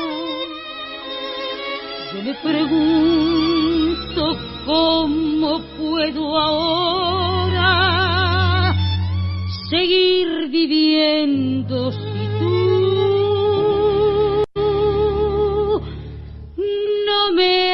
Yo 2.14 2.24
me 2.24 2.34
pregunto 2.36 4.38
cómo 4.66 5.62
puedo 5.78 6.38
ahora 6.38 8.74
seguir 9.70 10.50
viviendo 10.50 11.92
si 11.92 12.28
tú 12.40 12.50
no 17.06 17.32
me 17.36 17.69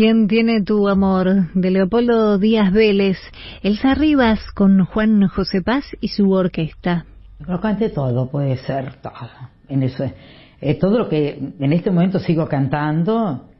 ¿Quién 0.00 0.28
tiene 0.28 0.62
tu 0.62 0.88
amor? 0.88 1.52
de 1.52 1.70
Leopoldo 1.70 2.38
Díaz 2.38 2.72
Vélez, 2.72 3.18
Elsa 3.62 3.92
Rivas 3.92 4.40
con 4.54 4.86
Juan 4.86 5.28
José 5.28 5.60
Paz 5.60 5.84
y 6.00 6.08
su 6.08 6.32
orquesta. 6.32 7.04
Lo 7.46 7.60
cante 7.60 7.90
todo, 7.90 8.30
puede 8.30 8.56
ser 8.56 8.94
todo. 9.02 9.28
En 9.68 9.82
eso, 9.82 10.10
eh, 10.58 10.74
todo 10.76 10.96
lo 11.00 11.06
que 11.06 11.52
en 11.58 11.72
este 11.74 11.90
momento 11.90 12.18
sigo 12.18 12.48
cantando 12.48 13.50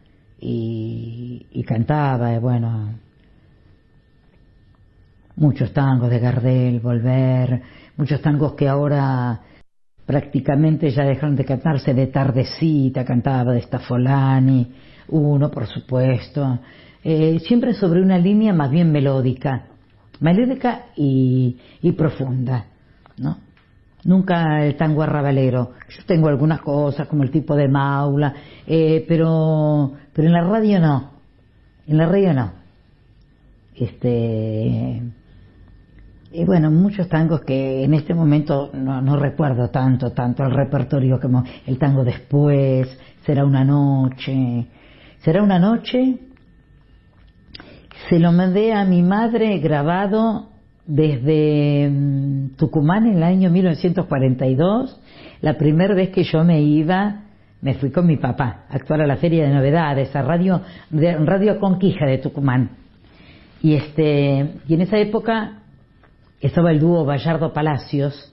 y, 0.40 1.46
y 1.50 1.62
cantaba, 1.62 2.32
eh, 2.32 2.38
bueno, 2.38 2.94
muchos 5.36 5.74
tangos 5.74 6.08
de 6.08 6.20
Gardel, 6.20 6.80
Volver, 6.80 7.60
muchos 7.98 8.22
tangos 8.22 8.54
que 8.54 8.66
ahora 8.66 9.42
prácticamente 10.06 10.88
ya 10.88 11.04
dejaron 11.04 11.36
de 11.36 11.44
cantarse 11.44 11.92
de 11.92 12.06
tardecita, 12.06 13.04
cantaba 13.04 13.52
de 13.52 13.60
Stafolani, 13.60 14.72
uno 15.10 15.50
por 15.50 15.66
supuesto, 15.66 16.60
eh, 17.02 17.38
siempre 17.40 17.74
sobre 17.74 18.02
una 18.02 18.18
línea 18.18 18.52
más 18.52 18.70
bien 18.70 18.92
melódica, 18.92 19.66
melódica 20.20 20.86
y, 20.96 21.56
y 21.82 21.92
profunda, 21.92 22.66
¿no? 23.16 23.38
Nunca 24.04 24.64
el 24.64 24.76
tango 24.76 25.02
arrabalero. 25.02 25.72
Yo 25.88 26.04
tengo 26.06 26.28
algunas 26.28 26.62
cosas 26.62 27.06
como 27.06 27.22
el 27.22 27.30
tipo 27.30 27.54
de 27.54 27.68
maula, 27.68 28.34
eh, 28.66 29.04
pero, 29.06 29.92
pero 30.12 30.26
en 30.26 30.32
la 30.32 30.42
radio 30.42 30.80
no. 30.80 31.10
En 31.86 31.98
la 31.98 32.06
radio 32.06 32.32
no. 32.32 32.52
Este, 33.74 35.02
y 36.32 36.44
bueno, 36.44 36.70
muchos 36.70 37.08
tangos 37.08 37.40
que 37.42 37.84
en 37.84 37.94
este 37.94 38.14
momento 38.14 38.70
no, 38.72 39.02
no 39.02 39.16
recuerdo 39.16 39.68
tanto, 39.68 40.12
tanto 40.12 40.44
el 40.44 40.52
repertorio 40.52 41.18
como 41.20 41.44
el 41.66 41.78
tango 41.78 42.04
después, 42.04 42.88
será 43.24 43.44
una 43.44 43.64
noche, 43.64 44.66
será 45.20 45.42
una 45.42 45.58
noche. 45.58 46.18
Se 48.08 48.18
lo 48.18 48.32
mandé 48.32 48.72
a 48.72 48.84
mi 48.84 49.02
madre 49.02 49.58
grabado 49.58 50.48
desde 50.86 51.88
mm, 51.88 52.56
Tucumán 52.56 53.06
en 53.06 53.16
el 53.18 53.22
año 53.22 53.50
1942. 53.50 55.00
La 55.42 55.56
primera 55.56 55.94
vez 55.94 56.10
que 56.10 56.24
yo 56.24 56.42
me 56.44 56.62
iba, 56.62 57.22
me 57.60 57.74
fui 57.74 57.90
con 57.90 58.06
mi 58.06 58.16
papá 58.16 58.64
a 58.68 58.76
actuar 58.76 59.02
a 59.02 59.06
la 59.06 59.16
Feria 59.16 59.46
de 59.46 59.54
Novedades, 59.54 60.14
a 60.16 60.22
Radio, 60.22 60.62
de, 60.90 61.16
Radio 61.18 61.58
Conquija 61.58 62.06
de 62.06 62.18
Tucumán. 62.18 62.70
Y, 63.62 63.74
este, 63.74 64.54
y 64.66 64.74
en 64.74 64.80
esa 64.80 64.98
época 64.98 65.62
estaba 66.40 66.70
el 66.70 66.80
dúo 66.80 67.04
Gallardo 67.04 67.52
Palacios, 67.52 68.32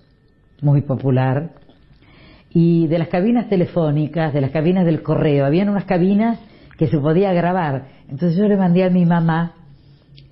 muy 0.61 0.81
popular, 0.81 1.51
y 2.49 2.88
de 2.88 2.97
las 2.97 3.09
cabinas 3.09 3.49
telefónicas, 3.49 4.34
de 4.34 4.39
las 4.39 4.51
cabinas 4.51 4.85
del 4.85 5.03
correo, 5.03 5.45
habían 5.45 5.68
unas 5.68 5.84
cabinas 5.84 6.39
que 6.78 6.88
se 6.88 6.98
podía 6.99 7.34
grabar. 7.34 7.88
Entonces 8.10 8.38
yo 8.38 8.48
le 8.48 8.58
mandé 8.58 8.84
a 8.84 8.90
mi 8.90 9.06
mamá 9.06 9.54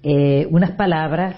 eh, 0.04 0.48
unas 0.52 0.72
palabras 0.72 1.36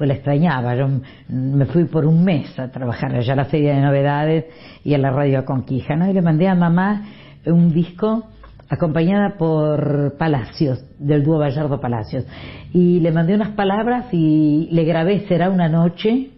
pues 0.00 0.08
la 0.08 0.14
extrañaba. 0.14 0.74
Yo 0.76 0.88
me 1.28 1.66
fui 1.66 1.84
por 1.84 2.06
un 2.06 2.24
mes 2.24 2.58
a 2.58 2.70
trabajar 2.70 3.14
allá 3.14 3.34
a 3.34 3.36
la 3.36 3.44
Feria 3.44 3.74
de 3.74 3.82
Novedades 3.82 4.46
y 4.82 4.94
a 4.94 4.98
la 4.98 5.10
Radio 5.10 5.44
Conquija, 5.44 5.94
¿no? 5.94 6.08
Y 6.08 6.14
le 6.14 6.22
mandé 6.22 6.48
a 6.48 6.54
mamá 6.54 7.04
un 7.44 7.70
disco 7.70 8.26
acompañada 8.70 9.36
por 9.36 10.16
Palacios, 10.16 10.82
del 10.98 11.22
dúo 11.22 11.36
Gallardo 11.36 11.82
Palacios. 11.82 12.24
Y 12.72 13.00
le 13.00 13.12
mandé 13.12 13.34
unas 13.34 13.50
palabras 13.50 14.06
y 14.10 14.68
le 14.72 14.84
grabé 14.84 15.26
Será 15.28 15.50
una 15.50 15.68
noche 15.68 16.30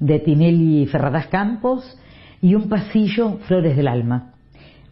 de 0.00 0.18
Tinelli 0.18 0.84
Ferradas 0.84 1.28
Campos 1.28 1.98
y 2.42 2.54
un 2.54 2.68
pasillo 2.68 3.38
Flores 3.46 3.74
del 3.74 3.88
Alma. 3.88 4.34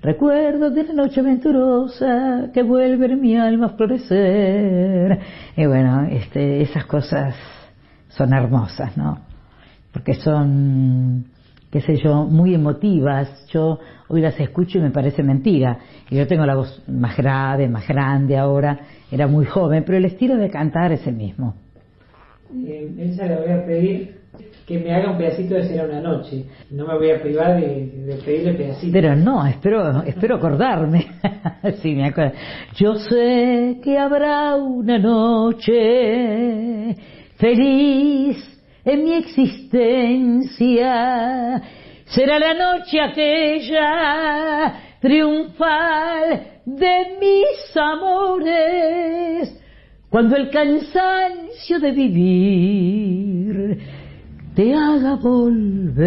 Recuerdo 0.07 0.71
de 0.71 0.85
la 0.85 0.93
noche 0.93 1.21
venturosa 1.21 2.51
que 2.55 2.63
vuelve 2.63 3.17
mi 3.17 3.37
alma 3.37 3.67
a 3.67 3.69
florecer. 3.71 5.19
Y 5.57 5.67
bueno, 5.67 6.05
este, 6.05 6.63
esas 6.63 6.85
cosas 6.85 7.35
son 8.11 8.33
hermosas, 8.33 8.97
¿no? 8.97 9.19
Porque 9.93 10.15
son, 10.15 11.25
qué 11.73 11.81
sé 11.81 11.97
yo, 11.97 12.25
muy 12.25 12.55
emotivas. 12.55 13.49
Yo 13.49 13.81
hoy 14.07 14.21
las 14.21 14.39
escucho 14.39 14.79
y 14.79 14.83
me 14.83 14.93
parece 14.93 15.25
mentira. 15.25 15.77
Y 16.09 16.19
yo 16.19 16.29
tengo 16.29 16.47
la 16.47 16.55
voz 16.55 16.85
más 16.87 17.17
grave, 17.17 17.69
más 17.69 17.89
grande 17.89 18.39
ahora, 18.39 18.79
era 19.11 19.27
muy 19.27 19.45
joven, 19.45 19.83
pero 19.85 19.99
el 19.99 20.05
estilo 20.05 20.37
de 20.37 20.51
cantar 20.51 20.93
es 20.93 21.05
el 21.09 21.17
mismo. 21.17 21.57
Eh, 22.55 22.93
voy 23.45 23.53
a 23.53 23.67
pedir 23.67 24.21
que 24.67 24.79
me 24.79 24.93
haga 24.93 25.13
un 25.13 25.19
pedacito 25.19 25.55
de 25.55 25.69
Será 25.69 25.85
una 25.85 26.01
noche. 26.01 26.45
No 26.71 26.87
me 26.87 26.97
voy 26.97 27.11
a 27.11 27.23
privar 27.23 27.61
de, 27.61 27.87
de 27.87 28.17
pedirle 28.25 28.55
pedacito. 28.55 28.93
Pero 28.93 29.15
no, 29.15 29.47
espero, 29.47 30.03
espero 30.03 30.35
acordarme. 30.37 31.07
sí, 31.83 31.95
me 31.95 32.07
acuerdo. 32.07 32.33
Yo 32.75 32.97
sé 32.97 33.79
que 33.83 33.97
habrá 33.97 34.57
una 34.57 34.99
noche 34.99 35.77
feliz 37.37 38.37
en 38.85 39.05
mi 39.05 39.13
existencia. 39.15 40.93
Será 42.07 42.39
la 42.41 42.55
noche 42.55 43.01
aquella 43.01 44.75
triunfal 45.01 46.47
de 46.65 47.17
mis 47.21 47.77
amores, 47.77 49.63
cuando 50.11 50.37
el 50.37 50.51
cansancio 50.51 51.79
de 51.79 51.93
vivir 51.93 53.79
te 54.57 54.75
haga 54.75 55.15
volver. 55.17 56.03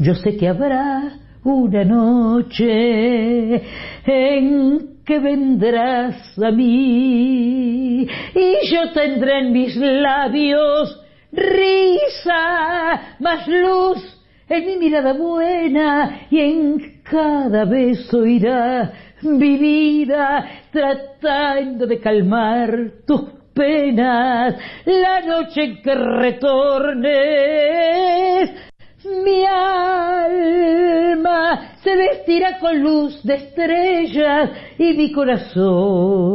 Yo 0.00 0.14
sé 0.16 0.36
que 0.36 0.48
habrá 0.48 1.12
una 1.44 1.84
noche 1.84 3.62
en 4.04 4.98
que 5.06 5.18
vendrás 5.20 6.36
a 6.36 6.50
mí 6.50 8.02
y 8.02 8.56
yo 8.72 8.90
tendré 8.92 9.38
en 9.38 9.52
mis 9.52 9.76
labios 9.76 11.00
risa, 11.32 13.00
más 13.20 13.46
luz 13.46 14.18
en 14.48 14.66
mi 14.66 14.78
mirada 14.78 15.12
buena 15.12 16.26
y 16.28 16.40
en 16.40 17.02
cada 17.04 17.64
beso 17.66 18.26
irá 18.26 18.92
mi 19.22 19.56
vida 19.58 20.44
tratando 20.72 21.86
de 21.86 22.00
calmar 22.00 22.94
tus 23.06 23.39
penas 23.54 24.54
la 24.84 25.20
noche 25.20 25.64
en 25.64 25.82
que 25.82 25.94
retornes 25.94 27.10
mi 29.24 29.44
alma 29.46 30.80
se 31.82 31.96
vestirá 31.96 32.58
con 32.58 32.78
luz 32.80 33.22
de 33.22 33.34
estrellas 33.34 34.50
y 34.78 34.92
mi 34.94 35.12
corazón 35.12 36.30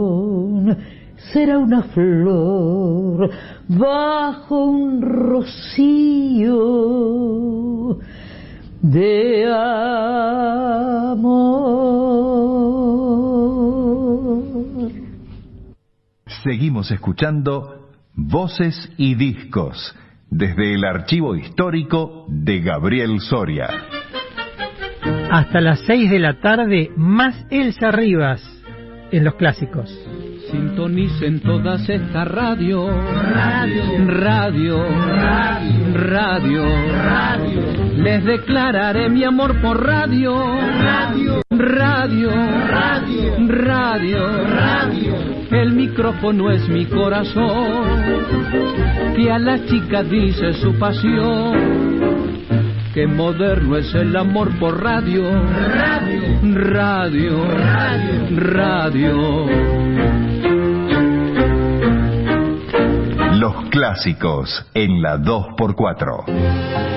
será 1.31 1.57
una 1.59 1.83
flor 1.83 3.29
bajo 3.67 4.65
un 4.65 5.01
rocío 5.01 6.49
de 8.81 9.45
amor. 9.51 11.45
Seguimos 16.45 16.91
escuchando 16.91 17.89
Voces 18.13 18.93
y 18.97 19.15
Discos 19.15 19.95
desde 20.29 20.75
el 20.75 20.85
archivo 20.85 21.35
histórico 21.35 22.27
de 22.29 22.59
Gabriel 22.59 23.19
Soria. 23.19 23.67
Hasta 25.31 25.59
las 25.59 25.79
6 25.87 26.11
de 26.11 26.19
la 26.19 26.39
tarde, 26.41 26.91
más 26.95 27.47
Elsa 27.49 27.89
Rivas 27.89 28.43
en 29.11 29.23
los 29.23 29.33
clásicos. 29.33 29.89
Sintonicen 30.51 31.39
todas 31.39 31.89
estas 31.89 32.27
radio, 32.27 32.91
radio, 32.91 34.05
radio, 34.05 34.85
radio, 35.93 36.63
radio. 36.91 37.61
Les 37.97 38.23
declararé 38.23 39.09
mi 39.09 39.23
amor 39.23 39.59
por 39.63 39.83
radio, 39.83 40.35
radio, 40.61 41.44
radio, 41.57 42.29
radio, 42.31 43.33
radio, 43.47 44.27
radio. 44.47 45.15
El 45.51 45.73
micrófono 45.73 46.51
es 46.51 46.67
mi 46.67 46.85
corazón, 46.85 47.87
que 49.15 49.31
a 49.31 49.39
la 49.39 49.65
chica 49.65 50.03
dice 50.03 50.53
su 50.53 50.77
pasión. 50.77 51.75
Que 52.93 53.07
moderno 53.07 53.75
es 53.75 53.93
el 53.93 54.15
amor 54.15 54.57
por 54.57 54.81
radio, 54.81 55.29
radio, 55.31 56.21
radio, 56.53 57.45
radio. 57.45 58.39
radio. 58.39 59.45
Los 63.39 63.69
clásicos 63.69 64.65
en 64.73 65.01
la 65.01 65.17
2x4. 65.17 66.94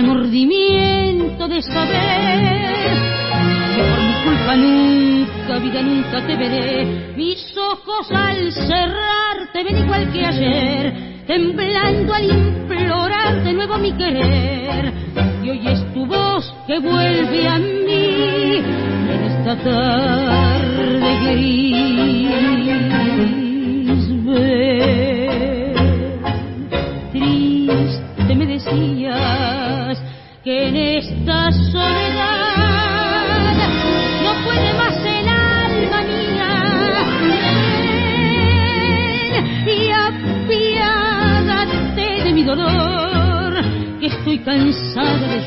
Remordimiento 0.00 1.48
de 1.48 1.60
saber 1.60 2.94
que 3.74 3.82
por 3.82 4.00
mi 4.00 4.14
culpa 4.24 4.56
nunca, 4.56 5.58
vida 5.58 5.82
nunca 5.82 6.24
te 6.24 6.36
veré. 6.36 7.14
Mis 7.16 7.52
ojos 7.56 8.08
al 8.12 8.52
cerrar 8.52 9.50
te 9.52 9.64
ven 9.64 9.78
igual 9.78 10.12
que 10.12 10.24
ayer, 10.24 11.24
temblando 11.26 12.14
al 12.14 12.30
implorar 12.30 13.42
de 13.42 13.52
nuevo 13.52 13.76
mi 13.78 13.92
querer. 13.92 14.92
Y 15.42 15.50
hoy 15.50 15.66
es 15.66 15.92
tu 15.92 16.06
voz 16.06 16.54
que 16.68 16.78
vuelve 16.78 17.48
a 17.48 17.58
mí 17.58 18.62
en 19.10 19.24
esta 19.24 19.56
tarde 19.56 21.18
gris. 21.24 23.47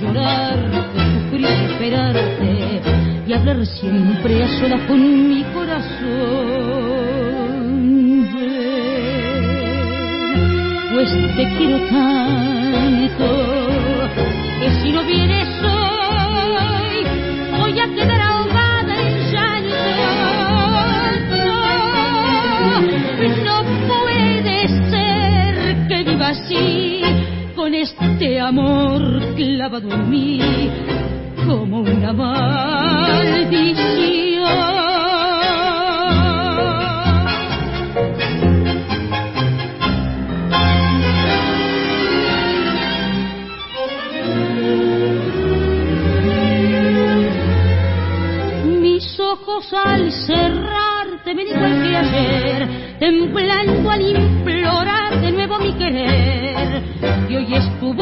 Cansada 0.01 0.55
de 0.55 0.65
llorar, 0.65 0.71
de 0.71 0.77
sufrir, 1.13 1.45
esperarte 1.45 2.81
y 3.27 3.33
hablar 3.33 3.65
siempre 3.65 4.43
a 4.43 4.47
solas 4.59 4.81
con 4.87 5.29
mi 5.29 5.43
corazón. 5.53 6.61
Pues 10.93 11.09
te 11.35 11.43
quiero 11.57 11.79
tanto 11.87 13.27
que 14.59 14.71
si 14.81 14.91
no 14.91 15.03
vienes 15.03 15.47
hoy 15.63 17.05
voy 17.57 17.79
a 17.79 17.85
quedar 17.95 18.20
amor 28.51 29.01
clavado 29.35 29.89
en 29.89 30.09
mí 30.09 30.41
como 31.47 31.79
una 31.79 32.11
maldición. 32.11 33.61
Mis 48.81 49.17
ojos 49.17 49.73
al 49.73 50.11
cerrar 50.11 51.07
te 51.23 51.33
ven 51.33 51.47
igual 51.47 51.81
que 51.83 51.95
ayer, 51.95 52.67
temblando 52.99 53.89
al 53.89 54.01
implorar 54.01 55.21
de 55.21 55.31
nuevo 55.31 55.57
mi 55.59 55.71
querer. 55.73 56.83
Y 57.29 57.35
hoy 57.37 57.53
es 57.53 57.79
tu 57.79 57.93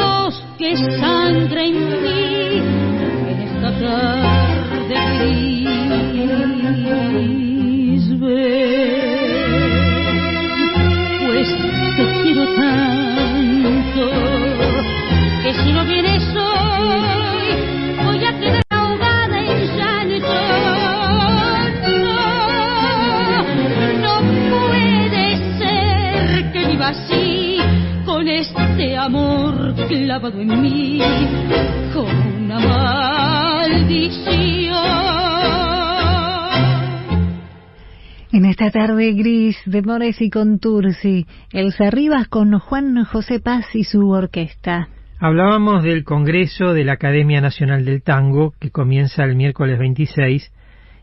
tarde 39.00 39.14
gris 39.14 39.58
de 39.66 39.82
Mores 39.82 40.22
y 40.22 40.30
Contursi, 40.30 41.26
Elsa 41.54 41.90
Rivas 41.90 42.28
con 42.28 42.60
Juan 42.60 43.06
José 43.06 43.40
Paz 43.40 43.74
y 43.74 43.86
su 43.86 44.10
orquesta. 44.10 44.90
Hablábamos 45.20 45.84
del 45.84 46.04
Congreso 46.04 46.74
de 46.74 46.84
la 46.84 46.94
Academia 46.94 47.40
Nacional 47.40 47.86
del 47.86 48.04
Tango, 48.04 48.54
que 48.60 48.72
comienza 48.72 49.24
el 49.24 49.38
miércoles 49.38 49.80
26, 49.80 50.52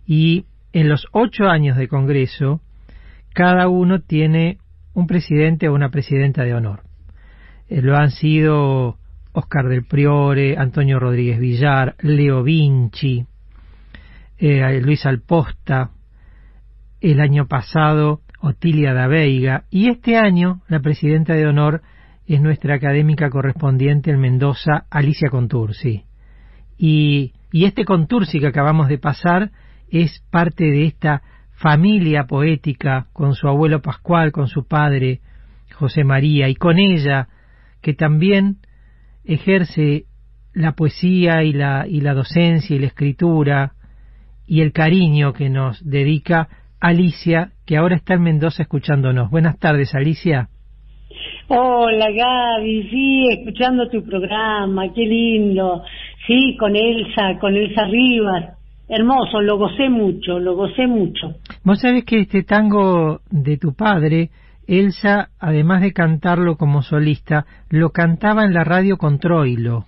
y 0.06 0.44
en 0.74 0.90
los 0.90 1.06
ocho 1.12 1.44
años 1.44 1.78
de 1.78 1.88
Congreso, 1.88 2.60
cada 3.32 3.66
uno 3.68 4.00
tiene 4.00 4.58
un 4.92 5.06
presidente 5.06 5.66
o 5.70 5.74
una 5.74 5.88
presidenta 5.88 6.42
de 6.44 6.52
honor. 6.52 6.82
Eh, 7.70 7.80
lo 7.80 7.96
han 7.96 8.10
sido 8.10 8.98
Oscar 9.32 9.68
del 9.68 9.86
Priore, 9.86 10.58
Antonio 10.58 10.98
Rodríguez 11.00 11.40
Villar, 11.40 11.94
Leo 12.00 12.42
Vinci, 12.42 13.24
eh, 14.36 14.80
Luis 14.82 15.06
Alposta, 15.06 15.92
el 17.00 17.20
año 17.20 17.46
pasado 17.46 18.20
Otilia 18.40 18.92
da 18.92 19.06
Veiga, 19.06 19.64
y 19.70 19.88
este 19.88 20.16
año 20.16 20.60
la 20.68 20.80
presidenta 20.80 21.34
de 21.34 21.46
honor 21.46 21.82
es 22.26 22.40
nuestra 22.40 22.74
académica 22.74 23.30
correspondiente 23.30 24.10
en 24.10 24.20
Mendoza, 24.20 24.86
Alicia 24.90 25.30
Contursi. 25.30 26.04
Y, 26.76 27.32
y 27.52 27.64
este 27.64 27.84
Contursi 27.84 28.40
que 28.40 28.48
acabamos 28.48 28.88
de 28.88 28.98
pasar 28.98 29.50
es 29.88 30.22
parte 30.30 30.64
de 30.64 30.84
esta 30.84 31.22
familia 31.52 32.24
poética 32.24 33.06
con 33.12 33.34
su 33.34 33.48
abuelo 33.48 33.80
Pascual, 33.80 34.32
con 34.32 34.48
su 34.48 34.66
padre 34.66 35.20
José 35.74 36.04
María, 36.04 36.48
y 36.48 36.54
con 36.54 36.78
ella, 36.78 37.28
que 37.80 37.94
también 37.94 38.58
ejerce 39.24 40.04
la 40.52 40.72
poesía 40.72 41.42
y 41.42 41.52
la, 41.52 41.86
y 41.86 42.00
la 42.00 42.14
docencia 42.14 42.74
y 42.74 42.78
la 42.78 42.86
escritura 42.86 43.72
y 44.46 44.60
el 44.60 44.72
cariño 44.72 45.32
que 45.32 45.50
nos 45.50 45.84
dedica 45.84 46.48
Alicia, 46.80 47.52
que 47.66 47.76
ahora 47.76 47.96
está 47.96 48.14
en 48.14 48.22
Mendoza 48.22 48.62
escuchándonos. 48.62 49.30
Buenas 49.30 49.58
tardes, 49.58 49.94
Alicia. 49.94 50.48
Hola 51.48 52.10
Gaby, 52.10 52.88
sí, 52.90 53.28
escuchando 53.30 53.88
tu 53.88 54.04
programa, 54.04 54.92
qué 54.92 55.02
lindo. 55.02 55.84
Sí, 56.26 56.56
con 56.58 56.74
Elsa, 56.74 57.38
con 57.40 57.54
Elsa 57.54 57.84
Rivas. 57.86 58.56
Hermoso, 58.88 59.40
lo 59.40 59.56
gocé 59.56 59.88
mucho, 59.88 60.38
lo 60.38 60.56
gocé 60.56 60.86
mucho. 60.86 61.36
Vos 61.64 61.80
sabés 61.80 62.04
que 62.04 62.20
este 62.20 62.42
tango 62.42 63.20
de 63.30 63.58
tu 63.58 63.74
padre, 63.74 64.30
Elsa, 64.66 65.30
además 65.38 65.82
de 65.82 65.92
cantarlo 65.92 66.56
como 66.56 66.82
solista, 66.82 67.46
lo 67.68 67.90
cantaba 67.90 68.44
en 68.44 68.52
la 68.52 68.64
radio 68.64 68.96
con 68.96 69.18
Troilo. 69.18 69.86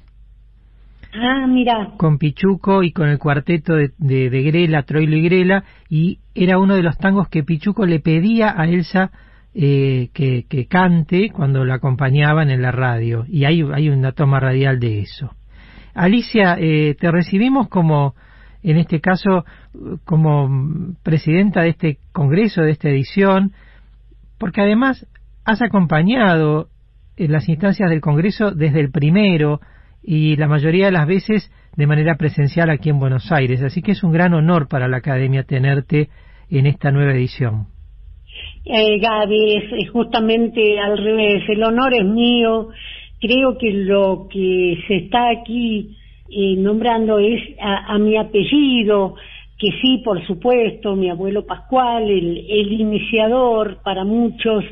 Ah, 1.14 1.46
mira. 1.46 1.92
Con 1.96 2.18
Pichuco 2.18 2.82
y 2.82 2.92
con 2.92 3.08
el 3.08 3.18
cuarteto 3.18 3.74
de, 3.74 3.92
de, 3.98 4.42
Grela, 4.42 4.82
Troilo 4.82 5.16
y 5.16 5.22
Grela, 5.22 5.64
y 5.88 6.18
era 6.34 6.58
uno 6.58 6.74
de 6.74 6.82
los 6.82 6.98
tangos 6.98 7.28
que 7.28 7.44
Pichuco 7.44 7.86
le 7.86 8.00
pedía 8.00 8.54
a 8.56 8.66
Elsa 8.66 9.10
eh, 9.54 10.10
que, 10.12 10.44
que, 10.48 10.66
cante 10.66 11.30
cuando 11.30 11.64
la 11.64 11.76
acompañaban 11.76 12.50
en 12.50 12.62
la 12.62 12.72
radio. 12.72 13.24
Y 13.26 13.44
hay, 13.44 13.62
hay 13.72 13.88
una 13.88 14.12
toma 14.12 14.38
radial 14.38 14.78
de 14.78 15.00
eso. 15.00 15.34
Alicia, 15.94 16.56
eh, 16.60 16.94
te 17.00 17.10
recibimos 17.10 17.68
como, 17.68 18.14
en 18.62 18.76
este 18.76 19.00
caso, 19.00 19.44
como 20.04 20.94
presidenta 21.02 21.62
de 21.62 21.70
este 21.70 21.98
congreso, 22.12 22.62
de 22.62 22.70
esta 22.70 22.90
edición, 22.90 23.52
porque 24.38 24.60
además 24.60 25.06
has 25.44 25.62
acompañado 25.62 26.68
en 27.16 27.32
las 27.32 27.48
instancias 27.48 27.90
del 27.90 28.00
congreso 28.00 28.52
desde 28.52 28.80
el 28.80 28.90
primero 28.90 29.60
y 30.10 30.36
la 30.36 30.48
mayoría 30.48 30.86
de 30.86 30.92
las 30.92 31.06
veces 31.06 31.52
de 31.76 31.86
manera 31.86 32.16
presencial 32.16 32.70
aquí 32.70 32.88
en 32.88 32.98
Buenos 32.98 33.30
Aires. 33.30 33.62
Así 33.62 33.82
que 33.82 33.92
es 33.92 34.02
un 34.02 34.10
gran 34.10 34.32
honor 34.32 34.66
para 34.66 34.88
la 34.88 34.96
Academia 34.96 35.42
tenerte 35.42 36.08
en 36.48 36.64
esta 36.64 36.90
nueva 36.90 37.12
edición. 37.12 37.66
Eh, 38.64 38.98
Gaby, 39.00 39.56
es, 39.56 39.84
es, 39.84 39.90
justamente 39.90 40.80
al 40.80 40.96
revés, 40.96 41.42
el 41.50 41.62
honor 41.62 41.92
es 41.92 42.06
mío. 42.06 42.68
Creo 43.20 43.58
que 43.58 43.70
lo 43.70 44.28
que 44.32 44.78
se 44.88 44.96
está 44.96 45.28
aquí 45.28 45.94
eh, 46.30 46.56
nombrando 46.56 47.18
es 47.18 47.42
a, 47.60 47.92
a, 47.92 47.98
mi 47.98 48.16
apellido, 48.16 49.14
que 49.58 49.68
sí, 49.82 50.00
por 50.02 50.26
supuesto, 50.26 50.96
mi 50.96 51.10
abuelo 51.10 51.44
Pascual, 51.44 52.04
el, 52.04 52.46
el 52.48 52.72
iniciador 52.72 53.82
para 53.84 54.04
muchos 54.04 54.64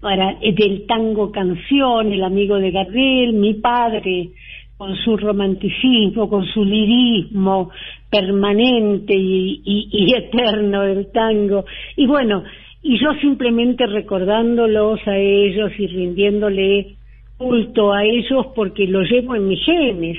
para 0.00 0.34
del 0.34 0.84
tango 0.86 1.30
canción, 1.30 2.12
el 2.12 2.24
amigo 2.24 2.56
de 2.56 2.72
Gardel, 2.72 3.34
mi 3.34 3.54
padre, 3.54 4.32
con 4.76 4.96
su 4.96 5.16
romanticismo, 5.16 6.28
con 6.28 6.44
su 6.46 6.64
lirismo 6.64 7.70
permanente 8.10 9.14
y, 9.16 9.62
y, 9.64 10.14
eterno 10.16 10.82
del 10.82 11.10
tango. 11.12 11.64
Y 11.96 12.06
bueno, 12.06 12.44
y 12.82 12.98
yo 12.98 13.14
simplemente 13.20 13.86
recordándolos 13.86 15.00
a 15.06 15.16
ellos 15.16 15.72
y 15.78 15.86
rindiéndole 15.86 16.96
culto 17.36 17.92
a 17.92 18.04
ellos 18.04 18.46
porque 18.54 18.86
lo 18.86 19.02
llevo 19.02 19.36
en 19.36 19.48
mis 19.48 19.64
genes. 19.64 20.18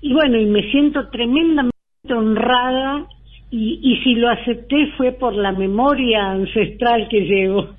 Y 0.00 0.12
bueno, 0.12 0.38
y 0.38 0.46
me 0.46 0.70
siento 0.70 1.08
tremendamente 1.08 1.72
honrada 2.10 3.06
y, 3.50 3.80
y 3.82 3.96
si 4.04 4.14
lo 4.14 4.28
acepté 4.28 4.92
fue 4.96 5.12
por 5.12 5.34
la 5.34 5.52
memoria 5.52 6.30
ancestral 6.30 7.08
que 7.08 7.20
llevo. 7.20 7.70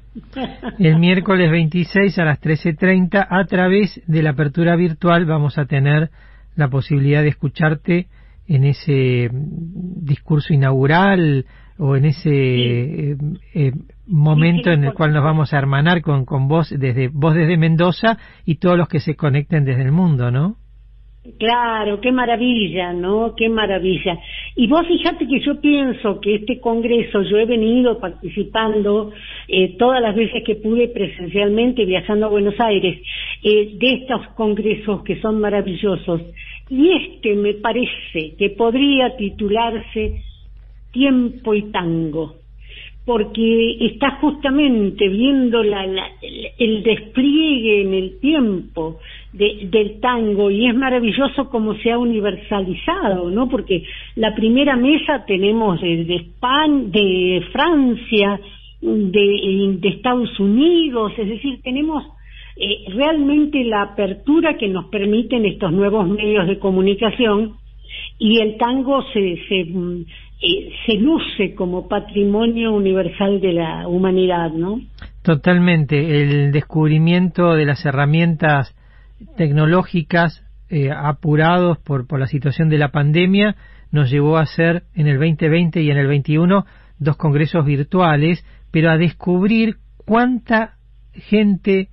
El 0.79 0.97
miércoles 0.99 1.51
26 1.51 2.17
a 2.19 2.25
las 2.25 2.41
13.30 2.41 3.27
a 3.29 3.45
través 3.45 4.01
de 4.07 4.23
la 4.23 4.31
apertura 4.31 4.75
virtual 4.75 5.25
vamos 5.25 5.57
a 5.57 5.65
tener 5.65 6.09
la 6.55 6.69
posibilidad 6.69 7.21
de 7.21 7.29
escucharte 7.29 8.07
en 8.47 8.63
ese 8.63 9.29
discurso 9.31 10.53
inaugural 10.53 11.45
o 11.77 11.95
en 11.95 12.05
ese 12.05 12.29
eh, 12.31 13.17
eh, 13.53 13.71
momento 14.07 14.71
en 14.71 14.85
el 14.85 14.93
cual 14.93 15.13
nos 15.13 15.23
vamos 15.23 15.53
a 15.53 15.57
hermanar 15.57 16.01
con, 16.01 16.25
con 16.25 16.47
vos 16.47 16.69
desde 16.69 17.09
vos 17.09 17.35
desde 17.35 17.57
Mendoza 17.57 18.17
y 18.45 18.55
todos 18.55 18.77
los 18.77 18.87
que 18.87 18.99
se 18.99 19.15
conecten 19.15 19.65
desde 19.65 19.81
el 19.81 19.91
mundo, 19.91 20.31
¿no? 20.31 20.57
Claro, 21.39 21.99
qué 22.01 22.11
maravilla, 22.11 22.93
¿no? 22.93 23.33
Qué 23.35 23.49
maravilla. 23.49 24.19
Y 24.55 24.67
vos 24.67 24.85
fíjate 24.87 25.27
que 25.27 25.39
yo 25.39 25.59
pienso 25.59 26.21
que 26.21 26.35
este 26.35 26.59
congreso, 26.59 27.23
yo 27.23 27.37
he 27.37 27.45
venido 27.45 27.99
participando 27.99 29.11
eh, 29.47 29.75
todas 29.77 30.01
las 30.01 30.15
veces 30.15 30.43
que 30.43 30.55
pude 30.55 30.87
presencialmente 30.87 31.83
viajando 31.83 32.27
a 32.27 32.29
Buenos 32.29 32.59
Aires, 32.59 33.01
eh, 33.43 33.71
de 33.73 33.93
estos 33.93 34.27
congresos 34.35 35.03
que 35.03 35.19
son 35.19 35.39
maravillosos. 35.39 36.21
Y 36.69 36.91
este 36.91 37.35
me 37.35 37.55
parece 37.55 38.35
que 38.37 38.51
podría 38.51 39.17
titularse 39.17 40.21
Tiempo 40.91 41.53
y 41.53 41.63
Tango 41.71 42.35
porque 43.05 43.77
está 43.85 44.17
justamente 44.19 45.07
viendo 45.07 45.61
la, 45.61 45.85
el 46.57 46.83
despliegue 46.83 47.81
en 47.83 47.93
el 47.93 48.19
tiempo 48.19 48.99
del 49.35 49.99
tango 49.99 50.49
y 50.49 50.67
es 50.67 50.75
maravilloso 50.75 51.49
cómo 51.49 51.75
se 51.75 51.91
ha 51.91 51.97
universalizado, 51.97 53.29
¿no? 53.29 53.49
Porque 53.49 53.83
la 54.15 54.33
primera 54.33 54.77
mesa 54.77 55.25
tenemos 55.25 55.81
de, 55.81 56.15
España, 56.15 56.83
de 56.87 57.43
Francia, 57.51 58.39
de, 58.81 59.77
de, 59.79 59.89
Estados 59.89 60.39
Unidos, 60.39 61.11
es 61.17 61.27
decir, 61.27 61.61
tenemos 61.63 62.03
eh, 62.55 62.85
realmente 62.93 63.63
la 63.65 63.81
apertura 63.81 64.57
que 64.57 64.69
nos 64.69 64.85
permiten 64.85 65.45
estos 65.45 65.73
nuevos 65.73 66.07
medios 66.07 66.47
de 66.47 66.57
comunicación 66.57 67.55
y 68.17 68.39
el 68.39 68.57
tango 68.57 69.03
se, 69.11 69.37
se 69.49 69.65
eh, 70.41 70.69
se 70.85 70.95
luce 70.95 71.55
como 71.55 71.87
patrimonio 71.87 72.73
universal 72.73 73.39
de 73.39 73.53
la 73.53 73.87
humanidad, 73.87 74.51
¿no? 74.51 74.81
Totalmente. 75.23 76.21
El 76.21 76.51
descubrimiento 76.51 77.55
de 77.55 77.65
las 77.65 77.85
herramientas 77.85 78.74
tecnológicas 79.37 80.43
eh, 80.69 80.89
apurados 80.91 81.77
por, 81.79 82.07
por 82.07 82.19
la 82.19 82.27
situación 82.27 82.69
de 82.69 82.77
la 82.77 82.89
pandemia 82.89 83.55
nos 83.91 84.09
llevó 84.09 84.37
a 84.37 84.41
hacer 84.41 84.83
en 84.93 85.07
el 85.07 85.17
2020 85.17 85.81
y 85.81 85.91
en 85.91 85.97
el 85.97 86.07
21 86.07 86.65
dos 86.97 87.17
congresos 87.17 87.65
virtuales, 87.65 88.45
pero 88.71 88.89
a 88.89 88.97
descubrir 88.97 89.77
cuánta 89.97 90.75
gente 91.13 91.89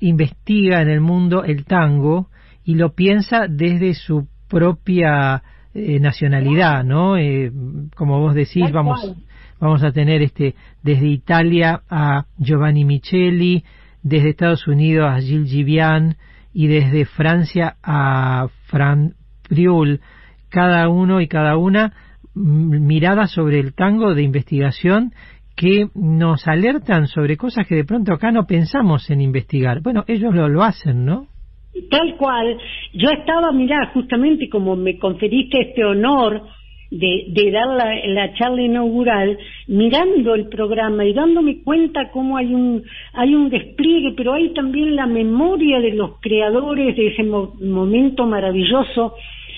investiga 0.00 0.82
en 0.82 0.88
el 0.88 1.00
mundo 1.00 1.44
el 1.44 1.64
tango 1.64 2.28
y 2.64 2.74
lo 2.74 2.94
piensa 2.94 3.46
desde 3.48 3.94
su 3.94 4.28
propia 4.48 5.42
eh, 5.74 6.00
nacionalidad, 6.00 6.84
¿no? 6.84 7.16
Eh, 7.16 7.52
como 7.94 8.20
vos 8.20 8.34
decís, 8.34 8.70
vamos 8.72 9.14
vamos 9.58 9.82
a 9.82 9.92
tener 9.92 10.22
este 10.22 10.54
desde 10.82 11.06
Italia 11.06 11.82
a 11.88 12.26
Giovanni 12.38 12.84
Micheli, 12.84 13.64
desde 14.02 14.30
Estados 14.30 14.66
Unidos 14.66 15.08
a 15.10 15.20
Gilles 15.20 15.50
Givian 15.50 16.16
y 16.58 16.68
desde 16.68 17.04
Francia 17.04 17.76
a 17.82 18.48
Fran 18.68 19.12
Priul, 19.46 20.00
cada 20.48 20.88
uno 20.88 21.20
y 21.20 21.28
cada 21.28 21.58
una 21.58 21.92
mirada 22.34 23.26
sobre 23.26 23.60
el 23.60 23.74
tango 23.74 24.14
de 24.14 24.22
investigación 24.22 25.12
que 25.54 25.88
nos 25.94 26.48
alertan 26.48 27.08
sobre 27.08 27.36
cosas 27.36 27.66
que 27.66 27.74
de 27.74 27.84
pronto 27.84 28.14
acá 28.14 28.32
no 28.32 28.46
pensamos 28.46 29.10
en 29.10 29.20
investigar. 29.20 29.82
Bueno, 29.82 30.04
ellos 30.08 30.34
lo, 30.34 30.48
lo 30.48 30.62
hacen, 30.62 31.04
¿no? 31.04 31.26
Tal 31.90 32.16
cual, 32.16 32.56
yo 32.94 33.10
estaba, 33.10 33.52
mirá, 33.52 33.90
justamente 33.92 34.48
como 34.48 34.76
me 34.76 34.98
conferiste 34.98 35.60
este 35.60 35.84
honor 35.84 36.40
de, 36.90 37.26
de 37.28 37.50
dar 37.50 37.66
la, 37.68 38.06
la, 38.06 38.34
charla 38.34 38.62
inaugural, 38.62 39.38
mirando 39.66 40.34
el 40.34 40.48
programa 40.48 41.04
y 41.04 41.12
dándome 41.12 41.62
cuenta 41.62 42.10
cómo 42.10 42.36
hay 42.36 42.54
un, 42.54 42.84
hay 43.12 43.34
un 43.34 43.50
despliegue, 43.50 44.12
pero 44.16 44.34
hay 44.34 44.50
también 44.50 44.96
la 44.96 45.06
memoria 45.06 45.80
de 45.80 45.94
los 45.94 46.20
creadores 46.20 46.96
de 46.96 47.08
ese 47.08 47.24
momento 47.24 48.26
maravilloso 48.26 49.14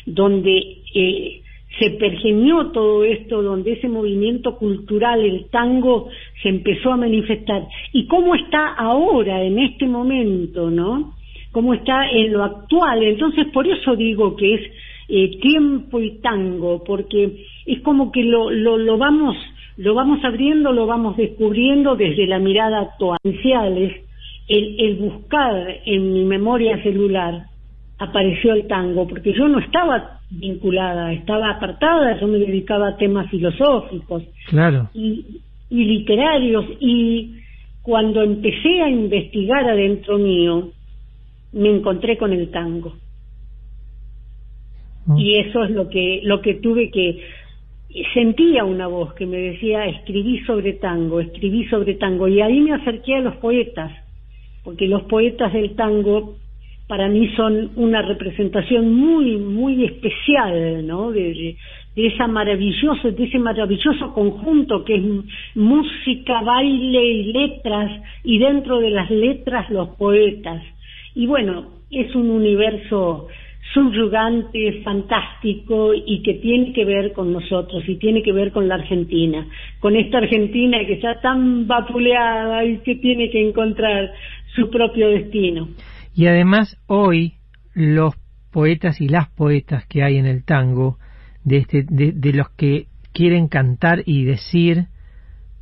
donde 0.06 0.78
eh, 0.94 1.42
se 1.78 1.90
pergenió 1.90 2.70
todo 2.72 3.04
esto, 3.04 3.42
donde 3.42 3.72
ese 3.72 3.88
movimiento 3.88 4.56
cultural, 4.56 5.20
el 5.20 5.46
tango, 5.50 6.08
se 6.42 6.48
empezó 6.48 6.92
a 6.92 6.96
manifestar. 6.96 7.68
Y 7.92 8.06
cómo 8.06 8.34
está 8.34 8.74
ahora, 8.74 9.42
en 9.42 9.58
este 9.58 9.86
momento, 9.86 10.70
¿no? 10.70 11.18
cómo 11.52 11.74
está 11.74 12.08
en 12.10 12.32
lo 12.32 12.44
actual. 12.44 13.02
Entonces, 13.02 13.46
por 13.52 13.66
eso 13.66 13.96
digo 13.96 14.36
que 14.36 14.54
es 14.54 14.60
eh, 15.08 15.38
tiempo 15.40 16.00
y 16.00 16.18
tango, 16.18 16.84
porque 16.84 17.44
es 17.66 17.80
como 17.80 18.12
que 18.12 18.22
lo, 18.22 18.50
lo, 18.50 18.76
lo, 18.76 18.98
vamos 18.98 19.36
lo 19.78 19.94
vamos 19.94 20.22
abriendo, 20.24 20.72
lo 20.72 20.86
vamos 20.86 21.16
descubriendo 21.16 21.96
desde 21.96 22.26
la 22.26 22.38
mirada 22.38 22.80
actual. 22.80 23.18
El, 23.24 24.80
el 24.80 24.96
buscar 24.96 25.80
en 25.84 26.12
mi 26.12 26.24
memoria 26.24 26.82
celular 26.82 27.44
apareció 27.98 28.54
el 28.54 28.66
tango, 28.66 29.06
porque 29.06 29.32
yo 29.32 29.48
no 29.48 29.58
estaba 29.58 30.20
vinculada, 30.30 31.12
estaba 31.12 31.50
apartada, 31.50 32.18
yo 32.20 32.26
me 32.28 32.38
dedicaba 32.38 32.88
a 32.88 32.96
temas 32.96 33.30
filosóficos 33.30 34.22
claro. 34.48 34.88
y, 34.94 35.24
y 35.70 35.84
literarios, 35.84 36.64
y 36.80 37.34
cuando 37.82 38.22
empecé 38.22 38.82
a 38.82 38.88
investigar 38.88 39.68
adentro 39.68 40.18
mío, 40.18 40.70
me 41.52 41.70
encontré 41.70 42.16
con 42.18 42.32
el 42.32 42.50
tango. 42.50 42.94
Y 45.16 45.36
eso 45.36 45.64
es 45.64 45.70
lo 45.70 45.88
que, 45.88 46.20
lo 46.24 46.42
que 46.42 46.54
tuve 46.54 46.90
que, 46.90 47.22
sentía 48.12 48.64
una 48.64 48.86
voz 48.86 49.14
que 49.14 49.26
me 49.26 49.38
decía, 49.38 49.86
escribí 49.86 50.40
sobre 50.40 50.74
tango, 50.74 51.20
escribí 51.20 51.64
sobre 51.68 51.94
tango, 51.94 52.28
y 52.28 52.40
ahí 52.40 52.60
me 52.60 52.74
acerqué 52.74 53.16
a 53.16 53.20
los 53.20 53.36
poetas, 53.36 53.92
porque 54.62 54.86
los 54.86 55.02
poetas 55.04 55.52
del 55.52 55.74
tango 55.74 56.36
para 56.86 57.08
mí 57.08 57.28
son 57.36 57.70
una 57.76 58.02
representación 58.02 58.94
muy, 58.94 59.36
muy 59.36 59.84
especial, 59.84 60.86
¿no? 60.86 61.10
De, 61.12 61.56
de, 61.94 62.06
esa 62.06 62.26
maravilloso, 62.28 63.10
de 63.10 63.24
ese 63.24 63.38
maravilloso 63.38 64.14
conjunto 64.14 64.84
que 64.84 64.94
es 64.94 65.02
música, 65.54 66.42
baile 66.42 67.04
y 67.04 67.32
letras, 67.32 68.02
y 68.22 68.38
dentro 68.38 68.78
de 68.78 68.90
las 68.90 69.10
letras 69.10 69.68
los 69.70 69.90
poetas. 69.96 70.62
Y 71.14 71.26
bueno, 71.26 71.66
es 71.90 72.14
un 72.14 72.30
universo 72.30 73.26
subyugante, 73.72 74.82
fantástico 74.82 75.92
y 75.94 76.22
que 76.22 76.34
tiene 76.34 76.72
que 76.72 76.84
ver 76.84 77.12
con 77.12 77.32
nosotros 77.32 77.82
y 77.86 77.96
tiene 77.96 78.22
que 78.22 78.32
ver 78.32 78.52
con 78.52 78.68
la 78.68 78.76
Argentina, 78.76 79.46
con 79.80 79.96
esta 79.96 80.18
Argentina 80.18 80.78
que 80.86 80.94
está 80.94 81.20
tan 81.20 81.66
vapuleada 81.66 82.64
y 82.64 82.78
que 82.78 82.96
tiene 82.96 83.30
que 83.30 83.46
encontrar 83.46 84.10
su 84.54 84.70
propio 84.70 85.08
destino. 85.10 85.68
Y 86.14 86.26
además 86.26 86.80
hoy 86.86 87.34
los 87.74 88.14
poetas 88.50 89.00
y 89.00 89.08
las 89.08 89.28
poetas 89.28 89.86
que 89.86 90.02
hay 90.02 90.16
en 90.16 90.26
el 90.26 90.44
tango, 90.44 90.98
de, 91.44 91.58
este, 91.58 91.84
de, 91.88 92.32
los 92.32 92.48
que 92.50 92.86
quieren 93.12 93.48
cantar 93.48 94.02
y 94.04 94.24
decir 94.24 94.86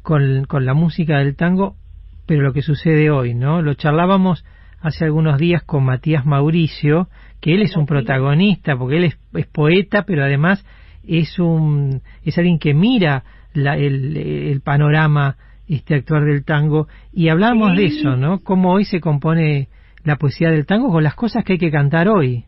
con, 0.03 0.45
con 0.45 0.65
la 0.65 0.75
música 0.75 1.19
del 1.19 1.37
tango, 1.37 1.77
pero 2.27 2.43
lo 2.43 2.53
que 2.53 2.63
sucede 2.63 3.11
hoy, 3.11 3.35
¿no? 3.35 3.63
Lo 3.63 3.75
charlábamos 3.75 4.45
hace 4.81 5.05
algunos 5.05 5.39
días 5.39 5.63
con 5.63 5.85
Matías 5.85 6.25
Mauricio, 6.25 7.09
que 7.41 7.55
él 7.55 7.63
es 7.63 7.77
un 7.77 7.87
protagonista, 7.87 8.77
porque 8.77 8.97
él 8.97 9.05
es, 9.05 9.47
poeta, 9.53 10.05
pero 10.07 10.25
además 10.25 10.65
es 11.07 11.39
un 11.39 12.03
es 12.25 12.37
alguien 12.37 12.59
que 12.59 12.75
mira 12.75 13.23
el, 13.55 14.61
panorama 14.65 15.37
este 15.69 15.95
actuar 15.95 16.25
del 16.25 16.45
tango 16.45 16.89
y 17.13 17.29
hablamos 17.29 17.77
de 17.77 17.87
eso, 17.87 18.17
¿no? 18.17 18.43
Cómo 18.43 18.73
hoy 18.73 18.85
se 18.85 19.01
compone 19.01 19.69
la 20.05 20.17
poesía 20.17 20.51
del 20.51 20.67
tango 20.67 20.91
con 20.91 21.03
las 21.03 21.15
cosas 21.15 21.45
que 21.45 21.55
hay 21.55 21.59
que 21.59 21.71
cantar 21.71 22.09
hoy. 22.09 22.45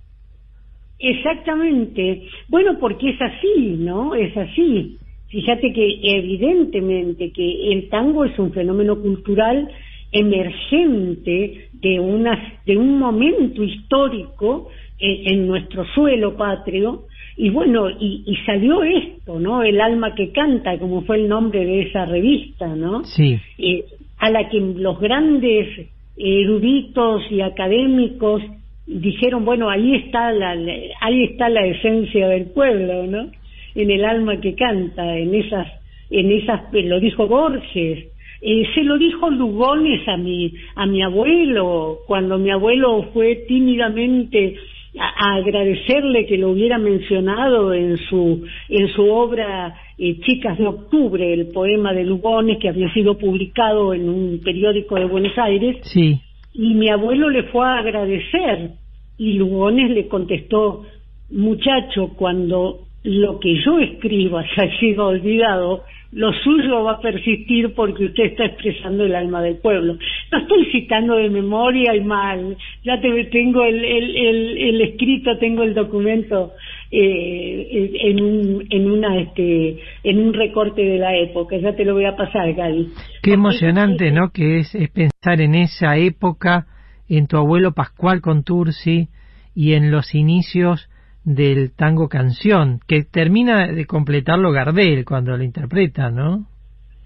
Exactamente. 0.98 2.28
Bueno, 2.48 2.78
porque 2.80 3.10
es 3.10 3.20
así, 3.20 3.76
¿no? 3.78 4.14
Es 4.14 4.36
así. 4.36 4.98
Fíjate 5.28 5.72
que 5.72 6.00
evidentemente 6.02 7.30
que 7.32 7.72
el 7.72 7.88
tango 7.88 8.24
es 8.24 8.38
un 8.38 8.52
fenómeno 8.52 9.00
cultural 9.00 9.68
emergente 10.10 11.68
de, 11.74 12.00
una, 12.00 12.60
de 12.64 12.76
un 12.76 12.98
momento 12.98 13.62
histórico 13.62 14.68
en, 14.98 15.46
nuestro 15.46 15.84
suelo 15.94 16.36
patrio, 16.36 17.04
y 17.36 17.50
bueno, 17.50 17.88
y, 17.88 18.24
y, 18.26 18.36
salió 18.44 18.82
esto, 18.82 19.38
¿no? 19.38 19.62
El 19.62 19.80
alma 19.80 20.14
que 20.14 20.32
canta, 20.32 20.76
como 20.78 21.02
fue 21.02 21.16
el 21.16 21.28
nombre 21.28 21.64
de 21.64 21.82
esa 21.82 22.04
revista, 22.04 22.66
¿no? 22.74 23.04
Sí. 23.04 23.38
Eh, 23.58 23.84
a 24.18 24.30
la 24.30 24.48
que 24.48 24.58
los 24.60 24.98
grandes 24.98 25.88
eruditos 26.16 27.22
y 27.30 27.40
académicos 27.40 28.42
dijeron, 28.86 29.44
bueno, 29.44 29.70
ahí 29.70 29.94
está 29.94 30.32
la, 30.32 30.56
ahí 31.00 31.24
está 31.24 31.48
la 31.48 31.64
esencia 31.66 32.28
del 32.28 32.46
pueblo, 32.46 33.06
¿no? 33.06 33.30
En 33.74 33.90
el 33.90 34.04
alma 34.04 34.40
que 34.40 34.54
canta, 34.54 35.16
en 35.16 35.34
esas, 35.34 35.68
en 36.10 36.32
esas, 36.32 36.62
lo 36.72 36.98
dijo 36.98 37.28
Borges, 37.28 38.08
eh, 38.40 38.62
se 38.74 38.82
lo 38.82 38.98
dijo 38.98 39.30
Lugones 39.30 40.06
a 40.08 40.16
mi, 40.16 40.52
a 40.76 40.86
mi 40.86 41.02
abuelo, 41.02 41.98
cuando 42.06 42.38
mi 42.38 42.50
abuelo 42.50 43.10
fue 43.12 43.44
tímidamente 43.48 44.56
a, 44.98 45.36
agradecerle 45.36 46.26
que 46.26 46.38
lo 46.38 46.50
hubiera 46.50 46.78
mencionado 46.78 47.72
en 47.74 47.96
su, 47.96 48.46
en 48.68 48.88
su 48.88 49.02
obra 49.10 49.74
eh, 49.98 50.18
Chicas 50.20 50.58
de 50.58 50.66
Octubre, 50.66 51.32
el 51.32 51.48
poema 51.48 51.92
de 51.92 52.04
Lugones 52.04 52.58
que 52.58 52.68
había 52.68 52.92
sido 52.92 53.18
publicado 53.18 53.92
en 53.92 54.08
un 54.08 54.40
periódico 54.42 54.96
de 54.96 55.04
Buenos 55.04 55.36
Aires. 55.38 55.76
Sí. 55.82 56.18
Y 56.54 56.74
mi 56.74 56.88
abuelo 56.88 57.30
le 57.30 57.44
fue 57.44 57.66
a 57.66 57.78
agradecer 57.78 58.70
y 59.18 59.34
Lugones 59.34 59.90
le 59.90 60.08
contestó, 60.08 60.84
muchacho, 61.30 62.12
cuando 62.16 62.80
lo 63.02 63.38
que 63.40 63.54
yo 63.64 63.78
escriba 63.78 64.44
se 64.54 64.62
ha 64.66 64.78
sido 64.78 65.06
olvidado, 65.06 65.82
lo 66.12 66.32
suyo 66.32 66.84
va 66.84 66.92
a 66.92 67.00
persistir 67.00 67.74
porque 67.74 68.06
usted 68.06 68.24
está 68.24 68.46
expresando 68.46 69.04
el 69.04 69.14
alma 69.14 69.42
del 69.42 69.56
pueblo. 69.56 69.98
No 70.32 70.38
estoy 70.38 70.64
citando 70.72 71.16
de 71.16 71.28
memoria 71.28 71.94
y 71.94 72.00
mal, 72.00 72.56
ya 72.82 72.98
te, 73.00 73.24
tengo 73.24 73.62
el, 73.64 73.84
el, 73.84 74.80
escrito, 74.80 75.36
tengo 75.38 75.62
el 75.64 75.74
documento 75.74 76.52
eh, 76.90 77.90
en, 78.04 78.22
un, 78.22 78.66
en, 78.70 78.90
una, 78.90 79.18
este, 79.18 79.78
en 80.02 80.18
un 80.18 80.32
recorte 80.32 80.82
de 80.82 80.98
la 80.98 81.14
época, 81.16 81.58
ya 81.58 81.76
te 81.76 81.84
lo 81.84 81.94
voy 81.94 82.06
a 82.06 82.16
pasar, 82.16 82.54
Gaby. 82.54 82.88
Qué 83.22 83.34
emocionante, 83.34 84.10
¿no? 84.10 84.30
Que 84.30 84.60
es, 84.60 84.74
es 84.74 84.88
pensar 84.90 85.42
en 85.42 85.54
esa 85.54 85.98
época, 85.98 86.66
en 87.08 87.26
tu 87.26 87.36
abuelo 87.36 87.72
Pascual 87.72 88.22
Contursi 88.22 89.08
y 89.54 89.74
en 89.74 89.90
los 89.90 90.14
inicios 90.14 90.88
del 91.24 91.72
tango 91.74 92.08
canción, 92.08 92.80
que 92.86 93.04
termina 93.04 93.66
de 93.68 93.86
completarlo 93.86 94.52
Gardel 94.52 95.04
cuando 95.04 95.36
lo 95.36 95.42
interpreta, 95.42 96.10
¿no? 96.10 96.46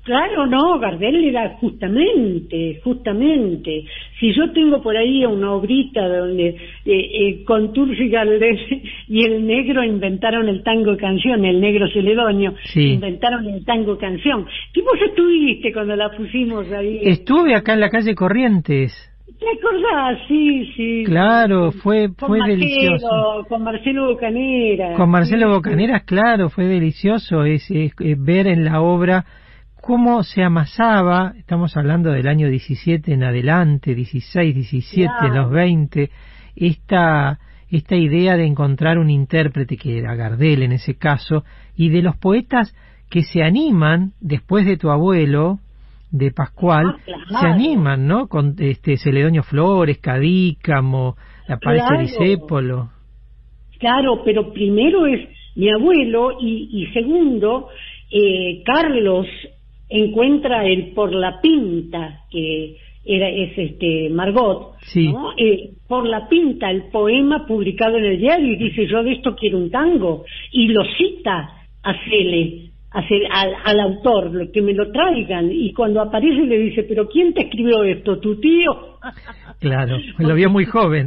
Claro, 0.04 0.46
no, 0.46 0.80
Gardel 0.80 1.24
era 1.24 1.50
justamente, 1.60 2.80
justamente. 2.82 3.84
Si 4.18 4.34
yo 4.34 4.50
tengo 4.52 4.82
por 4.82 4.96
ahí 4.96 5.24
una 5.24 5.52
obrita 5.52 6.08
donde 6.08 6.48
eh, 6.48 6.56
eh, 6.86 7.44
y 7.46 8.08
Gardel 8.08 8.82
y 9.06 9.24
el 9.24 9.46
negro 9.46 9.84
inventaron 9.84 10.48
el 10.48 10.64
tango 10.64 10.96
canción, 10.96 11.44
el 11.44 11.60
negro 11.60 11.86
celedonio, 11.92 12.52
inventaron 12.74 13.46
el 13.46 13.64
tango 13.64 13.96
canción. 13.96 14.44
¿Qué 14.72 14.82
vos 14.82 14.98
estuviste 15.08 15.72
cuando 15.72 15.94
la 15.94 16.10
pusimos 16.10 16.66
ahí? 16.72 16.98
Estuve 17.02 17.54
acá 17.54 17.74
en 17.74 17.80
la 17.80 17.90
calle 17.90 18.16
Corrientes. 18.16 19.11
¿Te 19.42 19.58
acordás? 19.58 20.18
Sí, 20.28 20.72
sí. 20.76 21.04
Claro, 21.04 21.72
fue, 21.72 22.10
fue 22.16 22.38
delicioso. 22.46 23.44
Con 23.48 23.64
Marcelo 23.64 24.12
Bocaneras. 24.12 24.96
Con 24.96 25.10
Marcelo 25.10 25.48
Bocaneras, 25.48 26.04
claro, 26.04 26.48
fue 26.48 26.66
delicioso 26.66 27.44
es, 27.44 27.68
ver 28.18 28.46
en 28.46 28.64
la 28.64 28.80
obra 28.80 29.24
cómo 29.80 30.22
se 30.22 30.44
amasaba, 30.44 31.32
estamos 31.36 31.76
hablando 31.76 32.12
del 32.12 32.28
año 32.28 32.48
17 32.48 33.12
en 33.12 33.24
adelante, 33.24 33.96
16, 33.96 34.54
17, 34.54 35.12
los 35.34 35.50
20, 35.50 36.10
esta, 36.54 37.40
esta 37.68 37.96
idea 37.96 38.36
de 38.36 38.46
encontrar 38.46 38.98
un 38.98 39.10
intérprete, 39.10 39.76
que 39.76 39.98
era 39.98 40.14
Gardel 40.14 40.62
en 40.62 40.70
ese 40.70 40.94
caso, 40.94 41.44
y 41.74 41.88
de 41.88 42.02
los 42.02 42.16
poetas 42.16 42.76
que 43.10 43.24
se 43.24 43.42
animan 43.42 44.12
después 44.20 44.66
de 44.66 44.76
tu 44.76 44.90
abuelo, 44.90 45.58
de 46.12 46.30
Pascual 46.30 46.86
ah, 46.86 47.40
se 47.40 47.46
animan, 47.46 48.06
¿no? 48.06 48.28
Con 48.28 48.54
este 48.58 48.96
Celedonio 48.98 49.42
Flores, 49.42 49.98
Cadícamo, 49.98 51.16
aparece 51.48 52.38
claro. 52.46 52.90
Claro, 53.78 54.22
pero 54.24 54.52
primero 54.52 55.06
es 55.06 55.28
mi 55.56 55.70
abuelo 55.70 56.38
y, 56.40 56.86
segundo, 56.92 57.68
eh, 58.10 58.62
Carlos 58.64 59.26
encuentra 59.88 60.64
el 60.66 60.92
Por 60.92 61.12
la 61.12 61.40
Pinta, 61.40 62.20
que 62.30 62.76
era 63.04 63.28
es 63.28 63.58
este 63.58 64.10
Margot, 64.10 64.76
¿no? 64.94 65.32
Eh, 65.36 65.70
por 65.88 66.06
la 66.06 66.28
pinta, 66.28 66.70
el 66.70 66.84
poema 66.84 67.46
publicado 67.46 67.98
en 67.98 68.04
el 68.04 68.18
diario 68.18 68.52
y 68.52 68.56
dice 68.56 68.86
yo 68.86 69.02
de 69.02 69.14
esto 69.14 69.34
quiero 69.34 69.58
un 69.58 69.70
tango 69.70 70.24
y 70.52 70.68
lo 70.68 70.84
cita 70.96 71.50
a 71.82 71.94
Cele 72.04 72.71
hacer 72.92 73.22
al, 73.30 73.54
al, 73.64 73.80
autor, 73.80 74.50
que 74.52 74.62
me 74.62 74.74
lo 74.74 74.90
traigan, 74.92 75.50
y 75.50 75.72
cuando 75.72 76.00
aparece 76.00 76.42
le 76.42 76.58
dice, 76.58 76.82
pero 76.84 77.08
¿quién 77.08 77.32
te 77.32 77.42
escribió 77.42 77.82
esto? 77.84 78.18
¿Tu 78.18 78.40
tío? 78.40 78.98
Claro, 79.60 79.96
lo 80.18 80.34
vio 80.34 80.50
muy 80.50 80.64
joven. 80.64 81.06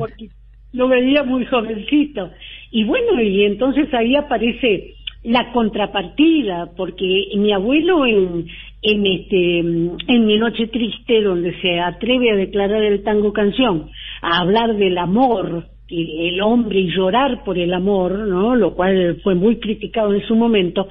lo 0.71 0.87
veía 0.87 1.23
muy 1.23 1.45
jovencito. 1.45 2.31
Y 2.71 2.85
bueno, 2.85 3.21
y 3.21 3.43
entonces 3.43 3.93
ahí 3.93 4.15
aparece 4.15 4.93
la 5.23 5.51
contrapartida, 5.51 6.71
porque 6.77 7.25
mi 7.35 7.51
abuelo 7.51 8.05
en, 8.05 8.47
en 8.81 9.05
este 9.05 9.59
en 9.59 10.25
mi 10.25 10.37
noche 10.37 10.67
triste 10.67 11.21
donde 11.21 11.59
se 11.59 11.79
atreve 11.79 12.31
a 12.31 12.35
declarar 12.35 12.83
el 12.83 13.03
tango 13.03 13.33
canción, 13.33 13.89
a 14.21 14.39
hablar 14.39 14.75
del 14.77 14.97
amor, 14.97 15.65
el 15.87 16.41
hombre 16.41 16.79
y 16.79 16.91
llorar 16.91 17.43
por 17.43 17.57
el 17.57 17.73
amor, 17.73 18.17
¿no? 18.27 18.55
Lo 18.55 18.73
cual 18.73 19.19
fue 19.23 19.35
muy 19.35 19.57
criticado 19.57 20.13
en 20.13 20.25
su 20.27 20.35
momento, 20.35 20.87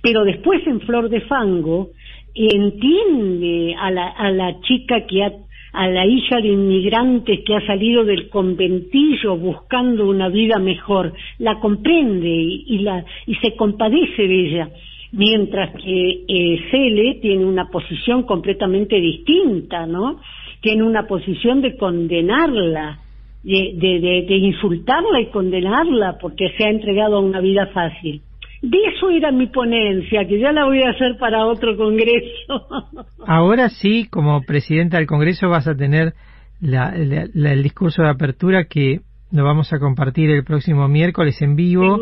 pero 0.00 0.24
después 0.24 0.66
en 0.66 0.80
Flor 0.80 1.08
de 1.08 1.20
Fango 1.22 1.90
entiende 2.34 3.74
a 3.78 3.90
la, 3.90 4.08
a 4.08 4.30
la 4.30 4.60
chica 4.62 5.06
que 5.06 5.22
ha 5.22 5.32
a 5.72 5.88
la 5.88 6.06
hija 6.06 6.36
de 6.36 6.48
inmigrantes 6.48 7.40
que 7.46 7.56
ha 7.56 7.66
salido 7.66 8.04
del 8.04 8.28
conventillo 8.28 9.36
buscando 9.36 10.06
una 10.06 10.28
vida 10.28 10.58
mejor, 10.58 11.14
la 11.38 11.58
comprende 11.60 12.28
y, 12.28 12.78
la, 12.80 13.04
y 13.26 13.34
se 13.36 13.56
compadece 13.56 14.28
de 14.28 14.40
ella, 14.48 14.70
mientras 15.12 15.70
que 15.82 16.24
eh, 16.28 16.60
Cele 16.70 17.18
tiene 17.22 17.44
una 17.44 17.70
posición 17.70 18.24
completamente 18.24 19.00
distinta, 19.00 19.86
¿no? 19.86 20.20
Tiene 20.60 20.82
una 20.82 21.06
posición 21.06 21.62
de 21.62 21.76
condenarla, 21.76 23.01
de, 23.42 23.74
de, 23.76 24.24
de, 24.28 24.36
insultarla 24.36 25.20
y 25.20 25.30
condenarla 25.30 26.18
porque 26.20 26.50
se 26.56 26.64
ha 26.64 26.70
entregado 26.70 27.16
a 27.16 27.20
una 27.20 27.40
vida 27.40 27.66
fácil. 27.68 28.22
De 28.62 28.78
eso 28.94 29.10
era 29.10 29.32
mi 29.32 29.48
ponencia, 29.48 30.24
que 30.28 30.38
ya 30.38 30.52
la 30.52 30.64
voy 30.66 30.80
a 30.82 30.90
hacer 30.90 31.16
para 31.18 31.46
otro 31.46 31.76
congreso. 31.76 32.68
Ahora 33.26 33.68
sí, 33.68 34.06
como 34.08 34.42
presidenta 34.42 34.98
del 34.98 35.08
congreso 35.08 35.48
vas 35.48 35.66
a 35.66 35.74
tener 35.74 36.12
la, 36.60 36.90
el 36.94 37.62
discurso 37.62 38.02
de 38.02 38.10
apertura 38.10 38.64
que 38.64 39.00
lo 39.32 39.44
vamos 39.44 39.72
a 39.72 39.80
compartir 39.80 40.30
el 40.30 40.44
próximo 40.44 40.86
miércoles 40.86 41.40
en 41.42 41.56
vivo, 41.56 42.00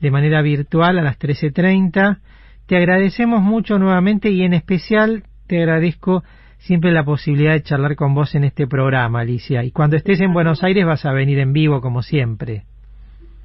de 0.00 0.10
manera 0.10 0.40
virtual 0.40 0.98
a 0.98 1.02
las 1.02 1.18
13.30. 1.18 2.20
Te 2.66 2.76
agradecemos 2.76 3.42
mucho 3.42 3.78
nuevamente 3.78 4.30
y 4.30 4.42
en 4.42 4.54
especial 4.54 5.24
te 5.46 5.58
agradezco 5.58 6.22
siempre 6.58 6.92
la 6.92 7.04
posibilidad 7.04 7.52
de 7.52 7.62
charlar 7.62 7.96
con 7.96 8.14
vos 8.14 8.34
en 8.34 8.44
este 8.44 8.66
programa, 8.66 9.20
Alicia. 9.20 9.64
Y 9.64 9.70
cuando 9.70 9.96
estés 9.96 10.20
en 10.20 10.32
Buenos 10.32 10.62
Aires 10.62 10.84
vas 10.84 11.04
a 11.06 11.12
venir 11.12 11.38
en 11.38 11.52
vivo, 11.52 11.80
como 11.80 12.02
siempre. 12.02 12.62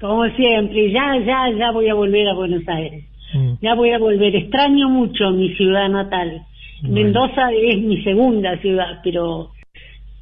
Como 0.00 0.24
siempre, 0.36 0.90
ya, 0.92 1.16
ya, 1.24 1.50
ya 1.56 1.70
voy 1.72 1.88
a 1.88 1.94
volver 1.94 2.28
a 2.28 2.34
Buenos 2.34 2.68
Aires. 2.68 3.04
Mm. 3.32 3.54
Ya 3.62 3.74
voy 3.74 3.90
a 3.90 3.98
volver. 3.98 4.34
Extraño 4.36 4.88
mucho 4.88 5.30
mi 5.30 5.54
ciudad 5.54 5.88
natal. 5.88 6.42
Mendoza 6.82 7.50
es 7.52 7.78
mi 7.78 8.02
segunda 8.02 8.58
ciudad, 8.58 9.00
pero 9.02 9.50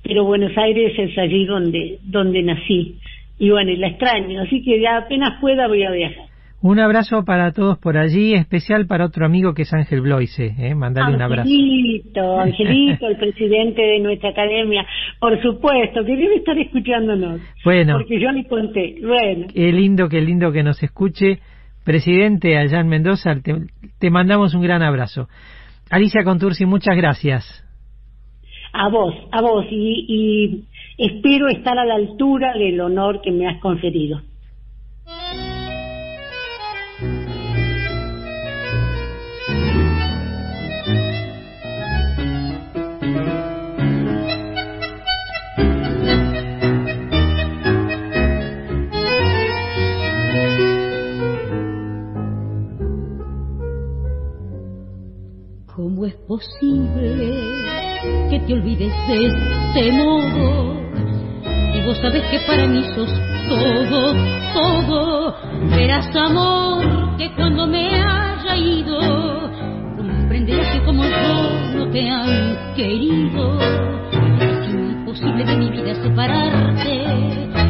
pero 0.04 0.24
Buenos 0.24 0.56
Aires 0.56 0.92
es 0.96 1.16
allí 1.18 1.44
donde 1.44 1.98
donde 2.02 2.42
nací. 2.42 2.98
Y 3.38 3.50
bueno, 3.50 3.72
la 3.76 3.88
extraño, 3.88 4.42
así 4.42 4.62
que 4.62 4.80
ya 4.80 4.98
apenas 4.98 5.40
pueda 5.40 5.66
voy 5.66 5.82
a 5.82 5.90
viajar. 5.90 6.26
Un 6.62 6.78
abrazo 6.78 7.24
para 7.24 7.50
todos 7.50 7.76
por 7.78 7.98
allí, 7.98 8.34
especial 8.34 8.86
para 8.86 9.06
otro 9.06 9.26
amigo 9.26 9.52
que 9.52 9.62
es 9.62 9.72
Ángel 9.72 10.00
Bloise. 10.00 10.54
¿eh? 10.56 10.76
Mandale 10.76 11.16
un 11.16 11.20
abrazo. 11.20 11.40
Angelito, 11.42 12.38
Angelito, 12.40 13.08
el 13.08 13.16
presidente 13.16 13.82
de 13.82 13.98
nuestra 13.98 14.30
academia. 14.30 14.86
Por 15.18 15.42
supuesto, 15.42 16.04
que 16.04 16.14
debe 16.14 16.36
estar 16.36 16.56
escuchándonos. 16.56 17.40
Bueno. 17.64 17.94
Porque 17.98 18.20
yo 18.20 18.30
le 18.30 18.46
conté. 18.46 18.94
Bueno. 19.04 19.48
Qué 19.52 19.72
lindo, 19.72 20.08
qué 20.08 20.20
lindo 20.20 20.52
que 20.52 20.62
nos 20.62 20.80
escuche. 20.84 21.40
Presidente 21.84 22.56
allá 22.56 22.78
en 22.78 22.86
Mendoza, 22.86 23.34
te, 23.98 24.10
mandamos 24.10 24.54
un 24.54 24.62
gran 24.62 24.82
abrazo. 24.82 25.28
Alicia 25.90 26.22
Contursi, 26.22 26.64
muchas 26.64 26.96
gracias. 26.96 27.64
A 28.72 28.88
vos, 28.88 29.12
a 29.32 29.42
vos. 29.42 29.66
Y, 29.68 30.06
y 30.08 30.64
espero 30.96 31.48
estar 31.48 31.76
a 31.76 31.84
la 31.84 31.96
altura 31.96 32.54
del 32.54 32.80
honor 32.80 33.20
que 33.20 33.32
me 33.32 33.48
has 33.48 33.60
conferido. 33.60 34.20
¿Cómo 56.32 56.40
es 56.40 56.48
posible 56.48 57.34
que 58.30 58.40
te 58.40 58.54
olvides 58.54 58.92
de 59.06 59.26
este 59.26 59.92
modo? 59.92 60.80
Y 61.74 61.84
vos 61.84 61.98
sabés 61.98 62.22
que 62.30 62.38
para 62.46 62.66
mí 62.66 62.82
sos 62.94 63.10
todo, 63.50 64.14
todo. 64.54 65.36
Verás 65.76 66.08
amor 66.16 67.18
que 67.18 67.30
cuando 67.34 67.66
me 67.66 67.86
haya 67.86 68.56
ido, 68.56 68.98
comprenderás 69.98 70.68
que 70.68 70.82
como 70.86 71.04
yo 71.04 71.76
no 71.76 71.90
te 71.90 72.08
han 72.08 72.74
querido. 72.76 73.58
Es 74.40 74.72
imposible 74.72 75.44
de 75.44 75.56
mi 75.58 75.70
vida 75.70 75.94
separarte, 75.96 77.61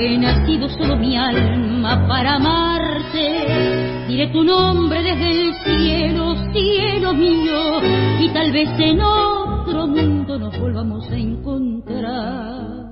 he 0.00 0.18
nacido 0.18 0.68
solo 0.68 0.96
mi 0.96 1.16
alma 1.16 2.06
para 2.06 2.34
amarte. 2.34 4.06
Diré 4.08 4.28
tu 4.28 4.44
nombre 4.44 5.02
desde 5.02 5.30
el 5.30 5.54
cielo, 5.54 6.34
cielo 6.52 7.14
mío, 7.14 7.80
y 8.20 8.28
tal 8.30 8.52
vez 8.52 8.68
en 8.78 9.00
otro 9.00 9.86
mundo 9.86 10.38
nos 10.38 10.58
volvamos 10.58 11.10
a 11.10 11.16
encontrar. 11.16 12.88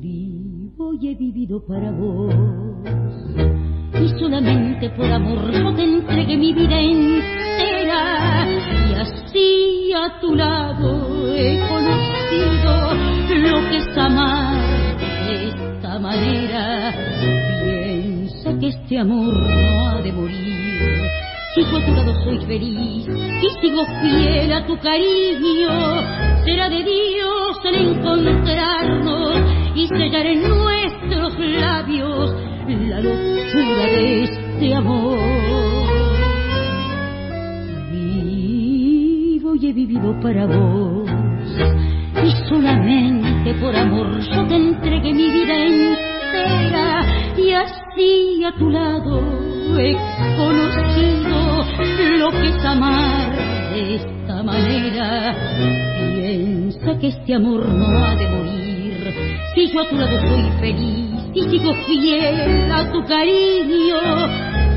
Vivo 0.00 0.94
y 1.00 1.08
he 1.08 1.14
vivido 1.14 1.64
para 1.66 1.90
vos, 1.92 2.34
y 4.00 4.08
solamente 4.18 4.90
por 4.90 5.10
amor 5.12 5.50
yo 5.52 5.74
te 5.74 5.84
entregué 5.84 6.36
mi 6.36 6.52
vida 6.52 6.80
entera, 6.80 8.46
y 8.88 8.94
así 8.94 9.92
a 9.92 10.20
tu 10.20 10.34
lado 10.34 11.34
he 11.34 11.60
conocido 11.68 12.94
lo 13.50 13.70
que 13.70 13.76
es 13.76 13.98
amar 13.98 14.88
manera. 15.98 16.94
Piensa 17.64 18.58
que 18.58 18.68
este 18.68 18.98
amor 18.98 19.34
no 19.34 19.88
ha 19.88 20.02
de 20.02 20.12
morir. 20.12 20.58
Si 21.54 21.62
yo 21.62 21.76
a 21.76 21.84
tu 21.84 21.92
lado 21.92 22.14
soy 22.24 22.38
feliz 22.46 23.06
y 23.08 23.60
sigo 23.60 23.84
fiel 24.02 24.52
a 24.52 24.66
tu 24.66 24.78
cariño, 24.78 26.42
será 26.44 26.68
de 26.68 26.84
Dios 26.84 27.58
el 27.64 27.74
encontrarnos 27.88 29.40
y 29.74 29.88
sellar 29.88 30.26
en 30.26 30.48
nuestros 30.48 31.38
labios 31.38 32.34
la 32.68 33.00
locura 33.00 33.86
de 33.86 34.24
este 34.24 34.74
amor. 34.74 35.18
Vivo 37.90 39.54
y 39.54 39.66
he 39.68 39.72
vivido 39.72 40.20
para 40.20 40.46
vos 40.46 41.08
y 42.24 42.48
solamente 42.48 43.54
por 43.54 43.74
amor 43.76 44.20
yo 44.20 44.46
te 44.46 44.56
entregué 44.56 45.14
mi 45.14 45.30
vida 45.30 45.54
entera 45.54 47.06
y 47.36 47.52
así 47.52 48.44
a 48.44 48.52
tu 48.58 48.68
lado 48.68 49.20
he 49.78 49.94
conocido 50.36 51.64
lo 52.18 52.30
que 52.30 52.48
es 52.48 52.64
amar 52.64 53.30
de 53.72 53.94
esta 53.96 54.42
manera. 54.42 55.34
Piensa 56.14 56.98
que 56.98 57.08
este 57.08 57.34
amor 57.34 57.68
no 57.68 57.86
ha 57.98 58.14
de 58.16 58.28
morir 58.28 59.14
si 59.54 59.70
yo 59.72 59.80
a 59.80 59.88
tu 59.88 59.96
lado 59.96 60.18
soy 60.28 60.50
feliz 60.60 61.20
y 61.34 61.42
sigo 61.42 61.72
fiel 61.86 62.72
a 62.72 62.90
tu 62.90 63.04
cariño. 63.04 63.98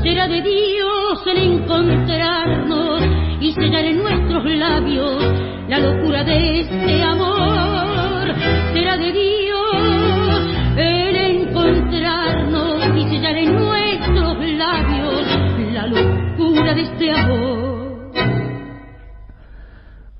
Será 0.02 0.28
de 0.28 0.42
Dios 0.42 1.26
el 1.26 1.38
encontrarnos 1.54 3.21
y 3.42 3.52
sellar 3.54 3.84
en 3.84 3.98
nuestros 3.98 4.44
labios 4.44 5.20
la 5.68 5.78
locura 5.80 6.22
de 6.22 6.60
este 6.60 7.02
amor. 7.02 8.32
Será 8.72 8.96
de 8.96 9.12
Dios 9.12 10.56
el 10.76 11.16
encontrarnos 11.16 12.96
y 12.96 13.08
sellar 13.08 13.36
en 13.36 13.56
nuestros 13.56 14.38
labios 14.38 15.26
la 15.72 15.86
locura 15.88 16.74
de 16.74 16.82
este 16.82 17.10
amor. 17.10 18.12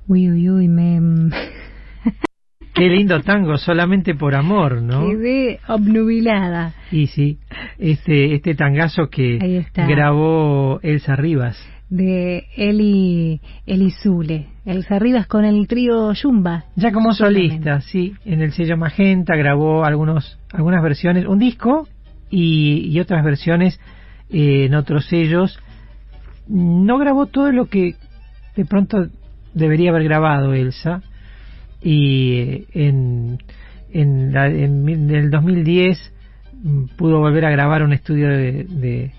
Uy, 0.07 0.29
uy, 0.29 0.49
uy, 0.49 0.67
me... 0.67 0.99
Qué 2.73 2.89
lindo 2.89 3.21
tango, 3.21 3.55
solamente 3.57 4.15
por 4.15 4.35
amor, 4.35 4.81
¿no? 4.81 5.07
Quedé 5.07 5.61
obnubilada. 5.69 6.73
Y 6.91 7.07
sí, 7.07 7.39
este, 7.77 8.35
este 8.35 8.53
tangazo 8.55 9.09
que 9.09 9.65
grabó 9.73 10.81
Elsa 10.81 11.15
Rivas. 11.15 11.72
De 11.95 12.45
Eli, 12.57 13.39
Eli 13.67 13.91
Zule. 13.91 14.47
Elsa 14.65 14.97
Rivas 14.97 15.27
con 15.27 15.45
el 15.45 15.67
trío 15.67 16.11
Yumba. 16.13 16.65
Ya 16.75 16.91
como 16.91 17.13
solista, 17.13 17.81
sí, 17.81 18.13
en 18.25 18.41
el 18.41 18.51
sello 18.53 18.77
Magenta 18.77 19.35
grabó 19.35 19.85
algunos, 19.85 20.39
algunas 20.51 20.81
versiones, 20.81 21.27
un 21.27 21.37
disco 21.37 21.87
y, 22.31 22.87
y 22.89 22.99
otras 22.99 23.23
versiones 23.23 23.79
eh, 24.31 24.65
en 24.65 24.73
otros 24.73 25.05
sellos. 25.05 25.59
No 26.47 26.97
grabó 26.97 27.27
todo 27.27 27.51
lo 27.51 27.65
que 27.67 27.93
de 28.55 28.65
pronto 28.65 29.07
debería 29.53 29.91
haber 29.91 30.05
grabado 30.05 30.53
Elsa 30.55 31.03
y 31.81 32.33
eh, 32.37 32.65
en, 32.73 33.37
en, 33.91 34.33
la- 34.33 34.47
en 34.47 34.89
en 34.89 35.09
el 35.11 35.29
2010 35.29 36.11
mm, 36.63 36.83
pudo 36.97 37.19
volver 37.19 37.45
a 37.45 37.51
grabar 37.51 37.83
un 37.83 37.93
estudio 37.93 38.29
de, 38.29 38.63
de- 38.63 39.11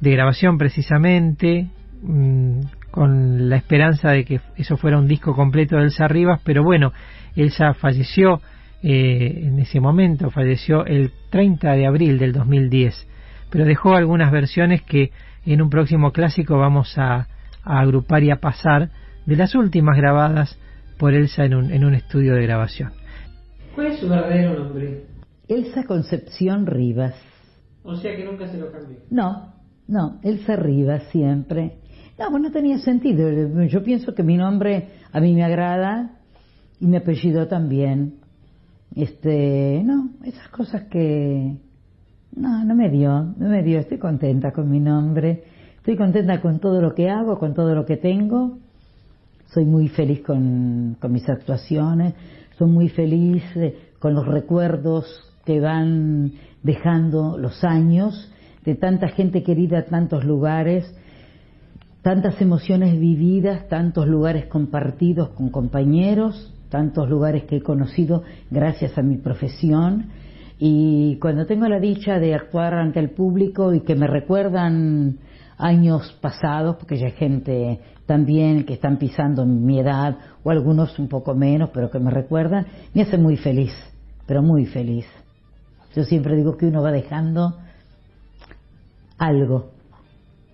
de 0.00 0.10
grabación 0.12 0.58
precisamente 0.58 1.68
mm, 2.02 2.60
con 2.90 3.48
la 3.48 3.56
esperanza 3.56 4.10
de 4.10 4.24
que 4.24 4.40
eso 4.56 4.76
fuera 4.76 4.98
un 4.98 5.06
disco 5.06 5.34
completo 5.34 5.76
de 5.76 5.84
Elsa 5.84 6.08
Rivas, 6.08 6.40
pero 6.44 6.62
bueno, 6.62 6.92
Elsa 7.36 7.74
falleció 7.74 8.40
eh, 8.82 9.42
en 9.44 9.58
ese 9.58 9.80
momento, 9.80 10.30
falleció 10.30 10.84
el 10.86 11.12
30 11.30 11.72
de 11.72 11.86
abril 11.86 12.18
del 12.18 12.32
2010, 12.32 13.08
pero 13.50 13.64
dejó 13.64 13.94
algunas 13.94 14.32
versiones 14.32 14.82
que 14.82 15.10
en 15.44 15.62
un 15.62 15.70
próximo 15.70 16.12
clásico 16.12 16.58
vamos 16.58 16.96
a, 16.98 17.28
a 17.62 17.80
agrupar 17.80 18.22
y 18.22 18.30
a 18.30 18.36
pasar 18.36 18.90
de 19.26 19.36
las 19.36 19.54
últimas 19.54 19.96
grabadas 19.96 20.58
por 20.98 21.14
Elsa 21.14 21.44
en 21.44 21.54
un, 21.54 21.70
en 21.72 21.84
un 21.84 21.94
estudio 21.94 22.34
de 22.34 22.42
grabación. 22.42 22.92
¿Cuál 23.74 23.88
es 23.88 24.00
su 24.00 24.08
verdadero 24.08 24.58
nombre? 24.64 25.04
Elsa 25.48 25.84
Concepción 25.84 26.66
Rivas. 26.66 27.14
O 27.82 27.96
sea 27.96 28.16
que 28.16 28.24
nunca 28.24 28.46
se 28.48 28.58
lo 28.58 28.70
cambió. 28.70 28.98
No, 29.10 29.54
no, 29.88 30.20
Elsa 30.22 30.56
Rivas 30.56 31.04
siempre. 31.10 31.79
No, 32.20 32.30
pues 32.30 32.42
no 32.42 32.52
tenía 32.52 32.78
sentido. 32.78 33.30
Yo 33.64 33.82
pienso 33.82 34.14
que 34.14 34.22
mi 34.22 34.36
nombre 34.36 34.88
a 35.10 35.20
mí 35.20 35.32
me 35.32 35.42
agrada 35.42 36.18
y 36.78 36.86
mi 36.86 36.98
apellido 36.98 37.48
también. 37.48 38.16
Este, 38.94 39.80
no, 39.82 40.10
esas 40.24 40.48
cosas 40.48 40.82
que 40.90 41.56
no, 42.36 42.62
no 42.62 42.74
me 42.74 42.90
dio, 42.90 43.22
no 43.38 43.48
me 43.48 43.62
dio. 43.62 43.78
Estoy 43.78 43.96
contenta 43.96 44.52
con 44.52 44.70
mi 44.70 44.80
nombre. 44.80 45.44
Estoy 45.78 45.96
contenta 45.96 46.42
con 46.42 46.60
todo 46.60 46.82
lo 46.82 46.94
que 46.94 47.08
hago, 47.08 47.38
con 47.38 47.54
todo 47.54 47.74
lo 47.74 47.86
que 47.86 47.96
tengo. 47.96 48.58
Soy 49.46 49.64
muy 49.64 49.88
feliz 49.88 50.20
con, 50.20 50.98
con 51.00 51.12
mis 51.12 51.26
actuaciones. 51.26 52.12
Soy 52.58 52.68
muy 52.68 52.90
feliz 52.90 53.42
eh, 53.56 53.92
con 53.98 54.12
los 54.12 54.26
recuerdos 54.26 55.06
que 55.46 55.58
van 55.58 56.32
dejando 56.62 57.38
los 57.38 57.64
años 57.64 58.30
de 58.66 58.74
tanta 58.74 59.08
gente 59.08 59.42
querida, 59.42 59.86
tantos 59.86 60.22
lugares, 60.22 60.94
tantas 62.02 62.40
emociones 62.40 62.98
vividas, 62.98 63.68
tantos 63.68 64.06
lugares 64.06 64.46
compartidos 64.46 65.30
con 65.30 65.50
compañeros, 65.50 66.54
tantos 66.70 67.08
lugares 67.08 67.44
que 67.44 67.56
he 67.56 67.62
conocido 67.62 68.22
gracias 68.50 68.96
a 68.96 69.02
mi 69.02 69.16
profesión. 69.16 70.08
Y 70.58 71.16
cuando 71.20 71.46
tengo 71.46 71.66
la 71.68 71.80
dicha 71.80 72.18
de 72.18 72.34
actuar 72.34 72.74
ante 72.74 73.00
el 73.00 73.10
público 73.10 73.74
y 73.74 73.80
que 73.80 73.94
me 73.94 74.06
recuerdan 74.06 75.18
años 75.58 76.16
pasados, 76.20 76.76
porque 76.76 76.96
ya 76.96 77.06
hay 77.06 77.12
gente 77.12 77.80
también 78.06 78.64
que 78.64 78.74
están 78.74 78.98
pisando 78.98 79.44
mi 79.44 79.78
edad, 79.78 80.16
o 80.42 80.50
algunos 80.50 80.98
un 80.98 81.08
poco 81.08 81.34
menos, 81.34 81.70
pero 81.72 81.90
que 81.90 81.98
me 81.98 82.10
recuerdan, 82.10 82.66
me 82.94 83.02
hace 83.02 83.18
muy 83.18 83.36
feliz, 83.36 83.72
pero 84.26 84.42
muy 84.42 84.66
feliz. 84.66 85.06
Yo 85.94 86.04
siempre 86.04 86.36
digo 86.36 86.56
que 86.56 86.66
uno 86.66 86.82
va 86.82 86.92
dejando 86.92 87.58
algo, 89.18 89.70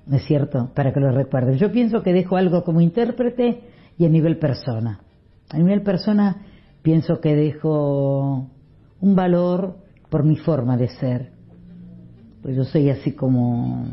¿no 0.07 0.17
es 0.17 0.25
cierto?, 0.25 0.71
para 0.75 0.93
que 0.93 1.01
lo 1.01 1.11
recuerden. 1.11 1.57
Yo 1.57 1.73
pienso 1.73 2.03
que 2.03 2.13
dejo 2.13 2.37
algo 2.37 2.65
como 2.65 2.81
intérprete 2.81 3.63
y 3.99 4.07
a 4.07 4.09
nivel 4.09 4.39
persona. 4.39 5.01
A 5.51 5.59
nivel 5.59 5.83
persona 5.83 6.43
pienso 6.83 7.21
que 7.21 7.35
dejo 7.35 8.49
un 9.01 9.17
valor 9.17 9.77
por 10.09 10.25
mi 10.25 10.37
forma 10.37 10.77
de 10.77 10.89
ser. 10.89 11.33
Pues 12.43 12.57
yo 12.57 12.65
soy 12.65 12.91
así 12.91 13.13
como, 13.13 13.87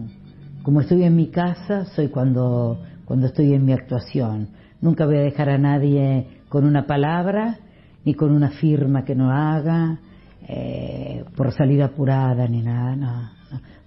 como 0.61 0.81
estoy 0.81 1.03
en 1.03 1.15
mi 1.15 1.27
casa, 1.27 1.85
soy 1.85 2.09
cuando, 2.09 2.79
cuando 3.05 3.27
estoy 3.27 3.53
en 3.53 3.65
mi 3.65 3.73
actuación. 3.73 4.49
Nunca 4.81 5.05
voy 5.05 5.17
a 5.17 5.21
dejar 5.21 5.49
a 5.49 5.57
nadie 5.57 6.27
con 6.49 6.65
una 6.65 6.85
palabra, 6.85 7.57
ni 8.05 8.13
con 8.13 8.31
una 8.31 8.49
firma 8.49 9.05
que 9.05 9.15
no 9.15 9.31
haga, 9.31 9.99
eh, 10.47 11.23
por 11.35 11.51
salir 11.51 11.81
apurada, 11.81 12.47
ni 12.47 12.61
nada, 12.61 12.95
no. 12.95 13.42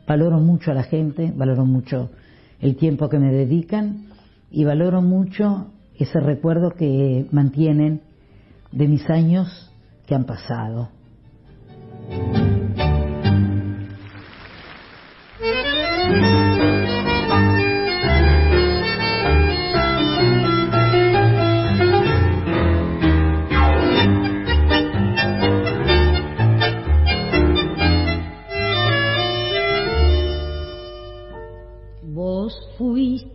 Valoro 0.07 0.39
mucho 0.39 0.71
a 0.71 0.75
la 0.75 0.85
gente, 0.85 1.33
valoro 1.35 1.65
mucho 1.65 2.11
el 2.61 2.77
tiempo 2.77 3.09
que 3.09 3.19
me 3.19 3.33
dedican 3.33 4.07
y 4.51 4.65
valoro 4.65 5.03
mucho 5.03 5.73
ese 5.99 6.21
recuerdo 6.21 6.71
que 6.71 7.27
mantienen 7.33 8.03
de 8.73 8.89
mis 8.89 9.09
años 9.11 9.73
que 10.07 10.15
han 10.15 10.25
pasado. 10.25 10.91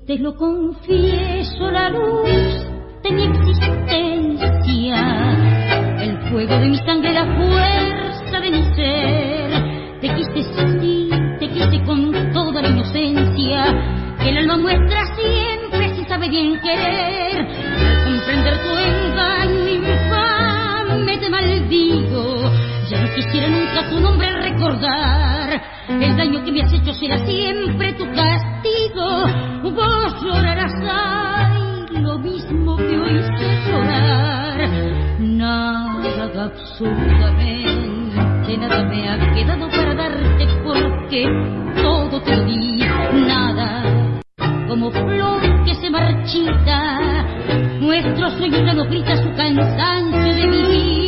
Fuiste, 0.01 0.17
lo 0.19 0.35
confieso, 0.35 1.71
la 1.71 1.89
luz 1.89 2.67
de 3.03 3.11
mi 3.11 3.23
existencia, 3.23 4.97
el 6.01 6.17
fuego 6.29 6.57
de 6.57 6.67
mi 6.67 6.77
sangre, 6.77 7.13
la 7.13 7.25
fuerza 7.25 8.39
de 8.39 8.51
mi 8.51 8.63
ser. 8.75 9.99
Te 10.01 10.07
quise 10.15 10.43
sí, 10.79 11.09
te 11.39 11.49
quise 11.49 11.83
con 11.83 12.11
toda 12.33 12.61
la 12.61 12.69
inocencia, 12.69 13.65
que 14.19 14.29
el 14.29 14.37
alma 14.37 14.57
muestra 14.57 15.15
siempre 15.15 15.95
si 15.95 16.05
sabe 16.05 16.29
bien 16.29 16.59
querer. 16.61 17.37
Al 17.37 18.03
comprender 18.03 18.57
tu 18.61 18.69
engaño 18.77 19.40
quisiera 23.15 23.47
nunca 23.47 23.89
tu 23.89 23.99
nombre 23.99 24.31
recordar. 24.41 25.61
El 25.89 26.17
daño 26.17 26.43
que 26.43 26.51
me 26.51 26.61
has 26.61 26.73
hecho 26.73 26.93
será 26.93 27.17
siempre 27.25 27.93
tu 27.93 28.05
castigo. 28.11 29.23
Vos 29.63 30.23
llorarás, 30.23 30.73
ay, 30.83 32.01
lo 32.01 32.17
mismo 32.19 32.77
que 32.77 33.23
sé 33.37 33.69
llorar. 33.69 34.69
Nada, 35.19 36.45
absolutamente 36.45 37.81
nada 38.57 38.83
me 38.83 39.09
ha 39.09 39.33
quedado 39.33 39.69
para 39.69 39.93
darte 39.95 40.47
porque 40.63 41.25
todo 41.81 42.21
te 42.21 42.35
lo 42.35 42.43
di. 42.45 42.79
Nada, 43.27 43.83
como 44.67 44.91
flor 44.91 45.63
que 45.65 45.73
se 45.75 45.89
marchita. 45.89 47.25
Nuestro 47.79 48.29
sueño 48.31 48.65
ya 48.65 48.73
no 48.73 48.85
grita 48.85 49.15
su 49.17 49.29
cansancio 49.35 50.33
de 50.33 50.47
vivir. 50.47 51.00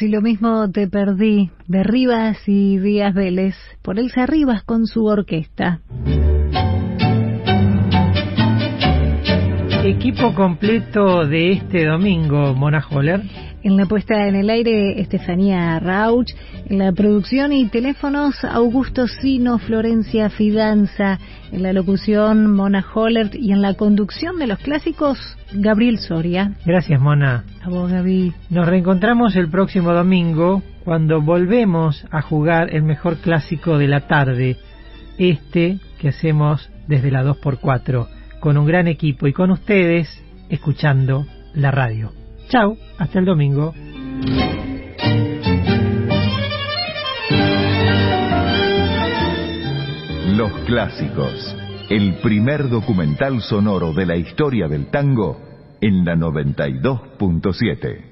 Y 0.00 0.08
lo 0.08 0.22
mismo 0.22 0.70
te 0.70 0.88
perdí 0.88 1.50
de 1.66 1.82
Rivas 1.82 2.38
y 2.46 2.78
Díaz 2.78 3.14
Vélez 3.14 3.56
por 3.82 3.98
Elsa 3.98 4.24
Rivas 4.24 4.62
con 4.62 4.86
su 4.86 5.04
orquesta. 5.04 5.80
Equipo 9.84 10.34
completo 10.34 11.26
de 11.26 11.52
este 11.52 11.84
domingo, 11.84 12.54
Mona 12.54 12.82
Holler. 12.88 13.20
En 13.64 13.76
la 13.76 13.86
puesta 13.86 14.26
en 14.26 14.34
el 14.34 14.50
aire, 14.50 15.00
Estefanía 15.00 15.78
Rauch. 15.78 16.32
En 16.66 16.78
la 16.78 16.90
producción 16.92 17.52
y 17.52 17.68
teléfonos, 17.68 18.42
Augusto 18.44 19.06
Sino, 19.06 19.58
Florencia 19.58 20.30
Fidanza. 20.30 21.20
En 21.52 21.62
la 21.62 21.72
locución, 21.72 22.50
Mona 22.50 22.84
Hollert. 22.92 23.34
Y 23.36 23.52
en 23.52 23.62
la 23.62 23.74
conducción 23.74 24.38
de 24.38 24.48
los 24.48 24.58
clásicos, 24.58 25.18
Gabriel 25.52 25.98
Soria. 25.98 26.54
Gracias, 26.66 27.00
Mona. 27.00 27.44
A 27.62 27.68
vos, 27.68 27.90
Gaby. 27.90 28.32
Nos 28.50 28.66
reencontramos 28.66 29.36
el 29.36 29.48
próximo 29.48 29.92
domingo 29.92 30.62
cuando 30.84 31.22
volvemos 31.22 32.04
a 32.10 32.20
jugar 32.20 32.74
el 32.74 32.82
mejor 32.82 33.18
clásico 33.18 33.78
de 33.78 33.86
la 33.86 34.08
tarde. 34.08 34.56
Este 35.18 35.78
que 36.00 36.08
hacemos 36.08 36.68
desde 36.88 37.12
la 37.12 37.22
2x4 37.22 38.08
con 38.40 38.56
un 38.56 38.66
gran 38.66 38.88
equipo 38.88 39.28
y 39.28 39.32
con 39.32 39.52
ustedes 39.52 40.20
escuchando 40.48 41.26
la 41.54 41.70
radio. 41.70 42.21
Chao, 42.52 42.76
hasta 42.98 43.18
el 43.18 43.24
domingo. 43.24 43.72
Los 50.36 50.52
clásicos, 50.66 51.56
el 51.88 52.16
primer 52.16 52.68
documental 52.68 53.40
sonoro 53.40 53.94
de 53.94 54.04
la 54.04 54.16
historia 54.16 54.68
del 54.68 54.90
tango 54.90 55.40
en 55.80 56.04
la 56.04 56.14
92.7. 56.14 58.11